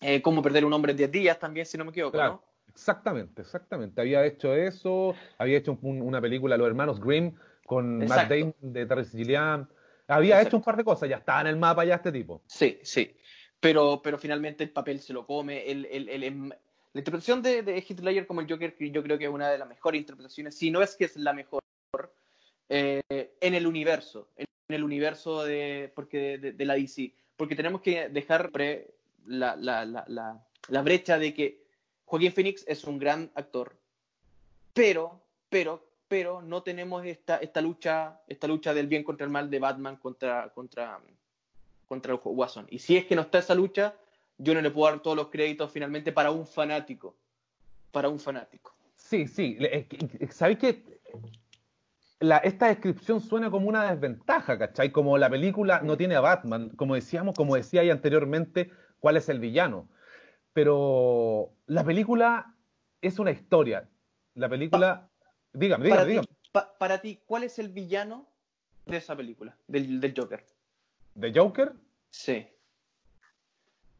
eh, 0.00 0.22
Cómo 0.22 0.40
perder 0.40 0.64
un 0.64 0.72
hombre 0.72 0.92
en 0.92 0.96
10 0.96 1.12
días 1.12 1.38
también, 1.38 1.66
si 1.66 1.76
no 1.76 1.84
me 1.84 1.90
equivoco, 1.90 2.12
Claro, 2.12 2.42
¿no? 2.42 2.72
exactamente, 2.72 3.42
exactamente. 3.42 4.00
Había 4.00 4.24
hecho 4.24 4.54
eso, 4.54 5.14
había 5.36 5.58
hecho 5.58 5.76
un- 5.82 6.00
una 6.00 6.22
película, 6.22 6.56
Los 6.56 6.68
Hermanos 6.68 6.98
Grimm, 7.00 7.34
con 7.66 7.98
Matt 7.98 8.08
Exacto. 8.08 8.34
Damon 8.34 8.54
de 8.60 8.86
Terrence 8.86 9.16
Gilliam. 9.16 9.68
Había 10.08 10.34
Exacto. 10.36 10.48
hecho 10.48 10.56
un 10.58 10.62
par 10.62 10.76
de 10.76 10.84
cosas, 10.84 11.08
ya 11.08 11.16
estaba 11.16 11.40
en 11.40 11.48
el 11.48 11.56
mapa 11.56 11.84
ya 11.84 11.96
este 11.96 12.12
tipo. 12.12 12.42
Sí, 12.46 12.78
sí. 12.82 13.14
Pero, 13.60 14.00
pero 14.02 14.18
finalmente 14.18 14.62
el 14.64 14.70
papel 14.70 15.00
se 15.00 15.12
lo 15.12 15.26
come. 15.26 15.68
El, 15.70 15.84
el- 15.86 16.08
el- 16.08 16.22
em- 16.24 16.48
la 16.50 17.00
interpretación 17.00 17.42
de, 17.42 17.62
de 17.62 17.76
Heath 17.78 18.00
Ledger 18.00 18.26
como 18.26 18.40
el 18.40 18.48
Joker, 18.48 18.74
yo 18.78 19.02
creo 19.02 19.18
que 19.18 19.24
es 19.24 19.30
una 19.30 19.50
de 19.50 19.58
las 19.58 19.68
mejores 19.68 20.00
interpretaciones, 20.00 20.56
si 20.56 20.70
no 20.70 20.80
es 20.80 20.94
que 20.96 21.04
es 21.04 21.16
la 21.16 21.32
mejor, 21.34 21.60
eh, 22.68 23.02
en 23.40 23.54
el 23.54 23.66
universo, 23.66 24.28
en, 24.36 24.46
el 24.68 24.82
universo 24.84 25.44
de, 25.44 25.92
porque 25.94 26.18
de, 26.18 26.38
de- 26.38 26.52
de 26.52 26.64
la 26.64 26.74
DC. 26.74 27.12
Porque 27.36 27.54
tenemos 27.56 27.80
que 27.82 28.08
dejar 28.08 28.50
pre- 28.50 28.94
la, 29.26 29.56
la, 29.56 29.84
la, 29.84 30.04
la, 30.08 30.42
la 30.68 30.82
brecha 30.82 31.18
de 31.18 31.34
que 31.34 31.64
Joaquín 32.04 32.32
Phoenix 32.32 32.64
es 32.66 32.84
un 32.84 32.98
gran 32.98 33.30
actor, 33.34 33.76
pero, 34.72 35.20
pero, 35.48 35.85
pero 36.08 36.42
no 36.42 36.62
tenemos 36.62 37.04
esta, 37.04 37.36
esta 37.38 37.60
lucha, 37.60 38.20
esta 38.28 38.46
lucha 38.46 38.72
del 38.74 38.86
bien 38.86 39.02
contra 39.02 39.24
el 39.24 39.30
mal 39.30 39.50
de 39.50 39.58
Batman 39.58 39.96
contra, 39.96 40.50
contra, 40.50 41.00
contra 41.88 42.12
el 42.12 42.20
Watson. 42.22 42.66
Y 42.70 42.78
si 42.78 42.96
es 42.96 43.06
que 43.06 43.16
no 43.16 43.22
está 43.22 43.38
esa 43.38 43.54
lucha, 43.54 43.94
yo 44.38 44.54
no 44.54 44.60
le 44.60 44.70
puedo 44.70 44.90
dar 44.90 45.00
todos 45.00 45.16
los 45.16 45.28
créditos 45.28 45.72
finalmente 45.72 46.12
para 46.12 46.30
un 46.30 46.46
fanático. 46.46 47.16
Para 47.90 48.08
un 48.08 48.20
fanático. 48.20 48.74
Sí, 48.94 49.26
sí. 49.26 49.58
¿Sabéis 50.30 50.58
que 50.58 50.84
esta 52.20 52.68
descripción 52.68 53.20
suena 53.20 53.50
como 53.50 53.68
una 53.68 53.90
desventaja, 53.90 54.58
¿cachai? 54.58 54.90
Como 54.90 55.18
la 55.18 55.28
película 55.28 55.80
no 55.82 55.96
tiene 55.96 56.14
a 56.16 56.20
Batman, 56.20 56.70
como 56.70 56.94
decíamos, 56.94 57.34
como 57.34 57.56
decía 57.56 57.80
ahí 57.80 57.90
anteriormente, 57.90 58.70
¿cuál 59.00 59.16
es 59.16 59.28
el 59.28 59.40
villano? 59.40 59.88
Pero 60.52 61.52
la 61.66 61.84
película 61.84 62.54
es 63.02 63.18
una 63.18 63.32
historia. 63.32 63.88
La 64.34 64.48
película... 64.48 65.08
Dígame, 65.56 65.88
para, 65.88 66.04
dígame, 66.04 66.26
ti, 66.26 66.28
dígame. 66.28 66.52
pa- 66.52 66.78
para 66.78 67.00
ti, 67.00 67.20
¿cuál 67.26 67.44
es 67.44 67.58
el 67.58 67.70
villano 67.70 68.26
de 68.84 68.98
esa 68.98 69.16
película? 69.16 69.56
Del, 69.66 70.00
del 70.00 70.14
Joker. 70.16 70.44
¿De 71.14 71.32
Joker? 71.34 71.72
Sí. 72.10 72.46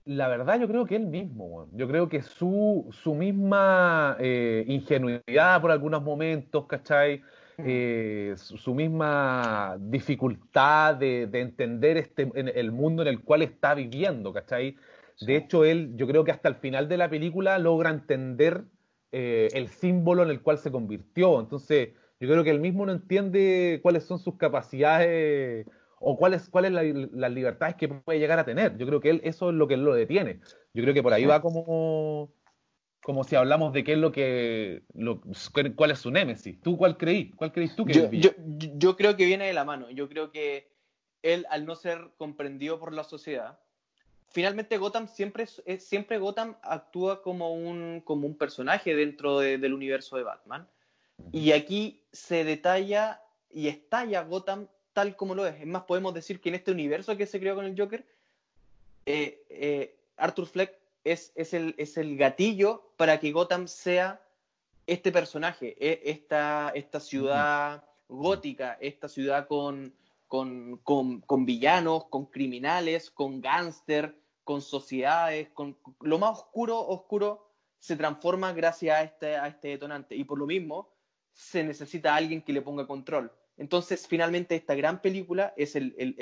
La 0.05 0.29
verdad, 0.29 0.61
yo 0.61 0.69
creo 0.69 0.85
que 0.87 0.97
él 0.97 1.07
mismo. 1.07 1.69
Yo 1.73 1.89
creo 1.89 2.09
que 2.09 2.23
su, 2.23 2.87
su 2.93 3.15
misma 3.15 4.17
eh, 4.21 4.65
ingenuidad 4.69 5.61
por 5.61 5.71
algunos 5.71 6.03
momentos, 6.03 6.67
¿cachai? 6.67 7.23
Eh, 7.59 8.35
su, 8.37 8.59
su 8.59 8.75
misma 8.75 9.77
dificultad 9.81 10.95
de, 10.97 11.27
de 11.27 11.41
entender 11.41 11.97
este, 11.97 12.31
en- 12.35 12.49
el 12.55 12.71
mundo 12.71 13.03
en 13.03 13.09
el 13.09 13.23
cual 13.23 13.43
está 13.43 13.75
viviendo, 13.75 14.33
¿cachai? 14.33 14.77
De 15.23 15.37
hecho, 15.37 15.65
él, 15.65 15.93
yo 15.97 16.07
creo 16.07 16.23
que 16.23 16.31
hasta 16.33 16.51
el 16.51 16.57
final 16.57 16.87
de 16.89 16.99
la 16.99 17.09
película 17.09 17.59
logra 17.59 17.89
entender 17.91 18.65
eh, 19.19 19.49
el 19.55 19.69
símbolo 19.69 20.23
en 20.25 20.29
el 20.29 20.43
cual 20.43 20.59
se 20.59 20.71
convirtió. 20.71 21.41
Entonces, 21.41 21.91
Yo 22.21 22.29
creo 22.29 22.45
que 22.45 22.51
él 22.51 22.61
mismo 22.61 22.87
no 22.87 22.93
entiende 22.93 23.79
cuáles 23.83 24.05
son 24.05 24.19
sus 24.19 24.37
capacidades 24.39 25.67
o 26.01 26.17
cuáles 26.17 26.49
cuáles 26.49 26.73
la- 26.73 26.83
las 26.83 27.31
libertades 27.31 27.77
que 27.77 27.89
puede 27.89 28.19
llegar 28.19 28.39
a 28.39 28.45
tener. 28.45 28.77
Yo 28.79 28.87
creo 28.87 29.01
que 29.01 29.11
él 29.11 29.21
eso 29.25 29.51
es 29.51 29.55
lo 29.55 29.67
que 29.69 29.75
él 29.75 29.85
lo 29.85 29.95
detiene. 29.95 30.41
Yo 30.73 30.83
creo 30.83 30.95
que 30.95 31.03
por 31.03 31.13
ahí 31.13 31.25
va 31.27 31.41
como 31.43 32.33
como 33.03 33.23
si 33.23 33.37
hablamos 33.37 33.73
de 33.73 33.85
qué 33.85 33.93
es 33.93 33.99
lo 33.99 34.13
que 34.13 34.83
lo- 34.95 35.21
cuál 35.77 35.91
es 35.91 35.99
su 35.99 36.11
némesis. 36.11 36.61
¿Tú 36.63 36.77
cuál 36.77 36.97
creí? 36.97 37.31
¿Cuál 37.33 37.53
creís 37.53 37.77
tú 37.77 37.85
que 37.85 37.93
Yo, 37.95 38.11
yo, 38.11 38.31
yo 38.79 38.97
creo 38.97 39.17
que 39.17 39.27
viene 39.27 39.47
de 39.47 39.53
la 39.53 39.65
mano. 39.65 39.91
Yo 39.91 40.09
creo 40.09 40.31
que 40.33 40.73
él, 41.23 41.47
al 41.51 41.67
no 41.67 41.75
ser 41.77 42.13
comprendido 42.17 42.81
por 42.81 42.93
la 42.93 43.05
sociedad, 43.05 43.61
finalmente 44.37 44.77
Gotham 44.77 45.09
siempre, 45.09 45.47
siempre 45.79 46.19
Gotham 46.19 46.57
actúa 46.63 47.23
como 47.23 47.55
un, 47.55 48.03
como 48.05 48.27
un 48.27 48.37
personaje 48.37 48.95
dentro 48.95 49.39
de- 49.41 49.57
del 49.57 49.73
universo 49.73 50.17
de 50.19 50.25
Batman. 50.25 50.69
Y 51.33 51.53
aquí 51.53 52.03
se 52.13 52.45
detalla 52.45 53.23
y 53.51 53.69
estalla 53.69 54.21
Gotham 54.25 54.69
tal 54.93 55.17
como 55.17 55.35
lo 55.35 55.47
es. 55.47 55.59
Es 55.59 55.67
más, 55.67 55.85
podemos 55.85 56.13
decir 56.13 56.39
que 56.43 56.51
en 56.51 56.57
este 56.57 56.71
universo 56.71 57.17
que 57.17 57.25
se 57.27 57.41
creó 57.41 57.55
con 57.55 57.65
el 57.65 57.75
Joker, 57.81 58.05
eh, 59.07 59.43
eh, 59.49 59.97
Arthur 60.19 60.47
Fleck 60.47 60.79
es, 61.03 61.33
es, 61.35 61.55
el, 61.55 61.75
es 61.79 61.97
el 61.97 62.19
gatillo 62.19 62.91
para 62.99 63.19
que 63.19 63.33
Gotham 63.33 63.69
sea 63.69 64.21
este 64.87 65.13
personaje, 65.13 65.77
e- 65.81 66.03
esta, 66.11 66.73
esta 66.75 67.01
ciudad 67.01 67.85
gótica, 68.09 68.77
esta 68.83 69.09
ciudad 69.09 69.47
con, 69.49 69.95
con, 70.29 70.77
con- 70.85 71.23
con 71.23 71.47
villanos, 71.47 72.05
con 72.11 72.27
criminales, 72.27 73.11
con 73.11 73.41
gángster, 73.41 74.15
con 74.47 74.63
sociedades, 74.63 75.49
con 75.51 75.77
lo 76.01 76.19
más 76.21 76.39
oscuro, 76.39 76.79
oscuro 76.79 77.51
se 77.81 77.97
transforma 77.97 78.53
gracias 78.53 78.97
a 78.97 79.03
este, 79.03 79.37
a 79.37 79.49
este 79.49 79.69
detonante. 79.69 80.15
Y 80.15 80.23
por 80.23 80.39
lo 80.39 80.47
mismo 80.47 80.89
se 81.33 81.65
necesita 81.65 82.15
alguien 82.15 82.43
que 82.43 82.53
le 82.53 82.63
ponga 82.63 82.87
control. 82.87 83.33
Entonces, 83.57 84.07
finalmente, 84.07 84.55
esta 84.55 84.77
gran 84.77 85.03
película 85.03 85.53
es 85.57 85.75
el, 85.75 85.95
el- 85.99 86.15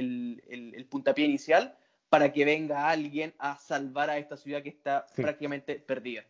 el- 0.49 0.87
puntapié 0.87 1.27
inicial 1.27 1.77
para 2.09 2.33
que 2.33 2.47
venga 2.47 2.89
alguien 2.89 3.35
a 3.39 3.59
salvar 3.59 4.09
a 4.09 4.17
esta 4.17 4.37
ciudad 4.39 4.63
que 4.63 4.71
está 4.71 5.05
Sí. 5.15 5.21
prácticamente 5.21 5.75
perdida. 5.77 6.25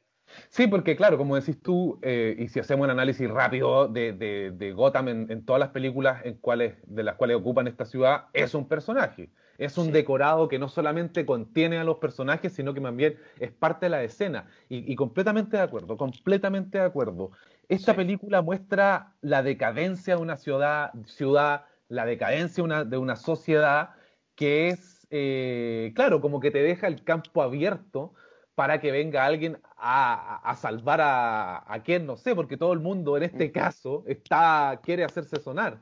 Sí, 0.48 0.66
porque 0.66 0.96
claro, 0.96 1.18
como 1.18 1.36
decís 1.36 1.60
tú, 1.62 1.98
eh, 2.02 2.34
y 2.38 2.48
si 2.48 2.58
hacemos 2.60 2.84
un 2.84 2.90
análisis 2.90 3.28
rápido 3.30 3.88
de, 3.88 4.12
de- 4.12 4.50
de 4.52 4.72
Gotham 4.72 5.08
en, 5.08 5.30
en 5.30 5.44
todas 5.44 5.60
las 5.60 5.68
películas 5.70 6.22
en 6.24 6.34
cuales, 6.38 6.76
de 6.86 7.02
las 7.02 7.16
cuales 7.16 7.36
ocupan 7.36 7.66
esta 7.68 7.84
ciudad, 7.84 8.26
es 8.32 8.54
un 8.54 8.66
personaje. 8.68 9.30
Es 9.58 9.78
un 9.78 9.86
Sí. 9.86 9.92
decorado 9.92 10.48
que 10.48 10.58
no 10.58 10.68
solamente 10.68 11.24
contiene 11.26 11.78
a 11.78 11.84
los 11.84 11.98
personajes, 11.98 12.52
sino 12.52 12.74
que 12.74 12.80
también 12.80 13.16
es 13.38 13.52
parte 13.52 13.86
de 13.86 13.90
la 13.90 14.02
escena. 14.02 14.46
Y, 14.68 14.90
y 14.90 14.96
completamente 14.96 15.56
de 15.56 15.62
acuerdo, 15.62 15.96
completamente 15.96 16.78
de 16.78 16.84
acuerdo. 16.84 17.30
Esta 17.68 17.92
Sí. 17.92 17.96
película 17.98 18.42
muestra 18.42 19.14
la 19.20 19.42
decadencia 19.42 20.16
de 20.16 20.22
una 20.22 20.36
ciudad, 20.36 20.92
ciudad 21.06 21.66
la 21.88 22.06
decadencia 22.06 22.62
de 22.62 22.64
una, 22.64 22.84
de 22.84 22.96
una 22.96 23.16
sociedad 23.16 23.90
que 24.34 24.68
es, 24.68 25.06
eh, 25.10 25.92
claro, 25.94 26.20
como 26.20 26.40
que 26.40 26.50
te 26.50 26.62
deja 26.62 26.86
el 26.88 27.04
campo 27.04 27.42
abierto 27.42 28.14
para 28.55 28.80
que 28.80 28.90
venga 28.92 29.24
alguien 29.24 29.59
a, 29.76 30.36
a- 30.48 30.57
salvar 30.57 31.00
a, 31.00 31.64
a 31.72 31.82
quien, 31.82 32.07
no 32.07 32.16
sé, 32.16 32.34
porque 32.34 32.57
todo 32.57 32.72
el 32.72 32.80
mundo 32.80 33.16
en 33.16 33.24
este 33.24 33.50
caso 33.50 34.05
está, 34.07 34.80
quiere 34.82 35.05
hacerse 35.05 35.40
sonar. 35.40 35.80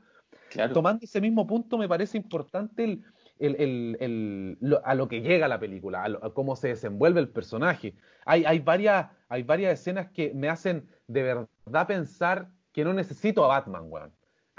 Claro. 0.49 0.73
Tomando 0.73 1.03
ese 1.05 1.21
mismo 1.21 1.45
punto, 1.47 1.77
me 1.77 1.87
parece 1.87 2.17
importante 2.17 2.83
el, 2.83 3.03
el- 3.39 3.55
el- 3.59 3.97
el- 3.99 4.57
lo- 4.61 4.85
a 4.85 4.95
lo 4.95 5.07
que 5.07 5.21
llega 5.21 5.47
la 5.47 5.59
película, 5.59 6.03
a, 6.03 6.09
lo- 6.09 6.23
a 6.23 6.33
cómo 6.33 6.55
se 6.55 6.69
desenvuelve 6.69 7.19
el 7.19 7.29
personaje. 7.29 7.95
Hay, 8.25 8.45
hay, 8.45 8.59
varias, 8.59 9.07
hay 9.29 9.43
varias 9.43 9.79
escenas 9.79 10.09
que 10.11 10.33
me 10.33 10.49
hacen 10.49 10.87
de 11.07 11.23
verdad 11.23 11.87
pensar 11.87 12.49
que 12.71 12.83
no 12.83 12.93
necesito 12.93 13.43
a 13.45 13.47
Batman, 13.47 13.85
weón. 13.87 14.11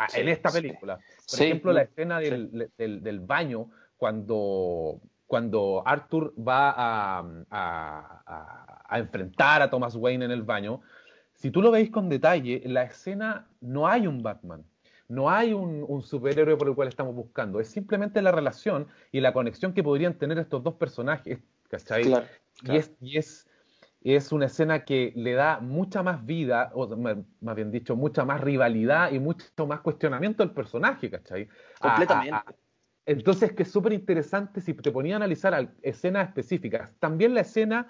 Sí, 0.08 0.20
en 0.20 0.28
esta 0.28 0.50
película. 0.50 0.96
Por 0.96 1.04
Sí, 1.38 1.44
ejemplo, 1.44 1.72
la 1.72 1.82
no, 1.84 1.88
escena 1.88 2.18
del, 2.18 2.70
del- 2.76 3.02
del 3.02 3.20
baño, 3.20 3.70
cuando, 3.96 5.00
cuando 5.26 5.82
Arthur 5.86 6.32
va 6.38 6.70
a, 6.70 7.18
a- 7.50 8.22
a- 8.26 8.84
a 8.88 8.98
enfrentar 8.98 9.62
a 9.62 9.70
Thomas 9.70 9.96
Wayne 9.96 10.24
en 10.26 10.30
el 10.30 10.42
baño, 10.42 10.80
si 11.34 11.50
tú 11.50 11.60
lo 11.62 11.70
veis 11.70 11.90
con 11.90 12.08
detalle, 12.08 12.62
en 12.64 12.74
la 12.74 12.84
escena 12.84 13.48
no 13.60 13.88
hay 13.88 14.06
un 14.06 14.22
Batman. 14.22 14.64
No 15.08 15.28
hay 15.30 15.52
un, 15.52 15.84
un 15.86 16.02
superhéroe 16.02 16.56
por 16.56 16.68
el 16.68 16.74
cual 16.74 16.88
estamos 16.88 17.14
buscando. 17.14 17.60
Es 17.60 17.68
simplemente 17.68 18.22
la 18.22 18.32
relación 18.32 18.86
y 19.12 19.20
la 19.20 19.32
conexión 19.32 19.74
que 19.74 19.82
podrían 19.82 20.14
tener 20.14 20.38
estos 20.38 20.62
dos 20.62 20.74
personajes. 20.74 21.40
¿Cachai? 21.68 22.04
Claro, 22.04 22.26
Y, 22.62 22.76
es, 22.76 22.92
y 23.00 23.18
es, 23.18 23.46
es 24.02 24.32
una 24.32 24.46
escena 24.46 24.84
que 24.84 25.12
le 25.16 25.32
da 25.32 25.60
mucha 25.60 26.02
más 26.02 26.24
vida, 26.24 26.70
o 26.74 26.86
más 26.96 27.56
bien 27.56 27.70
dicho, 27.70 27.96
mucha 27.96 28.24
más 28.24 28.40
rivalidad 28.40 29.12
y 29.12 29.18
mucho 29.18 29.66
más 29.66 29.80
cuestionamiento 29.80 30.42
al 30.42 30.52
personaje, 30.52 31.10
¿cachai? 31.10 31.48
Completamente. 31.80 32.34
a- 32.34 32.44
entonces, 33.06 33.52
que 33.52 33.64
es 33.64 33.70
súper 33.70 33.92
interesante 33.92 34.60
si 34.60 34.72
te 34.74 34.90
ponía 34.90 35.14
a 35.14 35.16
analizar 35.16 35.52
al- 35.54 35.74
escenas 35.82 36.28
específicas. 36.28 36.92
También 36.98 37.34
la 37.34 37.42
escena 37.42 37.88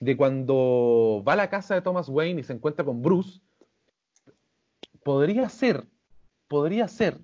de 0.00 0.16
cuando 0.16 1.22
va 1.26 1.32
a 1.34 1.36
la 1.36 1.50
casa 1.50 1.74
de 1.74 1.82
Thomas 1.82 2.08
Wayne 2.08 2.40
y 2.40 2.44
se 2.44 2.52
encuentra 2.52 2.84
con 2.84 3.02
Bruce, 3.02 3.40
podría 5.02 5.48
ser, 5.48 5.84
podría 6.48 6.88
ser 6.88 7.18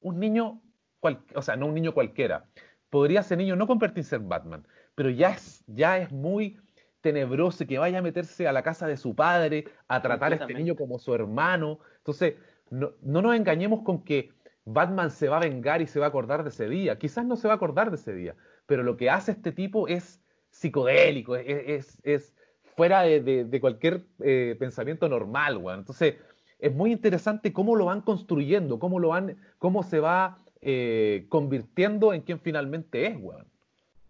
un 0.00 0.18
niño, 0.20 0.60
cual- 1.00 1.22
o 1.34 1.42
sea, 1.42 1.56
no 1.56 1.66
un 1.66 1.74
niño 1.74 1.92
cualquiera, 1.94 2.46
podría 2.88 3.22
ser 3.22 3.38
niño 3.38 3.56
no 3.56 3.66
convertirse 3.66 4.16
en 4.16 4.28
Batman, 4.28 4.66
pero 4.94 5.10
ya 5.10 5.30
es, 5.30 5.62
ya 5.66 5.98
es 5.98 6.10
muy 6.12 6.58
tenebroso 7.00 7.66
que 7.66 7.78
vaya 7.78 7.98
a 7.98 8.02
meterse 8.02 8.46
a 8.46 8.52
la 8.52 8.62
casa 8.62 8.86
de 8.86 8.96
su 8.96 9.14
padre, 9.14 9.64
a 9.88 10.02
tratar 10.02 10.32
a 10.32 10.36
este 10.36 10.52
niño 10.54 10.76
como 10.76 10.98
su 10.98 11.14
hermano. 11.14 11.78
Entonces, 11.98 12.34
no, 12.68 12.92
no 13.00 13.22
nos 13.22 13.34
engañemos 13.36 13.82
con 13.82 14.04
que 14.04 14.30
Batman 14.64 15.10
se 15.10 15.28
va 15.28 15.38
a 15.38 15.40
vengar 15.40 15.82
y 15.82 15.86
se 15.86 15.98
va 15.98 16.06
a 16.06 16.08
acordar 16.08 16.42
de 16.42 16.50
ese 16.50 16.68
día. 16.68 16.98
Quizás 16.98 17.24
no 17.24 17.36
se 17.36 17.48
va 17.48 17.54
a 17.54 17.56
acordar 17.56 17.90
de 17.90 17.96
ese 17.96 18.12
día, 18.14 18.34
pero 18.66 18.82
lo 18.82 18.96
que 18.96 19.10
hace 19.10 19.32
este 19.32 19.52
tipo 19.52 19.88
es 19.88 20.20
psicodélico, 20.50 21.36
es, 21.36 21.46
es- 21.66 21.98
es 22.02 22.34
fuera 22.76 23.02
de, 23.02 23.20
de- 23.20 23.44
de 23.44 23.60
cualquier 23.60 24.04
eh, 24.20 24.56
pensamiento 24.58 25.08
normal, 25.08 25.56
weón. 25.58 25.80
Entonces, 25.80 26.16
es 26.58 26.72
muy 26.74 26.92
interesante 26.92 27.52
cómo 27.52 27.74
lo 27.76 27.86
van 27.86 28.02
construyendo, 28.02 28.78
cómo 28.78 28.98
lo 28.98 29.08
van, 29.08 29.36
cómo 29.58 29.82
se 29.82 29.98
va 30.00 30.38
eh, 30.60 31.24
convirtiendo 31.28 32.12
en 32.12 32.20
quien 32.22 32.38
finalmente 32.38 33.06
es, 33.06 33.16
weón. 33.18 33.46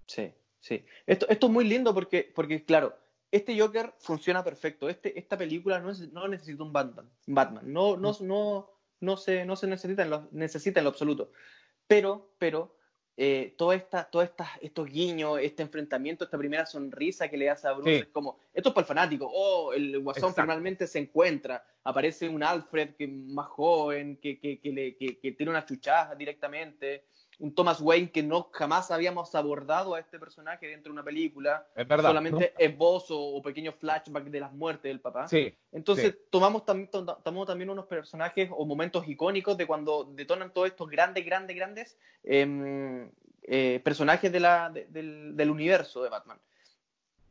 Sí, 0.07 0.33
sí. 0.59 0.85
Esto, 1.07 1.27
esto 1.29 1.47
es 1.47 1.53
muy 1.53 1.65
lindo 1.65 1.95
porque, 1.95 2.31
porque, 2.35 2.65
claro, 2.65 2.95
este 3.31 3.59
Joker 3.59 3.93
funciona 3.99 4.43
perfecto. 4.43 4.89
Este, 4.89 5.17
esta 5.19 5.39
película 5.39 5.79
no, 5.79 5.91
es- 5.91 6.13
no 6.13 6.27
necesita 6.27 6.63
un 6.65 6.73
Batman. 6.73 7.09
Batman. 7.29 7.73
No, 7.73 7.97
no, 7.97 8.13
no, 8.21 8.69
no, 9.01 9.17
se, 9.17 9.45
no 9.45 9.57
se 9.57 9.67
necesita 9.67 10.03
en, 10.03 10.11
lo, 10.11 10.29
necesita 10.33 10.81
en 10.81 10.85
lo 10.85 10.91
absoluto. 10.91 11.33
Pero, 11.87 12.33
pero, 12.39 12.77
eh, 13.17 13.55
toda 13.59 13.75
esta, 13.75 14.05
toda 14.05 14.25
esta, 14.25 14.49
estos 14.63 14.87
guiños, 14.89 15.39
este 15.43 15.63
enfrentamiento, 15.63 16.25
esta 16.25 16.39
primera 16.39 16.65
sonrisa 16.65 17.29
que 17.29 17.37
le 17.37 17.51
hace 17.51 17.69
a 17.69 17.73
Bruce, 17.73 17.91
Sí. 17.91 17.97
es 18.03 18.09
como, 18.09 18.39
esto 18.55 18.71
es 18.71 18.75
para 18.75 18.83
el 18.85 18.89
fanático. 18.89 19.31
Oh, 19.31 19.73
el 19.73 19.99
Guasón 20.01 20.31
Exacto. 20.31 20.43
finalmente 20.43 20.87
se 20.87 21.01
encuentra. 21.01 21.63
Aparece 21.85 22.29
un 22.29 22.43
Alfred 22.43 22.95
que 22.97 23.07
más 23.09 23.49
joven, 23.49 24.17
que, 24.17 24.39
que, 24.39 24.59
que, 24.61 24.73
le, 24.73 24.97
que, 24.97 25.19
que 25.19 25.33
tiene 25.33 25.51
una 25.51 25.67
chuchaja 25.67 26.15
directamente 26.15 27.05
un 27.41 27.55
Thomas 27.55 27.80
Wayne 27.80 28.11
que 28.11 28.22
no 28.22 28.51
jamás 28.53 28.91
habíamos 28.91 29.34
abordado 29.34 29.95
a 29.95 30.01
este 30.01 30.18
personaje 30.18 30.66
dentro 30.68 30.91
de 30.91 30.95
una 30.95 31.03
película, 31.03 31.66
Es 31.74 31.88
verdad. 31.88 32.11
solamente 32.11 32.55
esbozo 32.59 33.18
o 33.18 33.43
pequeños 33.43 33.74
flashbacks 33.76 34.30
de 34.30 34.41
las 34.41 34.53
muertes 34.53 34.84
del 34.91 35.01
papá. 35.01 35.26
Sí, 35.26 35.53
Entonces 35.72 36.12
sí. 36.12 36.18
tomamos, 36.30 36.62
tam- 36.64 36.88
to- 36.91 37.05
tomamos 37.24 37.47
también 37.47 37.70
unos 37.70 37.86
personajes 37.86 38.51
o 38.53 38.64
momentos 38.66 39.09
icónicos 39.09 39.57
de 39.57 39.66
cuando 39.66 40.05
detonan 40.05 40.53
todos 40.53 40.68
estos 40.68 40.88
grandes, 40.88 41.24
grandes, 41.24 41.57
grandes 41.57 41.99
em, 42.22 43.11
eh, 43.43 43.80
personajes 43.82 44.30
de 44.30 44.41
la- 44.41 44.68
de- 44.70 44.84
del, 44.86 45.34
del 45.34 45.51
universo 45.51 46.03
de 46.03 46.11
Batman. 46.11 46.38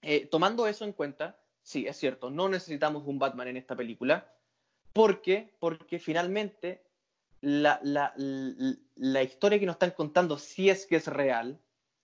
Eh, 0.01 0.26
tomando 0.26 0.66
eso 0.68 0.86
en 0.86 0.93
cuenta, 0.93 1.38
sí, 1.62 1.86
es 1.86 1.97
cierto, 1.97 2.30
no 2.32 2.49
necesitamos 2.49 3.03
un 3.05 3.20
Batman 3.20 3.49
en 3.49 3.57
esta 3.57 3.76
película. 3.76 4.34
¿Por 4.91 5.22
qué? 5.22 5.53
Porque 5.60 5.99
finalmente 5.99 6.82
la, 7.42 7.80
la- 7.84 8.14
la- 8.16 9.24
historia 9.24 9.60
que 9.60 9.66
nos 9.66 9.76
están 9.76 9.92
contando, 9.92 10.38
si 10.38 10.70
es 10.70 10.86
que 10.86 10.98
es 10.98 11.08
real, 11.08 11.60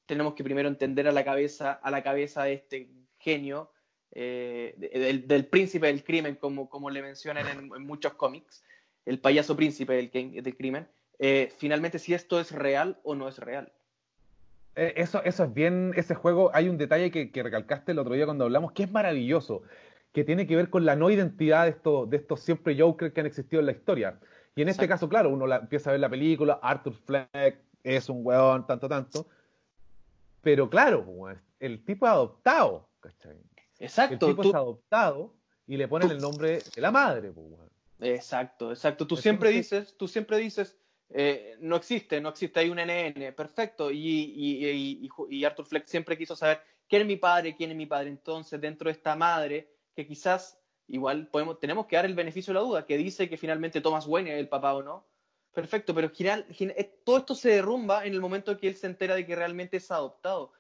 tenemos 0.06 0.34
que 0.34 0.44
primero 0.44 0.70
entender 0.70 1.08
a 1.08 1.12
la 1.12 1.24
cabeza, 1.24 1.74
a 1.74 1.92
la 1.92 2.04
cabeza 2.04 2.44
de 2.44 2.54
este 2.54 2.90
genio, 3.20 3.72
eh, 4.12 4.76
de- 4.78 5.24
del, 5.28 5.46
príncipe 5.46 5.88
del 5.88 6.04
crimen, 6.04 6.36
como, 6.36 6.70
como 6.70 6.90
le 6.90 7.02
mencionan 7.02 7.46
en, 7.48 7.84
muchos 7.86 8.14
cómics, 8.14 8.64
el 9.06 9.20
payaso 9.20 9.56
príncipe 9.56 9.94
del, 9.94 10.42
del 10.44 10.58
crimen, 10.58 10.88
eh, 11.20 11.52
finalmente 11.58 12.00
si 12.00 12.14
esto 12.14 12.40
es 12.40 12.52
real 12.52 13.00
o 13.04 13.16
no 13.16 13.28
es 13.28 13.38
real. 13.40 13.72
Eh, 14.76 14.94
Eso, 14.98 15.24
eso 15.24 15.44
es 15.46 15.54
bien, 15.54 15.94
ese 15.96 16.16
juego, 16.16 16.52
hay 16.54 16.70
un 16.70 16.78
detalle 16.78 17.12
que, 17.12 17.32
que 17.32 17.44
recalcaste 17.44 17.92
el 17.94 18.00
otro 18.00 18.14
día 18.14 18.26
cuando 18.26 18.46
hablamos, 18.46 18.72
que 18.74 18.84
es 18.84 18.92
maravilloso, 18.92 19.64
que 20.12 20.24
tiene 20.24 20.48
que 20.48 20.56
ver 20.56 20.70
con 20.70 20.86
la 20.86 20.96
no 20.96 21.10
identidad 21.10 21.64
de 21.64 21.72
estos, 21.72 22.10
de 22.10 22.18
estos 22.18 22.40
siempre 22.40 22.80
Joker 22.80 23.12
que 23.12 23.20
han 23.20 23.26
existido 23.26 23.60
en 23.60 23.66
la 23.66 23.72
historia. 23.74 24.20
Y 24.56 24.62
en 24.62 24.70
este 24.70 24.88
caso, 24.88 25.10
claro, 25.10 25.30
uno 25.30 25.46
la- 25.46 25.58
empieza 25.58 25.90
a 25.90 25.94
ver 25.94 26.00
la 26.00 26.10
película, 26.10 26.60
Arthur 26.62 26.94
Fleck 26.94 27.60
es 27.84 28.08
un 28.10 28.26
weón, 28.26 28.66
tanto, 28.66 28.88
tanto. 28.88 29.28
Pero 30.42 30.70
claro, 30.70 31.06
el 31.60 31.84
tipo 31.84 32.06
es 32.06 32.12
adoptado, 32.12 32.88
¿cachai? 33.00 33.32
El 33.80 33.86
Exacto, 33.86 34.28
tipo 34.28 34.42
tú- 34.44 34.50
es 34.50 34.56
adoptado 34.56 35.34
y 35.68 35.76
le 35.78 35.88
ponen 35.88 36.08
tú- 36.10 36.16
el 36.16 36.22
nombre 36.22 36.62
de 36.74 36.82
la 36.82 36.92
madre, 36.92 37.32
weón. 37.32 37.70
Exacto, 38.00 38.72
exacto. 38.72 39.06
Tú 39.08 39.16
Entonces- 39.16 39.24
siempre 39.24 39.50
dices, 39.50 39.96
tú 39.98 40.08
siempre 40.08 40.38
dices, 40.38 40.78
eh, 41.10 41.56
no 41.60 41.76
existe, 41.76 42.22
no 42.22 42.30
existe, 42.30 42.60
hay 42.60 42.70
un 42.70 42.80
NN, 42.80 43.32
perfecto. 43.34 43.92
Y, 43.92 43.98
y, 44.00 45.10
y 45.30 45.44
Arthur 45.46 45.66
Fleck 45.66 45.86
siempre 45.88 46.18
quiso 46.18 46.36
saber 46.36 46.62
quién 46.88 47.02
es 47.04 47.08
mi 47.08 47.16
padre, 47.18 47.56
quién 47.56 47.72
es 47.72 47.78
mi 47.78 47.86
padre. 47.86 48.10
Entonces, 48.10 48.60
dentro 48.62 48.88
de 48.88 48.94
esta 48.94 49.16
madre, 49.16 49.70
que 49.96 50.06
quizás 50.06 50.58
igual 50.88 51.28
podemos, 51.28 51.60
tenemos 51.60 51.86
que 51.88 51.96
dar 51.96 52.06
el 52.06 52.14
beneficio 52.16 52.54
de 52.54 52.60
la 52.60 52.66
duda, 52.66 52.86
que 52.86 52.98
dice 52.98 53.30
que 53.30 53.38
finalmente 53.38 53.82
Thomas 53.82 54.06
Wayne 54.08 54.34
es 54.34 54.40
el 54.40 54.48
papá 54.50 54.74
o 54.74 54.84
no. 54.84 55.06
Perfecto, 55.54 55.94
pero 55.96 56.10
giral- 56.12 56.46
gin- 56.50 56.74
eh, 56.76 57.00
todo 57.06 57.18
esto 57.18 57.34
se 57.36 57.50
derrumba 57.50 58.06
en 58.06 58.14
el 58.14 58.20
momento 58.22 58.58
que 58.58 58.68
él 58.68 58.76
se 58.76 58.88
entera 58.88 59.16
de 59.16 59.26
que 59.26 59.36
realmente 59.36 59.78
es 59.78 59.90
adoptado 59.90 60.52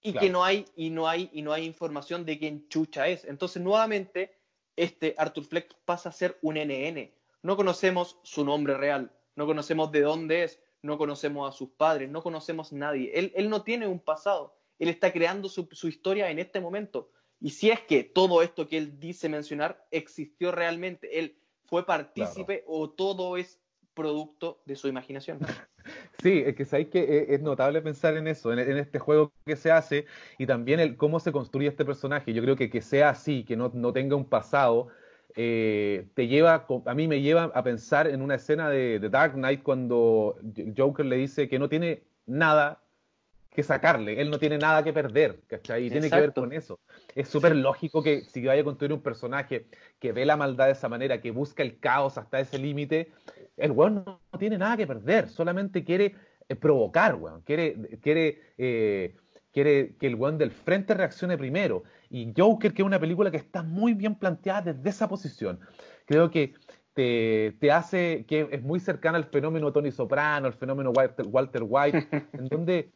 y 0.00 0.12
Claro. 0.12 0.24
que 0.26 0.30
no 0.30 0.44
hay 0.44 0.64
y 0.76 0.90
no 0.90 1.08
hay 1.08 1.28
y 1.32 1.42
no 1.42 1.52
hay 1.52 1.64
información 1.64 2.24
de 2.24 2.38
quién 2.38 2.68
chucha 2.68 3.08
es. 3.08 3.24
Entonces, 3.24 3.60
nuevamente 3.62 4.36
este 4.76 5.14
Arthur 5.18 5.44
Fleck 5.44 5.74
pasa 5.84 6.08
a 6.10 6.12
ser 6.12 6.38
un 6.42 6.56
NN. 6.56 7.12
No 7.42 7.56
conocemos 7.56 8.18
su 8.22 8.44
nombre 8.44 8.76
real, 8.76 9.10
no 9.36 9.46
conocemos 9.46 9.90
de 9.92 10.00
dónde 10.02 10.44
es, 10.44 10.60
no 10.82 10.98
conocemos 10.98 11.48
a 11.48 11.56
sus 11.56 11.70
padres, 11.70 12.08
no 12.10 12.22
conocemos 12.22 12.72
nadie. 12.72 13.10
Él, 13.14 13.32
él 13.34 13.48
no 13.50 13.62
tiene 13.62 13.86
un 13.86 13.98
pasado, 13.98 14.56
él 14.78 14.88
está 14.88 15.12
creando 15.12 15.48
su, 15.48 15.68
su 15.72 15.88
historia 15.88 16.30
en 16.30 16.38
este 16.38 16.60
momento. 16.60 17.10
Y 17.44 17.50
si 17.50 17.70
es 17.70 17.80
que 17.80 18.04
todo 18.04 18.40
esto 18.40 18.66
que 18.66 18.78
él 18.78 18.98
dice 18.98 19.28
mencionar 19.28 19.86
existió 19.90 20.50
realmente, 20.50 21.18
él 21.18 21.36
fue 21.66 21.84
partícipe 21.84 22.64
o 22.66 22.88
todo 22.88 23.36
es 23.36 23.60
producto 23.92 24.62
de 24.64 24.76
su 24.76 24.88
imaginación. 24.88 25.38
Sí, 26.22 26.42
es 26.46 26.54
que 26.56 26.64
sabéis 26.64 26.88
que 26.88 27.02
es, 27.02 27.28
es 27.28 27.42
notable 27.42 27.82
pensar 27.82 28.16
en 28.16 28.26
eso, 28.26 28.50
en, 28.50 28.58
en 28.58 28.78
este 28.78 28.98
juego 28.98 29.30
que 29.44 29.56
se 29.56 29.70
hace 29.70 30.06
y 30.38 30.46
también 30.46 30.80
el 30.80 30.96
cómo 30.96 31.20
se 31.20 31.30
construye 31.30 31.68
este 31.68 31.84
personaje. 31.84 32.32
Yo 32.32 32.40
creo 32.40 32.56
que 32.56 32.70
que 32.70 32.80
sea 32.80 33.10
así, 33.10 33.44
que 33.44 33.54
no, 33.54 33.70
no 33.74 33.92
tenga 33.92 34.16
un 34.16 34.24
pasado, 34.24 34.88
eh, 35.36 36.08
te 36.14 36.26
lleva, 36.26 36.66
a 36.86 36.94
mí 36.94 37.06
me 37.06 37.20
lleva 37.20 37.52
a 37.54 37.62
pensar 37.62 38.06
en 38.06 38.22
una 38.22 38.36
escena 38.36 38.70
de, 38.70 38.98
de 38.98 39.10
Dark 39.10 39.34
Knight 39.34 39.62
cuando 39.62 40.38
Joker 40.74 41.04
le 41.04 41.16
dice 41.16 41.46
que 41.46 41.58
no 41.58 41.68
tiene 41.68 42.04
nada 42.24 42.83
que 43.54 43.62
sacarle, 43.62 44.20
él 44.20 44.30
no 44.30 44.38
tiene 44.40 44.58
nada 44.58 44.82
que 44.82 44.92
perder, 44.92 45.40
¿cachai? 45.46 45.86
Y 45.86 45.90
tiene 45.90 46.10
que 46.10 46.20
ver 46.20 46.32
con 46.32 46.52
eso. 46.52 46.80
Es 47.14 47.28
súper 47.28 47.54
lógico 47.54 48.02
que 48.02 48.22
si 48.22 48.44
vaya 48.44 48.62
a 48.62 48.64
construir 48.64 48.92
un 48.92 49.00
personaje 49.00 49.68
que 50.00 50.10
ve 50.10 50.26
la 50.26 50.36
maldad 50.36 50.66
de 50.66 50.72
esa 50.72 50.88
manera, 50.88 51.20
que 51.20 51.30
busca 51.30 51.62
el 51.62 51.78
caos 51.78 52.18
hasta 52.18 52.40
ese 52.40 52.58
límite, 52.58 53.12
el 53.56 53.70
weón 53.70 54.02
no, 54.04 54.20
no 54.32 54.38
tiene 54.40 54.58
nada 54.58 54.76
que 54.76 54.88
perder, 54.88 55.28
solamente 55.28 55.84
quiere 55.84 56.16
eh, 56.48 56.56
provocar, 56.56 57.14
weón. 57.14 57.42
Quiere, 57.42 57.76
quiere, 58.02 58.42
eh, 58.58 59.14
quiere 59.52 59.94
que 60.00 60.08
el 60.08 60.16
weón 60.16 60.36
del 60.36 60.50
frente 60.50 60.92
reaccione 60.92 61.38
primero. 61.38 61.84
Y 62.10 62.32
Joker, 62.36 62.74
que 62.74 62.82
es 62.82 62.86
una 62.86 62.98
película 62.98 63.30
que 63.30 63.36
está 63.36 63.62
muy 63.62 63.94
bien 63.94 64.16
planteada 64.16 64.72
desde 64.72 64.90
esa 64.90 65.08
posición. 65.08 65.60
Creo 66.06 66.28
que 66.28 66.54
te, 66.92 67.56
te 67.60 67.70
hace 67.70 68.24
que 68.26 68.48
es 68.50 68.62
muy 68.64 68.80
cercana 68.80 69.16
al 69.16 69.26
fenómeno 69.26 69.72
Tony 69.72 69.92
Soprano, 69.92 70.48
al 70.48 70.54
fenómeno 70.54 70.90
Walter, 70.90 71.26
Walter 71.28 71.62
White, 71.64 72.08
en 72.32 72.48
donde 72.48 72.92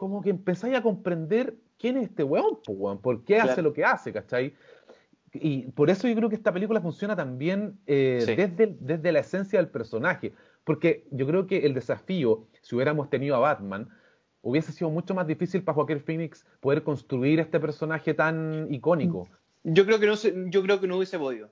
como 0.00 0.22
que 0.22 0.30
empezáis 0.30 0.74
a 0.74 0.82
comprender 0.82 1.56
quién 1.78 1.98
es 1.98 2.04
este 2.04 2.22
weón, 2.24 2.58
po, 2.64 2.98
por 3.02 3.22
qué 3.22 3.38
hace 3.38 3.60
lo 3.60 3.74
que 3.74 3.84
hace, 3.84 4.14
¿cachai? 4.14 4.54
Y 5.34 5.70
por 5.72 5.90
eso 5.90 6.08
yo 6.08 6.14
creo 6.14 6.30
que 6.30 6.36
esta 6.36 6.54
película 6.54 6.80
funciona 6.80 7.14
también 7.14 7.78
eh, 7.86 8.22
Sí. 8.24 8.34
desde, 8.34 8.78
desde 8.80 9.12
la 9.12 9.18
esencia 9.18 9.58
del 9.58 9.68
personaje. 9.68 10.32
Porque 10.64 11.06
yo 11.10 11.26
creo 11.26 11.46
que 11.46 11.66
el 11.66 11.74
desafío, 11.74 12.46
si 12.62 12.74
hubiéramos 12.74 13.10
tenido 13.10 13.36
a 13.36 13.40
Batman, 13.40 13.90
hubiese 14.40 14.72
sido 14.72 14.88
mucho 14.88 15.14
más 15.14 15.26
difícil 15.26 15.62
para 15.62 15.74
Joaquín 15.74 16.00
Phoenix 16.00 16.46
poder 16.60 16.82
construir 16.82 17.38
este 17.38 17.60
personaje 17.60 18.14
tan 18.14 18.72
icónico. 18.72 19.28
Yo 19.64 19.84
creo 19.84 20.00
que 20.00 20.06
no, 20.06 20.14
yo 20.48 20.62
creo 20.62 20.80
que 20.80 20.86
no 20.86 20.96
hubiese 20.96 21.18
podido. 21.18 21.50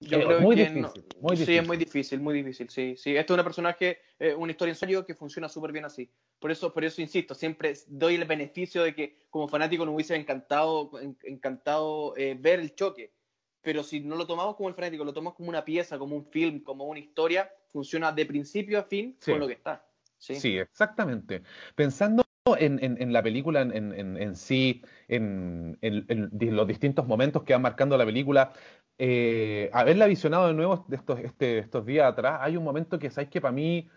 Yo 0.00 0.18
Eh, 0.20 0.24
creo 0.26 0.40
muy 0.40 0.54
que 0.54 0.62
difícil, 0.62 0.82
no- 0.82 0.92
muy 1.20 1.36
Sí, 1.36 1.40
difícil. 1.42 1.60
es 1.60 1.66
muy 1.66 1.76
difícil, 1.76 2.20
muy 2.20 2.34
difícil, 2.34 2.68
sí, 2.70 2.94
sí. 2.96 3.16
Esto 3.16 3.34
es 3.34 3.38
un 3.38 3.44
personaje, 3.44 3.98
eh, 4.20 4.34
una 4.34 4.52
historia 4.52 4.70
en 4.72 4.76
serio 4.76 5.04
que 5.04 5.14
funciona 5.14 5.48
súper 5.48 5.72
bien 5.72 5.84
así. 5.84 6.08
Por 6.38 6.52
eso, 6.52 6.72
por 6.72 6.84
eso 6.84 7.02
insisto, 7.02 7.34
siempre 7.34 7.74
doy 7.88 8.14
el 8.14 8.24
beneficio 8.24 8.84
de 8.84 8.94
que 8.94 9.18
como 9.28 9.48
fanático 9.48 9.84
nos 9.84 9.94
hubiese 9.96 10.14
encantado, 10.14 10.90
en- 11.00 11.18
encantado 11.24 12.16
eh, 12.16 12.36
ver 12.38 12.60
el 12.60 12.74
choque. 12.76 13.12
Pero 13.60 13.82
si 13.82 13.98
no 13.98 14.14
lo 14.14 14.24
tomamos 14.26 14.54
como 14.54 14.68
el 14.68 14.76
fanático, 14.76 15.04
lo 15.04 15.12
tomamos 15.12 15.34
como 15.34 15.48
una 15.48 15.64
pieza, 15.64 15.98
como 15.98 16.14
un 16.14 16.26
film, 16.26 16.60
como 16.62 16.84
una 16.84 17.00
historia, 17.00 17.50
funciona 17.66 18.12
de 18.12 18.24
principio 18.24 18.78
a 18.78 18.84
fin 18.84 19.16
Sí. 19.18 19.32
con 19.32 19.40
lo 19.40 19.48
que 19.48 19.54
está. 19.54 19.84
Sí. 20.16 20.36
Sí, 20.36 20.58
exactamente. 20.58 21.42
Pensando 21.74 22.22
en, 22.58 22.82
en- 22.82 23.02
en 23.02 23.12
la 23.12 23.22
película 23.22 23.60
en, 23.60 23.92
en- 23.92 24.34
sí, 24.36 24.82
en, 25.08 25.76
los 25.82 26.66
distintos 26.66 27.06
momentos 27.06 27.42
que 27.42 27.52
van 27.52 27.60
marcando 27.62 27.96
la 27.98 28.06
película, 28.06 28.52
eh, 28.98 29.70
haberla 29.72 30.06
visionado 30.06 30.48
de 30.48 30.54
nuevo 30.54 30.86
estos, 30.90 31.20
este- 31.20 31.58
estos 31.58 31.86
días 31.86 32.06
atrás, 32.12 32.38
hay 32.42 32.56
un 32.56 32.64
momento 32.64 32.98
que, 32.98 33.10
¿sabes 33.10 33.30
que 33.30 33.40
Para 33.40 33.52
mí, 33.52 33.88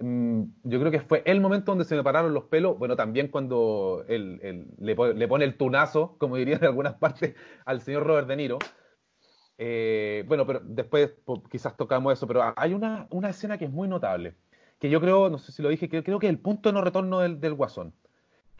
mm, 0.00 0.42
yo 0.64 0.80
creo 0.80 0.90
que 0.92 1.00
fue 1.00 1.22
el 1.26 1.40
momento 1.40 1.72
donde 1.72 1.84
se 1.86 1.96
me 1.96 2.02
pararon 2.04 2.34
los 2.34 2.44
pelos, 2.44 2.78
bueno, 2.78 2.96
también 2.96 3.28
cuando 3.28 4.04
él, 4.08 4.66
le, 4.78 4.94
po- 4.96 5.08
le 5.12 5.28
pone 5.28 5.44
el 5.46 5.56
tunazo, 5.56 6.16
como 6.18 6.36
dirían 6.36 6.60
en 6.60 6.66
algunas 6.68 6.94
partes, 6.96 7.34
al 7.66 7.80
señor 7.82 8.04
Robert 8.06 8.28
De 8.28 8.36
Niro. 8.36 8.58
Eh, 9.58 10.24
bueno, 10.26 10.46
pero 10.46 10.60
después 10.64 11.12
quizás 11.50 11.76
tocamos 11.76 12.12
eso, 12.12 12.26
pero 12.26 12.52
hay 12.56 12.74
una, 12.74 13.06
una 13.10 13.30
escena 13.30 13.58
que 13.58 13.66
es 13.66 13.70
muy 13.70 13.86
notable, 13.88 14.34
que 14.78 14.90
yo 14.90 15.00
creo, 15.00 15.30
no 15.30 15.38
sé 15.38 15.52
si 15.52 15.62
lo 15.62 15.68
dije, 15.68 15.88
que 15.88 16.02
creo 16.02 16.18
que 16.18 16.26
es 16.26 16.32
el 16.32 16.38
punto 16.40 16.68
de 16.68 16.72
no 16.74 16.80
retorno 16.82 17.20
del, 17.20 17.40
del 17.40 17.54
guasón. 17.54 17.94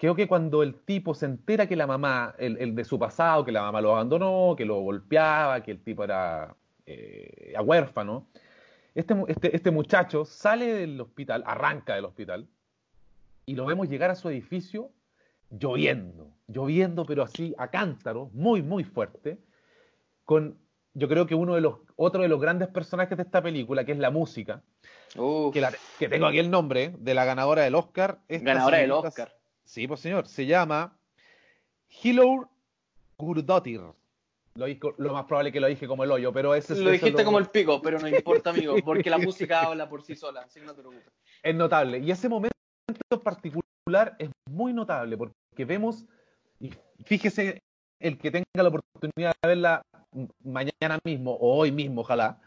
Creo 0.03 0.17
que 0.17 0.27
cuando 0.27 0.65
el 0.65 0.75
tipo 0.75 1.15
se 1.15 1.27
entera 1.27 1.69
que 1.69 1.77
la 1.77 1.87
mamá, 1.87 2.35
el, 2.37 2.57
el 2.59 2.75
de 2.75 2.85
su 2.85 2.99
pasado, 2.99 3.45
que 3.45 3.53
la 3.53 3.63
mamá 3.63 3.81
lo 3.81 3.93
abandonó, 3.93 4.57
que 4.57 4.65
lo 4.65 4.81
golpeaba, 4.81 5.63
que 5.63 5.71
el 5.71 5.81
tipo 5.81 6.03
era, 6.03 6.57
eh, 6.87 7.55
huérfano, 7.63 8.27
este, 8.97 9.15
este, 9.29 9.55
este 9.55 9.71
muchacho 9.71 10.25
sale 10.25 10.75
del 10.75 11.01
hospital, 11.01 11.45
arranca 11.47 11.95
del 11.95 12.05
hospital, 12.07 12.49
y 13.47 13.55
lo 13.55 13.65
vemos 13.65 13.89
llegar 13.89 14.11
a 14.11 14.17
su 14.17 14.29
edificio 14.29 14.91
lloviendo, 15.51 16.33
lloviendo, 16.49 17.07
pero 17.07 17.23
así 17.23 17.55
a 17.57 17.69
cántaro, 17.69 18.29
muy, 18.33 18.61
muy 18.61 18.83
fuerte, 18.83 19.39
con 20.25 20.59
yo 20.95 21.07
creo 21.07 21.29
que 21.29 21.37
uno 21.37 21.55
de 21.55 21.61
los, 21.61 21.77
otro 21.95 22.23
de 22.23 22.29
los 22.29 22.41
grandes 22.41 22.67
personajes 22.67 23.17
de 23.17 23.23
esta 23.23 23.41
película, 23.41 23.85
que 23.85 23.93
es 23.93 23.99
la 23.99 24.11
música, 24.11 24.63
que, 25.53 25.61
la- 25.61 25.73
que 26.01 26.09
tengo 26.09 26.27
aquí 26.27 26.41
el 26.41 26.51
nombre 26.51 26.85
¿eh? 26.87 26.95
de 26.99 27.15
la 27.15 27.25
ganadora 27.25 27.63
del 27.63 27.77
Oscar. 27.77 28.19
Esta 28.27 28.45
ganadora 28.55 28.79
del 28.79 28.91
Oscar. 29.07 29.33
Sí, 29.65 29.87
pues 29.87 30.01
señor, 30.01 30.27
se 30.27 30.47
llama 30.47 30.97
Hildur 32.03 32.49
Gurdottir. 33.19 33.81
Lo, 34.55 34.67
lo 34.99 35.13
más 35.15 35.25
probable 35.25 35.49
es 35.49 35.53
que 35.55 35.61
lo 35.61 35.67
dije 35.67 35.87
como 35.87 36.05
el 36.05 36.11
hoyo, 36.11 36.33
pero 36.33 36.55
ese 36.55 36.75
es 36.75 36.81
Lo 36.81 36.91
dijiste 36.91 37.23
lo- 37.23 37.25
como 37.25 37.39
el 37.39 37.47
pico, 37.47 37.81
pero 37.81 37.99
no 37.99 38.09
importa, 38.09 38.51
amigo, 38.51 38.77
porque 38.85 39.09
la 39.09 39.19
música 39.19 39.63
habla 39.63 39.89
por 39.89 40.03
sí 40.03 40.15
sola, 40.15 40.43
así 40.43 40.61
que 40.61 40.67
no 40.67 40.75
te 40.75 40.83
preocupes. 40.83 41.09
es 41.43 41.55
notable. 41.55 41.99
Y 42.01 42.11
ese 42.11 42.29
momento 42.29 42.53
en 43.11 43.21
particular 43.21 44.15
es 44.19 44.31
muy 44.51 44.73
notable 44.75 45.17
porque 45.17 45.65
vemos, 45.65 46.05
y 46.61 46.71
fíjese 47.05 47.59
el 47.99 48.19
que 48.19 48.31
tenga 48.31 48.45
la 48.55 48.69
oportunidad 48.69 49.33
de 49.43 49.49
verla 49.49 49.83
mañana 50.45 50.99
mismo 51.05 51.33
o 51.33 51.57
hoy 51.59 51.73
mismo, 51.73 52.03
ojalá, 52.03 52.39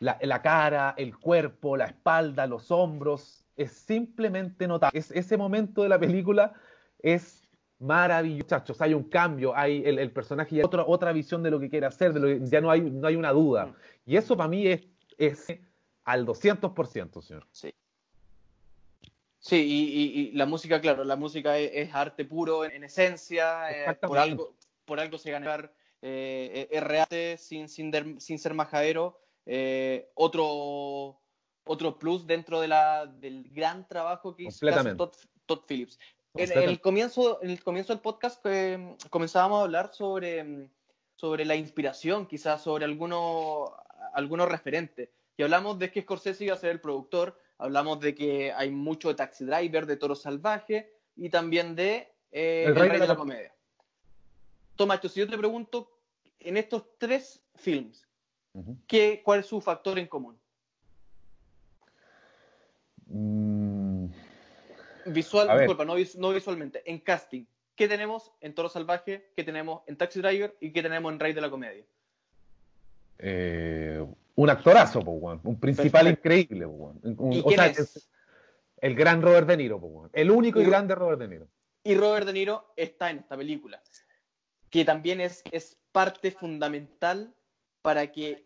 la, 0.00 0.18
la 0.22 0.40
cara, 0.40 0.94
el 0.96 1.18
cuerpo, 1.18 1.76
la 1.76 1.86
espalda, 1.86 2.46
los 2.46 2.70
hombros, 2.70 3.43
es 3.56 3.72
simplemente 3.72 4.66
notable. 4.66 4.98
Es, 4.98 5.10
ese 5.10 5.36
momento 5.36 5.82
de 5.82 5.88
la 5.88 5.98
película 5.98 6.54
es 7.00 7.42
maravilloso, 7.78 8.44
muchachos. 8.44 8.80
Hay 8.80 8.94
un 8.94 9.04
cambio, 9.04 9.54
hay 9.56 9.82
el, 9.84 9.98
el 9.98 10.10
personaje 10.10 10.56
ya 10.56 10.64
otra, 10.64 10.84
otra 10.86 11.12
visión 11.12 11.42
de 11.42 11.50
lo 11.50 11.60
que 11.60 11.68
quiere 11.68 11.86
hacer, 11.86 12.12
de 12.12 12.20
lo 12.20 12.26
que- 12.26 12.40
ya 12.50 12.60
no 12.60 12.70
hay, 12.70 12.80
no 12.80 13.06
hay 13.06 13.16
una 13.16 13.32
duda. 13.32 13.74
Y 14.06 14.16
eso 14.16 14.36
para 14.36 14.48
mí 14.48 14.66
es, 14.66 14.86
es 15.18 15.46
al 16.04 16.24
200%, 16.26 17.20
señor. 17.22 17.46
Sí. 17.52 17.72
Sí, 19.38 19.56
y, 19.56 19.82
y- 20.00 20.20
y 20.28 20.32
la 20.32 20.46
música, 20.46 20.80
claro, 20.80 21.04
la 21.04 21.16
música 21.16 21.58
es, 21.58 21.70
es 21.74 21.94
arte 21.94 22.24
puro 22.24 22.64
en, 22.64 22.72
en 22.72 22.84
esencia, 22.84 23.70
eh, 23.70 23.94
por 24.00 24.16
algo, 24.18 24.54
por 24.86 25.00
algo 25.00 25.18
se 25.18 25.30
ganar 25.30 25.70
eh, 26.00 26.66
es 26.70 26.82
reate 26.82 27.36
sin, 27.38 27.68
sin, 27.68 27.90
der- 27.90 28.20
sin 28.20 28.38
ser 28.38 28.54
majadero. 28.54 29.20
eh, 29.46 30.08
otro, 30.14 31.20
otro 31.64 31.98
plus 31.98 32.26
dentro 32.26 32.60
de 32.60 32.68
la, 32.68 33.06
del 33.06 33.50
gran 33.50 33.86
trabajo 33.88 34.34
que 34.34 34.44
hizo. 34.44 34.66
Todd, 34.96 35.12
Todd 35.46 35.60
Phillips. 35.66 35.98
En, 36.34 36.50
el 36.50 36.80
comienzo, 36.80 37.40
en 37.42 37.50
el 37.50 37.62
comienzo 37.62 37.92
del 37.92 38.02
podcast 38.02 38.44
eh, 38.46 38.96
comenzábamos 39.08 39.60
a 39.60 39.64
hablar 39.64 39.94
sobre, 39.94 40.68
sobre 41.14 41.44
la 41.44 41.54
inspiración, 41.54 42.26
quizás 42.26 42.62
sobre 42.62 42.84
algunos 42.84 43.70
algunos 44.14 44.48
referentes. 44.48 45.10
Y 45.36 45.42
hablamos 45.42 45.78
de 45.78 45.90
que 45.90 46.02
Scorsese 46.02 46.44
iba 46.44 46.54
a 46.54 46.58
ser 46.58 46.70
el 46.70 46.80
productor, 46.80 47.38
hablamos 47.58 48.00
de 48.00 48.14
que 48.14 48.52
hay 48.52 48.70
mucho 48.70 49.08
de 49.08 49.16
Taxi 49.16 49.44
Driver, 49.44 49.86
de 49.86 49.96
Toro 49.96 50.14
Salvaje 50.14 50.92
y 51.16 51.28
también 51.28 51.74
de 51.74 52.12
eh, 52.30 52.64
El, 52.66 52.76
Rey 52.76 52.98
de 52.98 53.06
la, 53.06 53.16
Comedia. 53.16 53.54
Tomacho, 54.76 55.08
si 55.08 55.20
yo 55.20 55.28
te 55.28 55.36
pregunto, 55.36 55.90
en 56.38 56.56
estos 56.56 56.84
tres 56.98 57.42
films, 57.56 58.06
Ujú. 58.54 58.76
¿qué, 58.86 59.22
¿cuál 59.24 59.40
es 59.40 59.46
su 59.46 59.60
factor 59.60 59.98
en 59.98 60.06
común? 60.06 60.38
Mm, 63.06 64.06
Visual, 65.06 65.58
disculpa, 65.58 65.84
no, 65.84 65.94
no 66.18 66.30
visualmente, 66.32 66.82
en 66.90 66.98
casting. 67.00 67.44
¿Qué 67.76 67.88
tenemos 67.88 68.32
en 68.40 68.54
Toro 68.54 68.68
Salvaje? 68.68 69.30
¿Qué 69.36 69.44
tenemos 69.44 69.82
en 69.86 69.96
Taxi 69.96 70.20
Driver? 70.20 70.56
¿Y 70.60 70.72
qué 70.72 70.82
tenemos 70.82 71.12
en 71.12 71.20
Rey 71.20 71.32
de 71.32 71.40
la 71.40 71.50
Comedia? 71.50 71.84
eh, 73.18 74.04
Un 74.36 74.50
actorazo, 74.50 75.00
po. 75.00 75.12
Un 75.12 75.60
principal 75.60 76.06
Perfecto. 76.06 76.28
increíble, 76.28 76.66
po, 76.66 76.72
weón. 76.72 77.00
Un- 77.18 77.32
¿Y 77.32 77.40
o 77.40 77.44
quién 77.44 77.58
sea, 77.58 77.66
es? 77.68 78.08
El 78.80 78.94
gran 78.94 79.22
Robert 79.22 79.46
De 79.46 79.56
Niro, 79.56 79.80
po. 79.80 80.08
El 80.12 80.30
único 80.30 80.60
y 80.60 80.64
Y- 80.64 80.66
grande 80.66 80.94
Robert 80.94 81.20
De 81.20 81.28
Niro. 81.28 81.46
Y 81.84 81.94
Robert 81.96 82.26
De 82.26 82.32
Niro 82.32 82.72
está 82.76 83.10
en 83.10 83.18
esta 83.18 83.36
película, 83.36 83.80
que 84.70 84.84
también 84.84 85.20
es, 85.20 85.42
es 85.52 85.76
parte 85.92 86.30
fundamental 86.30 87.32
para 87.82 88.10
que 88.10 88.44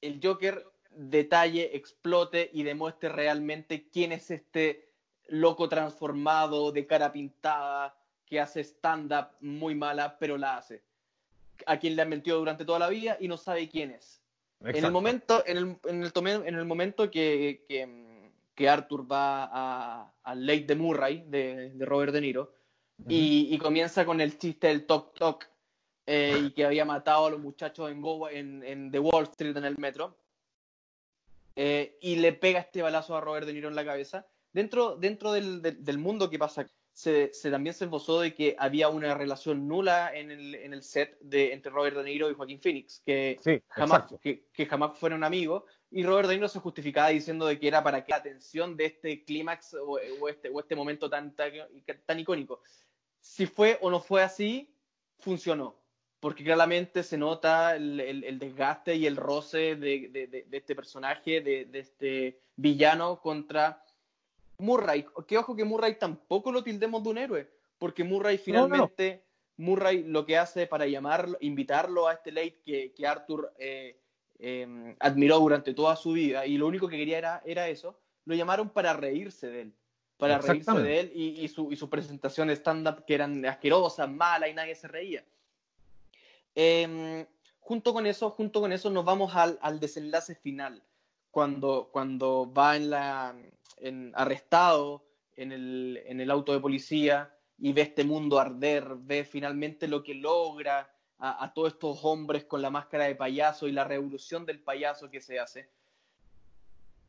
el 0.00 0.20
Joker 0.22 0.64
detalle, 0.96 1.76
explote 1.76 2.50
y 2.52 2.62
demuestre 2.62 3.08
realmente 3.08 3.88
quién 3.92 4.12
es 4.12 4.30
este 4.30 4.88
loco 5.28 5.68
transformado 5.68 6.72
de 6.72 6.86
cara 6.86 7.12
pintada 7.12 7.96
que 8.26 8.40
hace 8.40 8.60
stand-up 8.60 9.28
muy 9.40 9.74
mala, 9.74 10.18
pero 10.18 10.36
la 10.38 10.56
hace. 10.58 10.82
A 11.66 11.78
quien 11.78 11.96
le 11.96 12.02
han 12.02 12.08
mentido 12.08 12.38
durante 12.38 12.64
toda 12.64 12.78
la 12.78 12.88
vida 12.88 13.16
y 13.20 13.28
no 13.28 13.36
sabe 13.36 13.68
quién 13.68 13.90
es. 13.92 14.20
En 14.78 14.84
el 14.84 14.92
momento, 14.92 15.42
en 15.46 15.56
el, 15.56 15.76
en 15.84 16.02
el, 16.04 16.46
en 16.46 16.54
el 16.54 16.64
momento 16.64 17.10
que, 17.10 17.64
que, 17.68 18.30
que 18.54 18.68
Arthur 18.68 19.10
va 19.10 19.44
a- 19.52 20.12
al 20.22 20.46
Lake 20.46 20.64
de 20.64 20.74
Murray 20.74 21.24
de, 21.26 21.70
de 21.70 21.84
Robert 21.84 22.12
De 22.12 22.20
Niro 22.20 22.52
y, 23.08 23.48
y 23.54 23.58
comienza 23.58 24.04
con 24.06 24.20
el 24.20 24.38
chiste 24.38 24.68
del 24.68 24.86
toc 24.86 25.14
toc 25.18 25.46
eh, 26.06 26.40
y 26.46 26.50
que 26.52 26.64
había 26.64 26.84
matado 26.84 27.26
a 27.26 27.30
los 27.30 27.40
muchachos 27.40 27.90
en, 27.90 28.00
Go- 28.00 28.28
en, 28.28 28.62
en 28.62 28.90
The 28.90 28.98
Wall 29.00 29.24
Street 29.24 29.56
en 29.56 29.64
el 29.64 29.76
metro 29.78 30.16
eh, 31.56 31.96
y 32.00 32.16
le 32.16 32.32
pega 32.32 32.60
este 32.60 32.82
balazo 32.82 33.16
a 33.16 33.20
Robert 33.20 33.46
De 33.46 33.52
Niro 33.52 33.68
en 33.68 33.74
la 33.76 33.84
cabeza. 33.84 34.26
Dentro, 34.52 34.96
dentro 34.96 35.32
del, 35.32 35.62
del- 35.62 35.84
del 35.84 35.98
mundo 35.98 36.30
que 36.30 36.38
pasa, 36.38 36.66
se, 36.92 37.32
se 37.34 37.50
también 37.50 37.74
se 37.74 37.86
esbozó 37.86 38.20
de 38.20 38.34
que 38.34 38.54
había 38.56 38.88
una 38.88 39.14
relación 39.14 39.66
nula 39.66 40.14
en 40.14 40.30
el, 40.30 40.54
en 40.54 40.72
el 40.72 40.82
set 40.84 41.18
de, 41.20 41.52
entre 41.52 41.72
Robert 41.72 41.96
De 41.96 42.04
Niro 42.04 42.30
y 42.30 42.34
Joaquín 42.34 42.60
Phoenix, 42.60 43.02
que 43.04 43.36
Sí, 43.42 43.60
jamás, 43.68 44.04
que, 44.22 44.46
que 44.52 44.66
jamás 44.66 44.96
fueron 44.96 45.24
amigos, 45.24 45.64
y 45.90 46.04
Robert 46.04 46.28
De 46.28 46.34
Niro 46.36 46.46
se 46.48 46.60
justificaba 46.60 47.08
diciendo 47.08 47.46
de 47.46 47.58
que 47.58 47.66
era 47.66 47.82
para 47.82 48.04
que 48.04 48.10
la 48.12 48.18
atención 48.18 48.76
de 48.76 48.84
este 48.86 49.24
clímax 49.24 49.74
o, 49.74 49.98
o 50.20 50.28
este, 50.28 50.50
o 50.50 50.60
este 50.60 50.76
momento 50.76 51.10
tan, 51.10 51.34
tan, 51.34 51.52
tan 52.06 52.18
icónico. 52.20 52.62
Si 53.20 53.46
fue 53.46 53.78
o 53.80 53.90
no 53.90 53.98
fue 54.00 54.22
así, 54.22 54.72
funcionó, 55.18 55.83
porque 56.24 56.42
claramente 56.42 57.02
se 57.02 57.18
nota 57.18 57.76
el, 57.76 58.00
el- 58.00 58.24
el 58.24 58.38
desgaste 58.38 58.94
y 58.96 59.04
el 59.06 59.14
roce 59.16 59.76
de, 59.76 60.08
de- 60.08 60.26
de- 60.26 60.44
de 60.48 60.56
este 60.56 60.74
personaje, 60.74 61.42
de, 61.42 61.68
este 61.78 62.40
villano 62.56 63.20
contra 63.20 63.84
Murray. 64.56 65.04
Que 65.28 65.36
ojo 65.36 65.54
que 65.54 65.64
Murray 65.64 65.98
tampoco 65.98 66.50
lo 66.50 66.64
tildemos 66.64 67.02
de 67.04 67.10
un 67.10 67.18
héroe, 67.18 67.50
porque 67.76 68.04
Murray 68.04 68.40
No, 68.46 68.52
no, 68.54 68.60
no. 68.60 68.64
finalmente, 68.68 69.22
Murray 69.58 70.02
lo 70.04 70.24
que 70.24 70.38
hace 70.38 70.66
para 70.66 70.86
llamarlo, 70.86 71.36
invitarlo 71.42 72.08
a 72.08 72.14
este 72.14 72.32
late 72.32 72.62
que, 72.64 72.94
que 72.94 73.06
Arthur 73.06 73.52
eh, 73.58 74.00
eh, 74.38 74.96
admiró 75.00 75.38
durante 75.40 75.74
toda 75.74 75.94
su 75.94 76.12
vida 76.12 76.46
y 76.46 76.56
lo 76.56 76.66
único 76.66 76.88
que 76.88 76.96
quería 76.96 77.18
era, 77.18 77.42
era 77.44 77.68
eso, 77.68 78.00
lo 78.24 78.34
llamaron 78.34 78.70
para 78.70 78.94
reírse 78.94 79.48
de 79.50 79.60
él. 79.60 79.74
Para 80.16 80.38
reírse 80.38 80.72
de 80.80 81.00
él 81.00 81.12
y, 81.14 81.40
y 81.44 81.48
su, 81.48 81.70
y 81.70 81.76
su 81.76 81.90
presentación 81.90 82.48
de 82.48 82.54
stand-up 82.56 83.04
que 83.04 83.12
eran 83.14 83.44
asquerosas, 83.44 84.08
malas 84.10 84.48
y 84.48 84.54
nadie 84.54 84.74
se 84.74 84.88
reía. 84.88 85.22
Eh, 86.54 87.26
junto 87.60 87.92
con 87.92 88.06
eso, 88.06 88.30
junto 88.30 88.60
con 88.60 88.72
eso 88.72 88.90
nos 88.90 89.04
vamos 89.04 89.34
al, 89.34 89.58
al 89.62 89.80
desenlace 89.80 90.34
final, 90.34 90.82
cuando, 91.30 91.88
cuando 91.92 92.52
va 92.52 92.76
en 92.76 92.90
la, 92.90 93.34
en- 93.78 94.12
arrestado 94.14 95.04
en 95.36 95.52
el, 95.52 96.02
en 96.06 96.20
el 96.20 96.30
auto 96.30 96.52
de 96.52 96.60
policía 96.60 97.34
y 97.58 97.72
ve 97.72 97.82
este 97.82 98.04
mundo 98.04 98.38
arder, 98.38 98.94
ve 98.98 99.24
finalmente 99.24 99.88
lo 99.88 100.02
que 100.02 100.14
logra 100.14 100.90
a, 101.18 101.44
a 101.44 101.52
todos 101.54 101.72
estos 101.72 102.04
hombres 102.04 102.44
con 102.44 102.62
la 102.62 102.70
máscara 102.70 103.04
de 103.06 103.14
payaso 103.14 103.66
y 103.66 103.72
la 103.72 103.84
revolución 103.84 104.46
del 104.46 104.60
payaso 104.60 105.10
que 105.10 105.20
se 105.20 105.38
hace. 105.40 105.68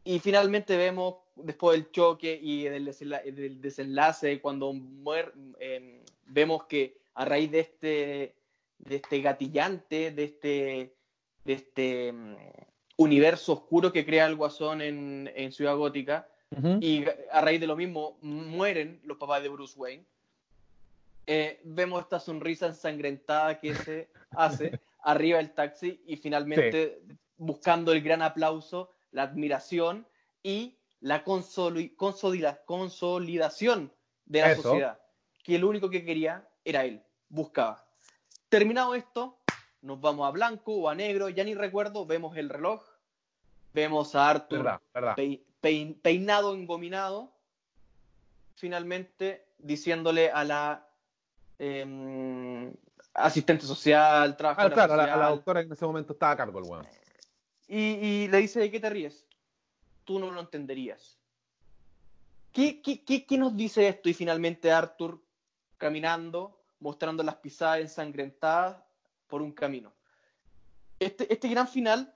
Y 0.03 0.19
finalmente 0.19 0.77
vemos, 0.77 1.15
después 1.35 1.77
del 1.77 1.91
choque 1.91 2.39
y 2.41 2.63
del, 2.63 2.85
desenla- 2.87 3.23
del 3.23 3.59
desenlace, 3.59 4.39
cuando 4.39 4.71
muer- 4.71 5.33
eh, 5.59 6.03
vemos 6.27 6.65
que 6.65 6.99
a 7.15 7.25
raíz 7.25 7.51
de 7.51 7.59
este, 7.59 8.35
de 8.79 8.95
este 8.97 9.21
gatillante, 9.21 10.11
de 10.11 10.23
este, 10.23 10.95
de 11.43 11.53
este 11.53 12.11
mm, 12.13 12.35
universo 12.97 13.53
oscuro 13.53 13.91
que 13.91 14.05
crea 14.05 14.25
el 14.27 14.35
Guasón 14.35 14.81
en, 14.81 15.31
en 15.35 15.51
Ciudad 15.51 15.75
Gótica, 15.75 16.27
y 16.79 17.03
a 17.31 17.41
raíz 17.41 17.59
de 17.59 17.67
lo 17.67 17.75
mismo 17.75 18.17
mueren 18.21 19.01
los 19.03 19.17
papás 19.17 19.43
de 19.43 19.49
Bruce 19.49 19.77
Wayne. 19.77 20.05
Eh, 21.27 21.59
vemos 21.63 22.01
esta 22.03 22.19
sonrisa 22.19 22.67
ensangrentada 22.67 23.59
que 23.59 23.73
se 23.75 24.09
hace 24.31 24.79
arriba 25.01 25.39
del 25.39 25.51
taxi 25.53 26.01
y 26.05 26.15
finalmente 26.17 27.01
buscando 27.37 27.91
el 27.91 28.01
gran 28.01 28.21
aplauso, 28.21 28.91
la 29.11 29.23
admiración 29.23 30.07
y 30.43 30.75
la 31.01 31.25
consoli- 31.25 31.95
consolida- 31.95 32.61
consolidación 32.65 33.91
de 34.25 34.41
la 34.41 34.51
Eso. 34.51 34.61
sociedad, 34.61 34.99
que 35.43 35.59
lo 35.59 35.67
único 35.67 35.89
que 35.89 36.05
quería 36.05 36.47
era 36.63 36.85
él, 36.85 37.01
buscaba. 37.27 37.84
Terminado 38.55 38.95
esto, 38.95 39.37
nos 39.81 39.99
vamos 39.99 40.25
a 40.25 40.31
blanco 40.31 40.73
o 40.75 40.87
a 40.87 40.95
negro, 40.95 41.27
ya 41.27 41.43
ni 41.43 41.53
recuerdo, 41.53 42.05
vemos 42.05 42.37
el 42.37 42.47
reloj, 42.47 42.81
vemos 43.73 44.15
a 44.15 44.29
Arthur 44.29 44.59
Verdad, 44.59 44.81
verdad. 44.93 45.15
peinado, 46.01 46.55
engominado, 46.55 47.33
finalmente 48.55 49.45
diciéndole 49.57 50.31
a 50.31 50.45
la 50.45 50.87
em, 51.59 52.71
asistente 53.13 53.65
social, 53.65 54.31
Ah, 54.31 54.37
trabajadora 54.37 54.73
claro, 54.73 54.93
a 54.93 54.95
la, 54.95 55.03
a 55.03 55.07
la 55.07 55.13
social, 55.15 55.35
doctora 55.35 55.59
que 55.59 55.67
en 55.67 55.73
ese 55.73 55.85
momento 55.85 56.13
estaba 56.13 56.31
a 56.31 56.37
cargo 56.37 56.59
el 56.59 56.65
weón. 56.65 56.87
y, 57.67 57.77
y 57.77 58.27
le 58.29 58.37
dice, 58.37 58.61
¿de 58.61 58.71
qué 58.71 58.79
te 58.79 58.89
ríes? 58.89 59.25
Tú 60.05 60.17
no 60.17 60.31
lo 60.31 60.39
entenderías. 60.39 61.17
¿Qué, 62.53 62.81
qué, 62.81 63.03
qué, 63.03 63.25
qué 63.25 63.37
nos 63.37 63.57
dice 63.57 63.85
esto? 63.89 64.07
Y 64.07 64.13
finalmente 64.13 64.71
Arthur 64.71 65.19
caminando, 65.77 66.61
mostrando 66.85 67.23
las 67.23 67.37
pisadas 67.37 67.79
ensangrentadas 67.79 68.77
por 69.25 69.41
un 69.41 69.51
camino. 69.51 69.91
Este, 70.99 71.33
este 71.33 71.47
gran 71.47 71.67
final, 71.67 72.13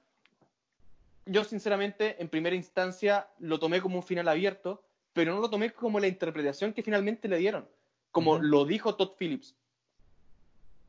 yo 1.26 1.44
sinceramente 1.44 2.22
en 2.22 2.30
primera 2.30 2.56
instancia 2.56 3.28
lo 3.40 3.58
tomé 3.58 3.82
como 3.82 3.96
un 3.96 4.04
final 4.04 4.28
abierto, 4.28 4.84
pero 5.12 5.34
no 5.34 5.42
lo 5.42 5.50
tomé 5.50 5.72
como 5.72 6.00
la 6.00 6.08
interpretación 6.08 6.72
que 6.72 6.84
finalmente 6.84 7.28
le 7.28 7.38
dieron, 7.38 7.68
como 8.12 8.38
lo 8.38 8.64
dijo 8.64 8.94
Todd 8.96 9.16
Phillips. 9.18 9.56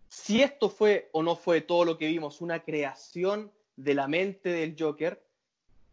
Si 0.08 0.42
esto 0.42 0.68
fue 0.68 1.08
o 1.12 1.22
no 1.22 1.34
fue 1.34 1.62
todo 1.62 1.86
lo 1.86 1.96
que 1.96 2.08
vimos, 2.08 2.42
una 2.42 2.62
creación 2.62 3.50
de 3.76 3.94
la 3.94 4.08
mente 4.08 4.50
del 4.50 4.76
Joker, 4.78 5.24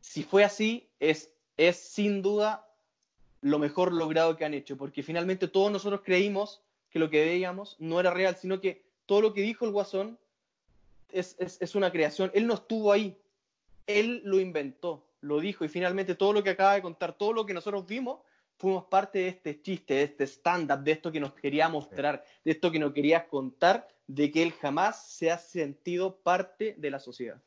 si 0.01 0.23
fue 0.23 0.43
así, 0.43 0.89
es, 0.99 1.31
es 1.55 1.77
sin 1.77 2.21
duda 2.21 2.69
lo 3.39 3.59
mejor 3.59 3.93
logrado 3.93 4.35
que 4.35 4.43
han 4.43 4.53
hecho, 4.53 4.75
porque 4.75 5.03
finalmente 5.03 5.47
todos 5.47 5.71
nosotros 5.71 6.01
creímos 6.03 6.66
que 6.89 6.99
lo 6.99 7.09
que 7.09 7.25
veíamos 7.25 7.75
no 7.79 7.99
era 7.99 8.11
real, 8.11 8.35
sino 8.35 8.61
que 8.61 8.85
todo 9.05 9.21
lo 9.21 9.33
que 9.33 9.41
dijo 9.41 9.65
el 9.65 9.71
Guasón 9.71 10.17
es, 11.11 11.35
es, 11.39 11.61
es 11.61 11.75
una 11.75 11.91
creación. 11.91 12.31
Él 12.33 12.47
no 12.47 12.53
estuvo 12.53 12.91
ahí, 12.91 13.17
él 13.85 14.21
lo 14.25 14.39
inventó, 14.39 15.07
lo 15.21 15.39
dijo, 15.39 15.65
y 15.65 15.69
finalmente 15.69 16.15
todo 16.15 16.33
lo 16.33 16.43
que 16.43 16.51
acaba 16.51 16.73
de 16.73 16.81
contar, 16.81 17.17
todo 17.17 17.33
lo 17.33 17.45
que 17.45 17.53
nosotros 17.53 17.85
vimos, 17.85 18.19
fuimos 18.57 18.85
parte 18.85 19.19
de 19.19 19.27
este 19.29 19.61
chiste, 19.61 19.93
de 19.93 20.03
este 20.03 20.23
stand-up, 20.25 20.79
de 20.79 20.91
esto 20.91 21.11
que 21.11 21.19
nos 21.19 21.33
quería 21.33 21.69
mostrar, 21.69 22.23
de 22.43 22.51
esto 22.51 22.71
que 22.71 22.79
nos 22.79 22.91
quería 22.91 23.27
contar, 23.27 23.87
de 24.07 24.31
que 24.31 24.41
él 24.43 24.51
jamás 24.53 25.07
se 25.09 25.31
ha 25.31 25.37
sentido 25.37 26.17
parte 26.17 26.75
de 26.77 26.91
la 26.91 26.99
sociedad. 26.99 27.41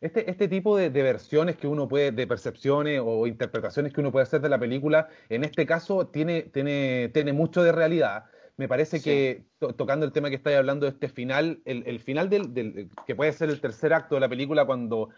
Este, 0.00 0.30
este 0.30 0.46
tipo 0.46 0.76
de, 0.76 0.90
de 0.90 1.02
versiones 1.02 1.56
que 1.56 1.66
uno 1.66 1.88
puede, 1.88 2.12
de 2.12 2.26
percepciones 2.26 3.00
o 3.04 3.26
interpretaciones 3.26 3.92
que 3.92 4.00
uno 4.00 4.12
puede 4.12 4.24
hacer 4.24 4.40
de 4.40 4.48
la 4.48 4.58
película, 4.58 5.08
en 5.28 5.44
este 5.44 5.66
caso 5.66 6.06
tiene, 6.06 6.42
tiene, 6.42 7.10
tiene 7.12 7.32
mucho 7.32 7.62
de 7.62 7.72
realidad. 7.72 8.24
Me 8.58 8.68
parece 8.68 8.98
Sí. 8.98 9.04
que, 9.04 9.44
to- 9.58 9.72
tocando 9.74 10.04
el 10.04 10.12
tema 10.12 10.28
que 10.28 10.36
estáis 10.36 10.56
hablando 10.58 10.84
de 10.84 10.90
este 10.90 11.08
final, 11.08 11.60
el, 11.64 11.84
el 11.86 12.00
final 12.00 12.28
del, 12.28 12.52
del- 12.52 12.90
que 13.06 13.14
puede 13.14 13.32
ser 13.32 13.48
el 13.48 13.60
tercer 13.60 13.94
acto 13.94 14.16
de 14.16 14.20
la 14.20 14.28
película, 14.28 14.66
cuando 14.66 15.08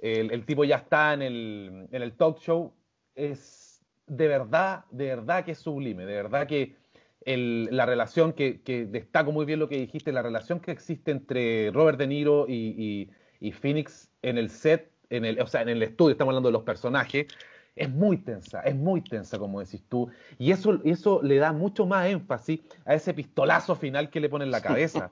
el, 0.00 0.30
el 0.32 0.44
tipo 0.44 0.64
ya 0.64 0.76
está 0.76 1.14
en 1.14 1.22
el, 1.22 1.88
en 1.90 2.02
el 2.02 2.12
talk 2.12 2.38
show, 2.40 2.74
es 3.14 3.80
de 4.08 4.26
verdad, 4.26 4.84
de 4.90 5.06
verdad 5.06 5.44
que 5.44 5.52
es 5.52 5.58
sublime, 5.58 6.04
de 6.04 6.14
verdad 6.14 6.46
que 6.48 6.74
el- 7.24 7.68
la 7.70 7.86
relación 7.86 8.32
que, 8.32 8.60
que 8.62 8.84
destaco 8.84 9.30
muy 9.30 9.44
bien 9.46 9.60
lo 9.60 9.68
que 9.68 9.76
dijiste, 9.78 10.10
la 10.10 10.22
relación 10.22 10.58
que 10.58 10.72
existe 10.72 11.12
entre 11.12 11.70
Robert 11.70 11.98
De 11.98 12.08
Niro 12.08 12.46
y, 12.48 12.74
y- 12.76 13.10
y 13.48 13.52
Phoenix 13.52 14.10
en 14.22 14.38
el 14.38 14.50
set, 14.50 14.90
en 15.08 15.24
el, 15.24 15.40
o 15.40 15.46
sea, 15.46 15.62
en 15.62 15.68
el 15.68 15.84
estudio, 15.84 16.12
estamos 16.12 16.32
hablando 16.32 16.48
de 16.48 16.52
los 16.54 16.64
personajes, 16.64 17.26
es 17.74 17.90
muy 17.90 18.18
tensa, 18.18 18.60
es 18.60 18.74
muy 18.74 19.00
tensa, 19.00 19.38
como 19.38 19.60
decís 19.60 19.82
tú, 19.88 20.08
y 20.38 20.50
eso, 20.52 20.80
eso 20.84 21.22
le 21.22 21.36
da 21.36 21.52
mucho 21.52 21.86
más 21.86 22.06
énfasis 22.06 22.60
a 22.84 22.94
ese 22.94 23.14
pistolazo 23.14 23.74
final 23.74 24.10
que 24.10 24.20
le 24.20 24.28
pone 24.28 24.44
en 24.44 24.50
la 24.50 24.60
cabeza. 24.60 25.10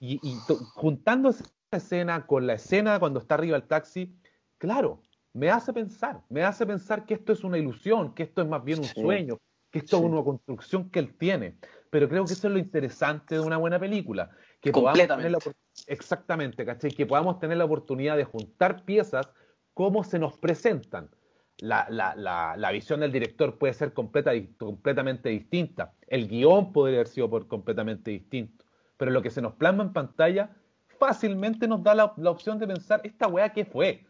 Y, 0.00 0.20
y 0.26 0.36
juntando 0.74 1.30
esa 1.30 1.44
escena 1.72 2.26
con 2.26 2.46
la 2.46 2.54
escena 2.54 2.98
cuando 2.98 3.20
está 3.20 3.34
arriba 3.34 3.56
el 3.56 3.64
taxi, 3.64 4.14
claro, 4.58 5.02
me 5.32 5.50
hace 5.50 5.72
pensar, 5.72 6.22
me 6.28 6.42
hace 6.42 6.64
pensar 6.64 7.04
que 7.04 7.14
esto 7.14 7.32
es 7.32 7.44
una 7.44 7.58
ilusión, 7.58 8.14
que 8.14 8.22
esto 8.22 8.40
es 8.42 8.48
más 8.48 8.62
bien 8.64 8.78
un 8.80 8.86
Sí. 8.86 9.00
sueño, 9.00 9.38
que 9.70 9.80
esto 9.80 9.98
Sí. 9.98 10.04
es 10.04 10.10
una 10.10 10.22
construcción 10.22 10.90
que 10.90 11.00
él 11.00 11.14
tiene. 11.18 11.56
Pero 11.90 12.08
creo 12.08 12.26
que 12.26 12.32
eso 12.34 12.46
es 12.48 12.52
lo 12.52 12.58
interesante 12.58 13.34
de 13.34 13.40
una 13.40 13.56
buena 13.56 13.78
película, 13.78 14.30
que 14.60 14.72
podamos 14.72 14.98
tener 14.98 15.30
la, 15.30 15.38
Completamente. 15.38 15.60
Exactamente, 15.86 16.64
¿cachai? 16.64 16.92
Que 16.92 17.04
podamos 17.04 17.38
tener 17.40 17.56
la 17.56 17.64
oportunidad 17.64 18.16
de 18.16 18.24
juntar 18.24 18.84
piezas 18.84 19.28
como 19.74 20.04
se 20.04 20.18
nos 20.18 20.38
presentan. 20.38 21.10
La, 21.58 21.86
la, 21.88 22.14
la, 22.16 22.56
la 22.56 22.72
visión 22.72 23.00
del 23.00 23.12
director 23.12 23.58
puede 23.58 23.74
ser 23.74 23.92
completa, 23.92 24.32
completamente 24.58 25.28
distinta. 25.28 25.94
El 26.08 26.28
guion 26.28 26.72
podría 26.72 26.98
haber 26.98 27.08
sido 27.08 27.30
por 27.30 27.46
completamente 27.46 28.10
distinto. 28.10 28.64
Pero 28.96 29.10
lo 29.10 29.22
que 29.22 29.30
se 29.30 29.40
nos 29.40 29.54
plasma 29.54 29.84
en 29.84 29.92
pantalla 29.92 30.50
fácilmente 30.98 31.68
nos 31.68 31.82
da 31.82 31.94
la, 31.94 32.04
opción 32.30 32.58
de 32.58 32.66
pensar, 32.66 33.00
¿esta 33.04 33.28
weá 33.28 33.52
qué 33.52 33.64
fue? 33.64 34.04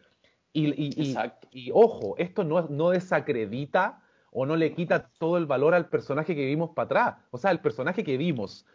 Y, 0.53 0.69
y, 0.71 1.17
y, 1.51 1.71
ojo, 1.73 2.15
esto 2.19 2.45
no, 2.45 2.69
no 2.69 2.91
desacredita 2.91 4.01
o 4.31 4.47
no 4.47 4.57
le 4.57 4.73
quita 4.73 5.11
todo 5.19 5.37
el 5.37 5.47
valor 5.47 5.75
al 5.75 5.89
personaje 5.89 6.35
que 6.35 6.47
vimos 6.47 6.71
para 6.71 6.85
atrás. 6.87 7.15
O 7.31 7.39
sea, 7.39 7.51
el 7.51 7.61
personaje 7.61 8.05
que 8.05 8.17
vimos, 8.17 8.67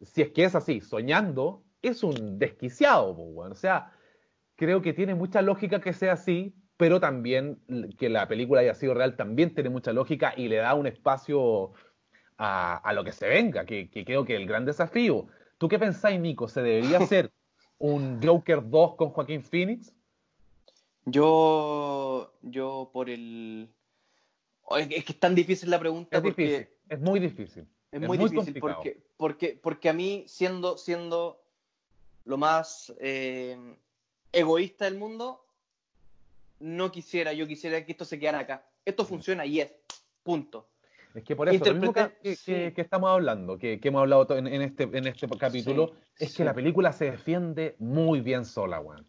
si 0.00 0.22
es 0.22 0.30
que 0.30 0.44
es 0.44 0.54
así, 0.54 0.80
soñando, 0.80 1.62
es 1.82 2.02
un 2.02 2.38
desquiciado, 2.38 3.12
weón. 3.12 3.52
O 3.52 3.54
sea, 3.54 3.92
creo 4.56 4.82
que 4.82 4.92
tiene 4.92 5.14
mucha 5.14 5.42
lógica 5.42 5.80
que 5.80 5.92
sea 5.92 6.14
así, 6.14 6.54
pero 6.80 6.98
también 6.98 7.60
que 7.98 8.08
la 8.08 8.26
película 8.26 8.62
haya 8.62 8.74
sido 8.74 8.94
real 8.94 9.14
también 9.14 9.54
tiene 9.54 9.68
mucha 9.68 9.92
lógica 9.92 10.32
y 10.34 10.48
le 10.48 10.56
da 10.56 10.72
un 10.72 10.86
espacio 10.86 11.74
a, 12.38 12.78
a 12.78 12.94
lo 12.94 13.04
que 13.04 13.12
se 13.12 13.28
venga, 13.28 13.66
que, 13.66 13.90
que 13.90 14.02
creo 14.02 14.24
que 14.24 14.34
es 14.34 14.40
el 14.40 14.46
gran 14.46 14.64
desafío. 14.64 15.26
¿Tú 15.58 15.68
qué 15.68 15.78
pensáis, 15.78 16.18
Nico? 16.18 16.48
¿Se 16.48 16.62
debería 16.62 16.96
hacer 17.00 17.30
un 17.76 18.18
Joker 18.22 18.62
2 18.66 18.96
con 18.96 19.10
Joaquín 19.10 19.42
Phoenix? 19.42 19.92
Yo, 21.04 22.32
yo 22.40 22.88
por 22.94 23.10
el... 23.10 23.68
Oh, 24.62 24.78
Es 24.78 24.88
que 24.88 25.12
es 25.12 25.20
tan 25.20 25.34
difícil 25.34 25.68
la 25.68 25.78
pregunta 25.78 26.16
Es 26.16 26.22
porque... 26.22 26.42
difícil, 26.42 26.68
es 26.88 27.00
muy 27.00 27.20
difícil. 27.20 27.68
Es 27.92 28.00
Es 28.00 28.08
muy, 28.08 28.16
muy 28.16 28.30
difícil 28.30 28.58
porque, 28.58 29.02
porque, 29.18 29.60
porque 29.62 29.90
a 29.90 29.92
mí, 29.92 30.24
siendo, 30.28 30.78
siendo 30.78 31.44
lo 32.24 32.38
más 32.38 32.90
eh, 33.00 33.76
egoísta 34.32 34.86
del 34.86 34.96
mundo, 34.96 35.44
no 36.60 36.92
quisiera, 36.92 37.32
yo 37.32 37.46
quisiera 37.46 37.84
que 37.84 37.92
esto 37.92 38.04
se 38.04 38.18
quedara 38.18 38.38
acá. 38.40 38.66
Esto 38.84 39.04
funciona 39.04 39.44
y 39.46 39.60
es, 39.60 39.74
punto. 40.22 40.68
Es 41.14 41.24
que 41.24 41.34
por 41.34 41.48
eso, 41.48 41.64
lo 41.64 41.74
mismo 41.74 41.92
que, 41.92 42.00
Interpreta- 42.00 42.22
que- 42.22 42.36
sí. 42.36 42.52
que- 42.52 42.72
que 42.72 42.80
estamos 42.82 43.10
hablando, 43.10 43.58
que, 43.58 43.80
que 43.80 43.88
hemos 43.88 44.00
hablado 44.02 44.36
en, 44.36 44.46
en 44.46 44.62
este, 44.62 44.84
en 44.84 45.06
este 45.08 45.26
capítulo, 45.38 45.88
Sí, 46.14 46.24
es 46.24 46.30
sí. 46.30 46.36
que 46.38 46.44
la 46.44 46.54
película 46.54 46.92
se 46.92 47.10
defiende 47.10 47.74
muy 47.80 48.20
bien 48.20 48.44
sola, 48.44 48.78
weón. 48.80 49.06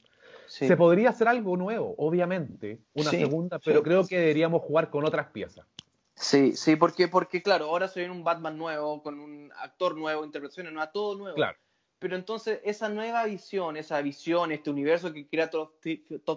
Se 0.47 0.75
podría 0.75 1.11
hacer 1.11 1.29
algo 1.29 1.55
nuevo, 1.55 1.95
obviamente, 1.97 2.81
una 2.93 3.09
segunda, 3.11 3.57
pero 3.59 3.81
creo 3.83 4.05
que 4.05 4.17
deberíamos 4.19 4.61
jugar 4.63 4.89
con 4.89 5.05
otras 5.05 5.27
piezas. 5.27 5.65
Sí, 6.13 6.57
sí, 6.57 6.75
porque, 6.75 7.07
porque 7.07 7.41
claro, 7.41 7.65
ahora 7.65 7.87
se 7.87 8.01
viene 8.01 8.13
un 8.13 8.23
Batman 8.25 8.57
nuevo, 8.57 9.01
con 9.01 9.17
un 9.19 9.49
actor 9.57 9.95
nuevo, 9.95 10.25
interpretaciones 10.25 10.73
nuevas, 10.73 10.91
todo 10.91 11.17
nuevo. 11.17 11.35
Claro. 11.35 11.57
Pero 12.01 12.15
entonces 12.15 12.59
esa 12.63 12.89
nueva 12.89 13.25
visión, 13.25 13.77
esa 13.77 14.01
visión, 14.01 14.51
este 14.51 14.71
universo 14.71 15.13
que 15.13 15.27
crea 15.27 15.51
Todd 15.51 15.69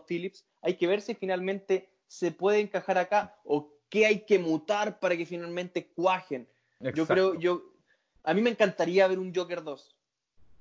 Phillips, 0.07 0.45
hay 0.61 0.75
que 0.75 0.87
ver 0.87 1.01
si 1.01 1.15
finalmente 1.15 1.89
se 2.07 2.33
puede 2.33 2.61
encajar 2.61 2.99
acá 2.99 3.39
o 3.45 3.73
qué 3.89 4.05
hay 4.05 4.27
que 4.27 4.39
mutar 4.39 5.01
para 5.01 5.17
que 5.17 5.25
finalmente 5.25 5.87
cuajen. 5.87 6.47
Yo 6.95 7.07
creo, 7.07 7.41
yo, 7.41 7.63
a 8.25 8.35
mí 8.35 8.43
me 8.43 8.51
encantaría 8.51 9.09
ver 9.09 9.19
un 9.19 9.35
Joker 9.35 9.65
2. 9.65 9.97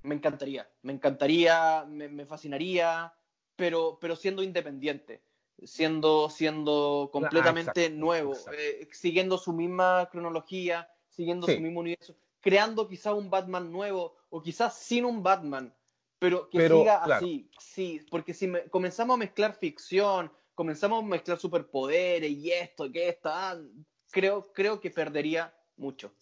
Me 0.03 0.15
encantaría, 0.15 0.69
me 0.83 0.93
encantaría, 0.93 1.83
me, 1.85 2.07
me 2.07 2.25
fascinaría, 2.25 3.13
pero, 3.57 3.97
pero 3.99 4.15
siendo 4.15 4.41
independiente, 4.41 5.21
siendo, 5.65 6.29
siendo 6.29 7.09
completamente 7.11 7.87
exacto, 7.87 7.99
nuevo, 7.99 8.31
exacto. 8.31 8.57
eh, 8.57 8.87
siguiendo 8.93 9.37
su 9.37 9.51
misma 9.51 10.07
cronología, 10.09 10.89
siguiendo 11.09 11.45
Sí. 11.45 11.55
su 11.55 11.59
mismo 11.59 11.81
universo, 11.81 12.15
creando 12.43 12.87
quizá 12.89 13.13
un 13.13 13.29
Batman 13.29 13.71
nuevo 13.71 14.15
o 14.29 14.41
quizás 14.41 14.77
sin 14.77 15.05
un 15.05 15.23
Batman, 15.23 15.73
pero 16.19 16.49
que 16.49 16.59
Pero, 16.59 16.79
siga 16.79 17.01
claro. 17.01 17.25
así, 17.25 17.49
sí, 17.57 18.01
porque 18.11 18.33
si 18.33 18.47
me- 18.47 18.69
comenzamos 18.69 19.15
a 19.15 19.17
mezclar 19.17 19.55
ficción, 19.55 20.29
comenzamos 20.53 21.01
a 21.03 21.07
mezclar 21.07 21.39
superpoderes 21.39 22.29
y 22.29 22.51
esto, 22.51 22.91
que 22.91 23.07
esto, 23.07 23.29
ah, 23.31 23.57
creo, 24.11 24.43
creo 24.53 24.79
que 24.81 24.91
perdería 24.91 25.53
mucho. 25.77 26.13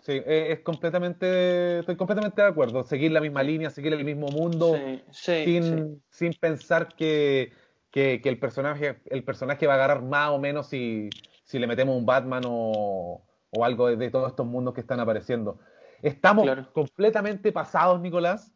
Sí, 0.00 0.12
eh, 0.12 0.52
es 0.52 0.60
completamente, 0.60 1.80
estoy 1.80 1.96
completamente 1.96 2.42
de 2.42 2.48
acuerdo. 2.48 2.84
Seguir 2.84 3.10
la 3.10 3.20
misma 3.20 3.42
línea, 3.42 3.70
seguir 3.70 3.94
el 3.94 4.04
mismo 4.04 4.28
mundo, 4.28 4.76
Sí, 4.76 5.02
sí, 5.10 5.44
sin, 5.44 5.62
sí. 5.62 6.02
sin 6.10 6.32
pensar 6.34 6.94
que, 6.94 7.52
que, 7.90 8.20
que 8.22 8.28
el, 8.28 8.38
personaje, 8.38 9.00
el 9.06 9.24
personaje 9.24 9.66
va 9.66 9.72
a 9.72 9.76
agarrar 9.76 10.02
más 10.02 10.30
o 10.30 10.38
menos 10.38 10.68
si, 10.68 11.08
si 11.42 11.58
le 11.58 11.66
metemos 11.66 11.96
un 11.96 12.06
Batman 12.06 12.44
o, 12.46 13.26
o 13.56 13.64
algo 13.64 13.88
de, 13.88 13.96
de 13.96 14.10
todos 14.10 14.28
estos 14.28 14.46
mundos 14.46 14.74
que 14.74 14.80
están 14.82 15.00
apareciendo. 15.00 15.58
Estamos 16.02 16.44
Claro. 16.44 16.68
completamente 16.72 17.52
pasados, 17.52 18.00
Nicolás, 18.00 18.52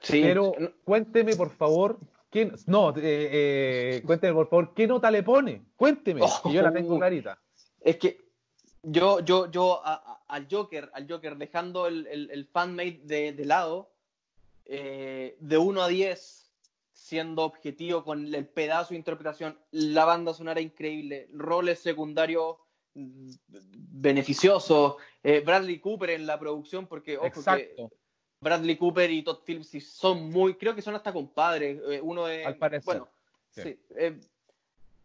Sí, 0.00 0.22
pero 0.22 0.52
cuénteme, 0.84 1.34
por 1.34 1.50
favor, 1.50 1.98
¿quién, 2.30 2.52
no, 2.66 2.90
eh, 2.90 2.92
eh, 3.02 4.02
cuénteme, 4.06 4.32
por 4.32 4.48
favor, 4.48 4.72
¿qué 4.72 4.86
nota 4.86 5.10
le 5.10 5.24
pone? 5.24 5.64
Cuénteme, 5.76 6.20
que 6.44 6.52
yo 6.52 6.62
la 6.62 6.72
tengo 6.72 6.94
Oh. 6.94 6.98
clarita. 6.98 7.36
Es 7.80 7.96
que 7.96 8.20
yo, 8.84 9.18
yo, 9.20 9.50
yo 9.50 9.84
a- 9.84 9.94
a- 9.94 10.22
al 10.28 10.46
Joker, 10.48 10.88
al 10.94 11.10
Joker, 11.10 11.36
dejando 11.36 11.88
el, 11.88 12.06
el, 12.06 12.30
el 12.30 12.46
fanmade 12.46 13.00
de, 13.04 13.32
de 13.32 13.44
lado, 13.44 13.90
eh, 14.66 15.36
de 15.40 15.58
1 15.58 15.82
a 15.82 15.88
10, 15.88 16.48
siendo 16.92 17.42
objetivo 17.42 18.04
con 18.04 18.32
el 18.32 18.46
pedazo 18.46 18.90
de 18.90 18.96
interpretación, 18.98 19.58
la 19.72 20.04
banda 20.04 20.32
sonora 20.32 20.60
increíble, 20.60 21.28
roles 21.32 21.80
secundarios 21.80 22.56
beneficiosos, 23.90 24.96
eh, 25.22 25.40
Bradley 25.44 25.78
Cooper 25.80 26.10
en 26.10 26.26
la 26.26 26.38
producción, 26.38 26.86
porque 26.86 27.16
ojo 27.16 27.24
que 27.24 27.38
Exacto, 27.38 27.90
Bradley 28.40 28.76
Cooper 28.76 29.10
y 29.10 29.22
Todd 29.22 29.40
Phillips 29.44 29.92
son 29.92 30.30
muy, 30.30 30.54
creo 30.54 30.74
que 30.74 30.82
son 30.82 30.94
hasta 30.94 31.12
compadres. 31.12 31.80
eh, 31.88 32.00
uno 32.02 32.28
es, 32.28 32.46
Al 32.46 32.56
parecer, 32.56 32.84
bueno, 32.84 33.08
sí. 33.50 33.62
sí. 33.62 33.78
eh, 33.96 34.18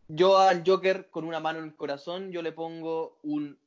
yo 0.08 0.38
al 0.38 0.64
Joker 0.66 1.10
con 1.10 1.26
una 1.26 1.40
mano 1.40 1.60
en 1.60 1.66
el 1.66 1.76
corazón, 1.76 2.32
yo 2.32 2.42
le 2.42 2.52
pongo 2.52 3.18
un 3.24 3.58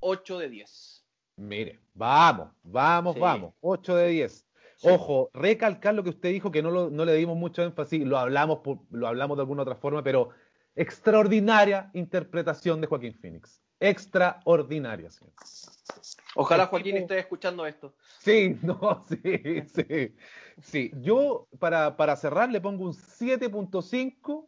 8 0.00 0.38
de 0.38 0.48
10. 0.48 1.04
mire, 1.36 1.80
vamos, 1.94 2.48
vamos, 2.62 3.14
Sí. 3.14 3.20
vamos, 3.20 3.54
8 3.60 3.96
de 3.96 4.08
10. 4.08 4.46
Sí. 4.76 4.88
Ojo, 4.88 5.30
recalcar 5.32 5.94
lo 5.94 6.02
que 6.02 6.10
usted 6.10 6.30
dijo, 6.30 6.50
que 6.50 6.60
no, 6.62 6.70
lo- 6.70 6.90
no 6.90 7.04
le 7.04 7.14
dimos 7.14 7.36
mucho 7.36 7.62
énfasis, 7.62 8.04
lo 8.04 8.18
hablamos, 8.18 8.58
por- 8.58 8.80
lo 8.90 9.06
hablamos 9.06 9.36
de 9.36 9.42
alguna 9.42 9.62
otra 9.62 9.76
forma, 9.76 10.02
pero 10.02 10.30
extraordinaria 10.74 11.90
interpretación 11.94 12.80
de 12.80 12.86
Joaquín 12.88 13.14
Phoenix. 13.14 13.62
Extraordinaria, 13.82 15.10
señor. 15.10 15.34
Ojalá 16.36 16.66
Joaquín 16.66 16.96
esté 16.96 17.18
escuchando 17.18 17.66
esto. 17.66 17.94
Sí, 18.20 18.56
no, 18.62 19.04
sí, 19.08 19.62
sí. 19.66 20.14
Sí, 20.62 20.92
yo 21.00 21.48
para, 21.58 21.96
para 21.96 22.14
cerrar 22.16 22.50
le 22.50 22.60
pongo 22.60 22.84
un 22.84 22.94
7.5. 22.94 24.46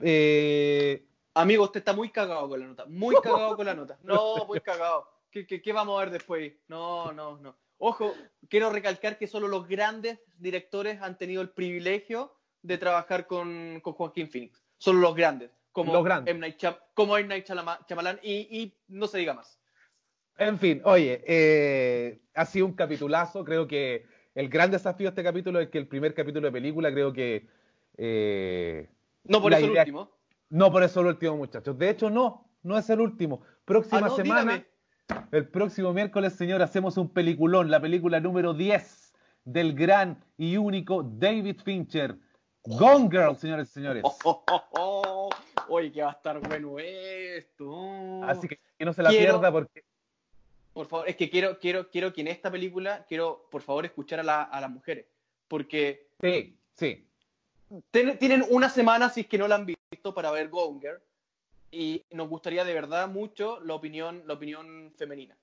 Eh, 0.00 1.06
Amigo, 1.32 1.64
usted 1.64 1.80
está 1.80 1.94
muy 1.94 2.10
cagado 2.10 2.48
con 2.48 2.60
la 2.60 2.66
nota. 2.66 2.84
Muy 2.86 3.16
cagado 3.22 3.56
con 3.56 3.66
la 3.66 3.74
nota. 3.74 3.98
No, 4.02 4.44
muy 4.46 4.60
cagado. 4.60 5.08
¿Qué, 5.30 5.46
qué, 5.46 5.62
qué 5.62 5.72
vamos 5.72 5.96
a 5.96 6.04
ver 6.04 6.12
después? 6.12 6.52
No, 6.68 7.12
no, 7.12 7.38
no. 7.38 7.56
Ojo, 7.78 8.14
quiero 8.48 8.70
recalcar 8.70 9.18
que 9.18 9.26
solo 9.26 9.48
los 9.48 9.66
grandes 9.66 10.20
directores 10.38 11.00
han 11.02 11.18
tenido 11.18 11.42
el 11.42 11.50
privilegio 11.50 12.32
de 12.62 12.78
trabajar 12.78 13.26
con, 13.26 13.80
con 13.80 13.94
Joaquín 13.94 14.28
Phoenix. 14.28 14.62
Solo 14.78 15.00
los 15.00 15.14
grandes. 15.14 15.50
Como 15.74 15.92
Los 15.92 16.04
grandes. 16.04 16.30
M. 16.32 16.40
Night, 16.40 16.56
como 16.94 17.18
M. 17.18 17.28
Night 17.28 17.46
Shyama- 17.46 17.84
Shyamalan 17.86 18.20
y, 18.22 18.32
y 18.62 18.74
no 18.88 19.06
se 19.08 19.18
diga 19.18 19.34
más. 19.34 19.58
en 20.38 20.58
fin, 20.58 20.80
oye, 20.84 21.22
eh, 21.26 22.20
ha 22.34 22.46
sido 22.46 22.66
un 22.66 22.74
capitulazo. 22.74 23.44
Creo 23.44 23.66
que 23.66 24.06
el 24.36 24.48
gran 24.48 24.70
desafío 24.70 25.06
de 25.06 25.08
este 25.10 25.22
capítulo 25.24 25.58
es 25.60 25.68
que 25.70 25.78
el 25.78 25.88
primer 25.88 26.14
capítulo 26.14 26.46
de 26.46 26.52
película, 26.52 26.92
creo 26.92 27.12
que. 27.12 27.48
eh, 27.98 28.88
No 29.24 29.42
por 29.42 29.52
eso 29.52 29.66
el 29.66 29.76
último. 29.78 30.10
no 30.50 30.70
por 30.72 30.82
eso 30.84 31.00
el 31.00 31.06
último, 31.08 31.36
muchachos. 31.36 31.76
De 31.76 31.90
hecho, 31.90 32.08
no, 32.08 32.48
no 32.62 32.78
es 32.78 32.88
el 32.90 33.00
último. 33.00 33.42
Próxima 33.64 33.98
Ah, 33.98 34.08
no, 34.08 34.16
semana. 34.16 34.40
dígame. 34.42 34.66
El 35.32 35.48
próximo 35.48 35.92
miércoles, 35.92 36.34
señor, 36.34 36.62
hacemos 36.62 36.96
un 36.96 37.12
peliculón, 37.12 37.70
la 37.70 37.80
película 37.80 38.20
número 38.20 38.54
10 38.54 39.12
del 39.44 39.74
gran 39.74 40.24
y 40.38 40.56
único 40.56 41.02
David 41.02 41.60
Fincher. 41.64 42.16
Gone 42.66 43.08
Girl, 43.10 43.36
señores 43.36 43.68
y 43.70 43.72
señores. 43.72 44.02
Oh, 44.04 44.42
oh. 44.72 45.30
Oye, 45.68 45.92
que 45.92 46.02
va 46.02 46.10
a 46.10 46.12
estar 46.12 46.40
bueno 46.40 46.78
esto. 46.78 48.22
Así 48.24 48.48
que 48.48 48.58
que 48.78 48.84
no 48.84 48.92
se 48.92 49.02
la 49.02 49.10
Quiero- 49.10 49.34
pierda 49.40 49.52
porque 49.52 49.84
Por 50.72 50.86
favor, 50.86 51.08
es 51.08 51.16
que 51.16 51.30
quiero, 51.30 51.58
quiero, 51.58 51.88
quiero 51.90 52.12
que 52.12 52.22
en 52.22 52.28
esta 52.28 52.50
película, 52.50 53.04
quiero, 53.08 53.46
por 53.50 53.62
favor, 53.62 53.84
escuchar 53.84 54.20
a, 54.20 54.22
la- 54.24 54.42
a 54.42 54.60
las 54.60 54.70
mujeres. 54.70 55.06
Porque 55.46 56.08
sí, 56.20 56.58
sí. 56.74 57.06
ten- 57.90 58.18
tienen 58.18 58.44
una 58.50 58.68
semana, 58.68 59.08
si 59.10 59.20
es 59.22 59.26
que 59.26 59.38
no 59.38 59.46
la 59.46 59.54
han 59.56 59.66
visto, 59.66 60.14
para 60.14 60.30
ver 60.30 60.48
Gonger. 60.48 61.02
Y 61.70 62.02
nos 62.10 62.28
gustaría 62.28 62.64
de 62.64 62.72
verdad 62.74 63.08
mucho 63.08 63.60
la 63.60 63.74
opinión, 63.74 64.22
la 64.26 64.34
opinión 64.34 64.92
femenina. 64.96 65.36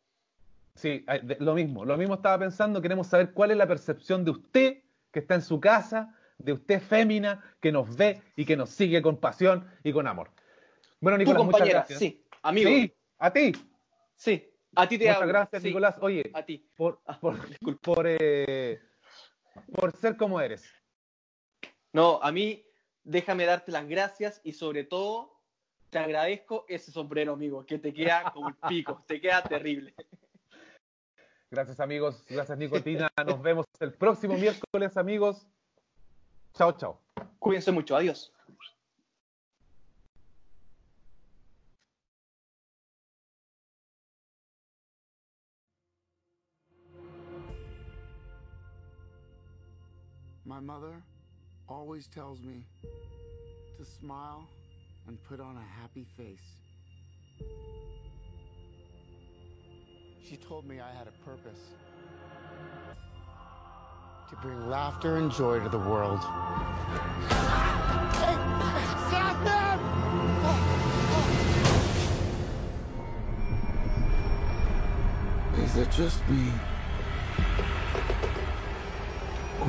Sí, 0.76 1.06
lo 1.40 1.54
mismo, 1.54 1.84
lo 1.86 1.98
mismo 1.98 2.16
estaba 2.16 2.40
pensando, 2.40 2.82
queremos 2.82 3.08
saber 3.08 3.32
cuál 3.34 3.52
es 3.52 3.58
la 3.58 3.68
percepción 3.68 4.24
de 4.24 4.32
usted 4.32 4.78
que 5.12 5.20
está 5.20 5.36
en 5.36 5.42
su 5.42 5.60
casa, 5.60 6.18
de 6.44 6.54
usted 6.54 6.82
fémina, 6.82 7.44
que 7.60 7.72
nos 7.72 7.96
ve 7.96 8.22
y 8.36 8.46
que 8.46 8.56
nos 8.58 8.70
sigue 8.70 9.02
con 9.02 9.18
pasión 9.18 9.68
y 9.84 9.92
con 9.94 10.08
amor. 10.08 10.32
Bueno, 11.00 11.18
Tu 11.18 11.24
Nicolás, 11.26 11.46
muchas 11.46 11.70
gracias. 11.70 12.00
sí, 12.00 12.24
amigo, 12.44 12.70
sí, 12.70 12.82
Sí, 12.88 12.96
a 13.18 13.32
ti. 13.34 13.52
a 14.76 14.88
ti 14.90 14.98
te 14.98 15.08
Muchas 15.08 15.28
gracias, 15.28 15.62
sí, 15.62 15.68
Nicolás. 15.70 15.96
Oye, 16.02 16.32
A 16.34 16.44
ti. 16.46 16.70
por, 16.76 17.02
Ah, 17.06 17.20
por, 17.82 18.06
eh, 18.08 18.80
por 19.74 19.92
ser 19.94 20.18
como 20.18 20.40
eres. 20.40 20.64
No, 21.94 22.20
a 22.22 22.32
mí 22.32 22.66
déjame 23.04 23.46
darte 23.46 23.72
las 23.72 23.88
gracias 23.88 24.42
y 24.44 24.54
sobre 24.54 24.84
todo 24.84 25.40
te 25.90 26.00
agradezco 26.00 26.66
ese 26.70 26.92
sombrero, 26.92 27.34
amigo, 27.34 27.66
que 27.66 27.78
te 27.80 27.94
queda 27.94 28.32
como 28.32 28.50
el 28.50 28.56
pico, 28.70 29.04
te 29.08 29.20
queda 29.20 29.44
terrible. 29.44 29.94
Gracias 31.50 31.82
amigos, 31.82 32.24
gracias 32.30 32.58
Nicotina. 32.58 33.10
Nos 33.26 33.42
vemos 33.42 33.66
el 33.82 33.94
próximo 33.94 34.38
miércoles, 34.38 34.96
amigos. 34.96 35.46
Chao, 36.58 36.72
chao. 36.74 36.98
Cuídense 37.40 37.72
mucho, 37.72 37.96
adiós. 37.96 38.30
My 50.46 50.60
mother 50.60 51.02
always 51.70 52.08
tells 52.08 52.42
me 52.42 52.66
to 53.78 53.86
smile 53.86 54.48
and 55.08 55.18
put 55.24 55.40
on 55.40 55.56
a 55.56 55.82
happy 55.82 56.06
face. 56.18 56.58
She 60.28 60.36
told 60.36 60.68
me 60.68 60.80
I 60.82 60.92
had 60.94 61.08
a 61.08 61.12
purpose 61.24 61.74
to 64.32 64.38
bring 64.38 64.70
laughter 64.70 65.18
and 65.18 65.30
joy 65.30 65.60
to 65.60 65.68
the 65.68 65.78
world. 65.78 66.20
Hey, 67.30 68.38
stop 69.10 69.44
that! 69.44 69.78
Is 75.60 75.76
it 75.76 75.92
just 75.92 76.26
me? 76.30 76.50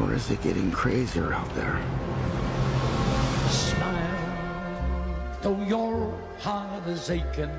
Or 0.01 0.15
is 0.15 0.31
it 0.31 0.41
getting 0.43 0.71
crazier 0.71 1.35
out 1.35 1.53
there? 1.57 1.83
Smile, 3.51 4.17
though 5.43 5.61
your 5.65 6.17
heart 6.39 6.87
is 6.87 7.11
aching. 7.11 7.51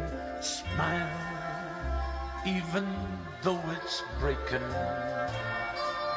Smile, 0.41 1.09
even 2.45 2.87
though 3.41 3.61
it's 3.71 4.03
breaking. 4.21 4.63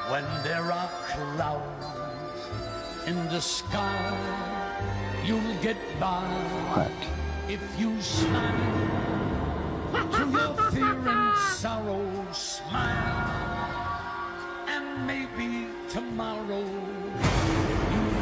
When 0.09 0.25
there 0.45 0.71
are 0.71 0.89
clouds 1.11 1.85
in 3.09 3.17
the 3.29 3.41
sky, 3.41 4.17
you'll 5.25 5.55
get 5.61 5.77
by. 5.99 6.23
What? 6.71 6.93
If 7.49 7.61
you 7.77 8.01
smile 8.01 8.53
through 10.13 10.31
your 10.31 10.55
fear 10.71 10.97
and 11.09 11.39
sorrow, 11.57 12.07
smile, 12.33 12.87
and 14.69 15.07
maybe 15.09 15.67
tomorrow 15.89 16.63
you'll 17.91 18.15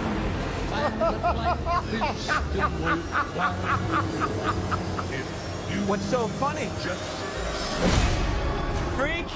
find 0.72 1.00
that 1.02 1.20
life 1.36 1.92
is 1.92 2.16
still 2.24 2.72
worthwhile. 2.80 3.60
If 5.12 5.26
you 5.70 5.80
What's 5.84 6.06
so 6.06 6.28
funny? 6.28 6.70
just 6.82 7.04
Freak! 8.96 9.28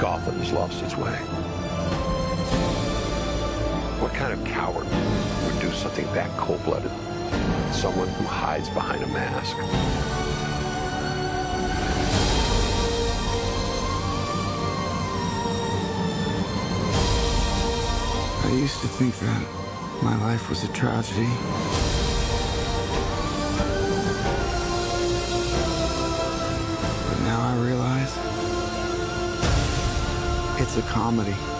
Gotham 0.00 0.38
has 0.38 0.50
lost 0.50 0.82
its 0.82 0.96
way. 0.96 1.12
What 4.00 4.14
kind 4.14 4.32
of 4.32 4.42
coward 4.46 4.86
would 5.44 5.60
do 5.60 5.70
something 5.72 6.06
that 6.14 6.30
cold-blooded? 6.38 6.90
Someone 7.74 8.08
who 8.08 8.24
hides 8.24 8.70
behind 8.70 9.02
a 9.02 9.06
mask. 9.08 9.54
I 18.46 18.52
used 18.54 18.80
to 18.80 18.88
think 18.88 19.14
that 19.18 20.02
my 20.02 20.16
life 20.22 20.48
was 20.48 20.64
a 20.64 20.68
tragedy. 20.68 21.89
It's 30.70 30.78
a 30.78 30.82
comedy. 30.82 31.59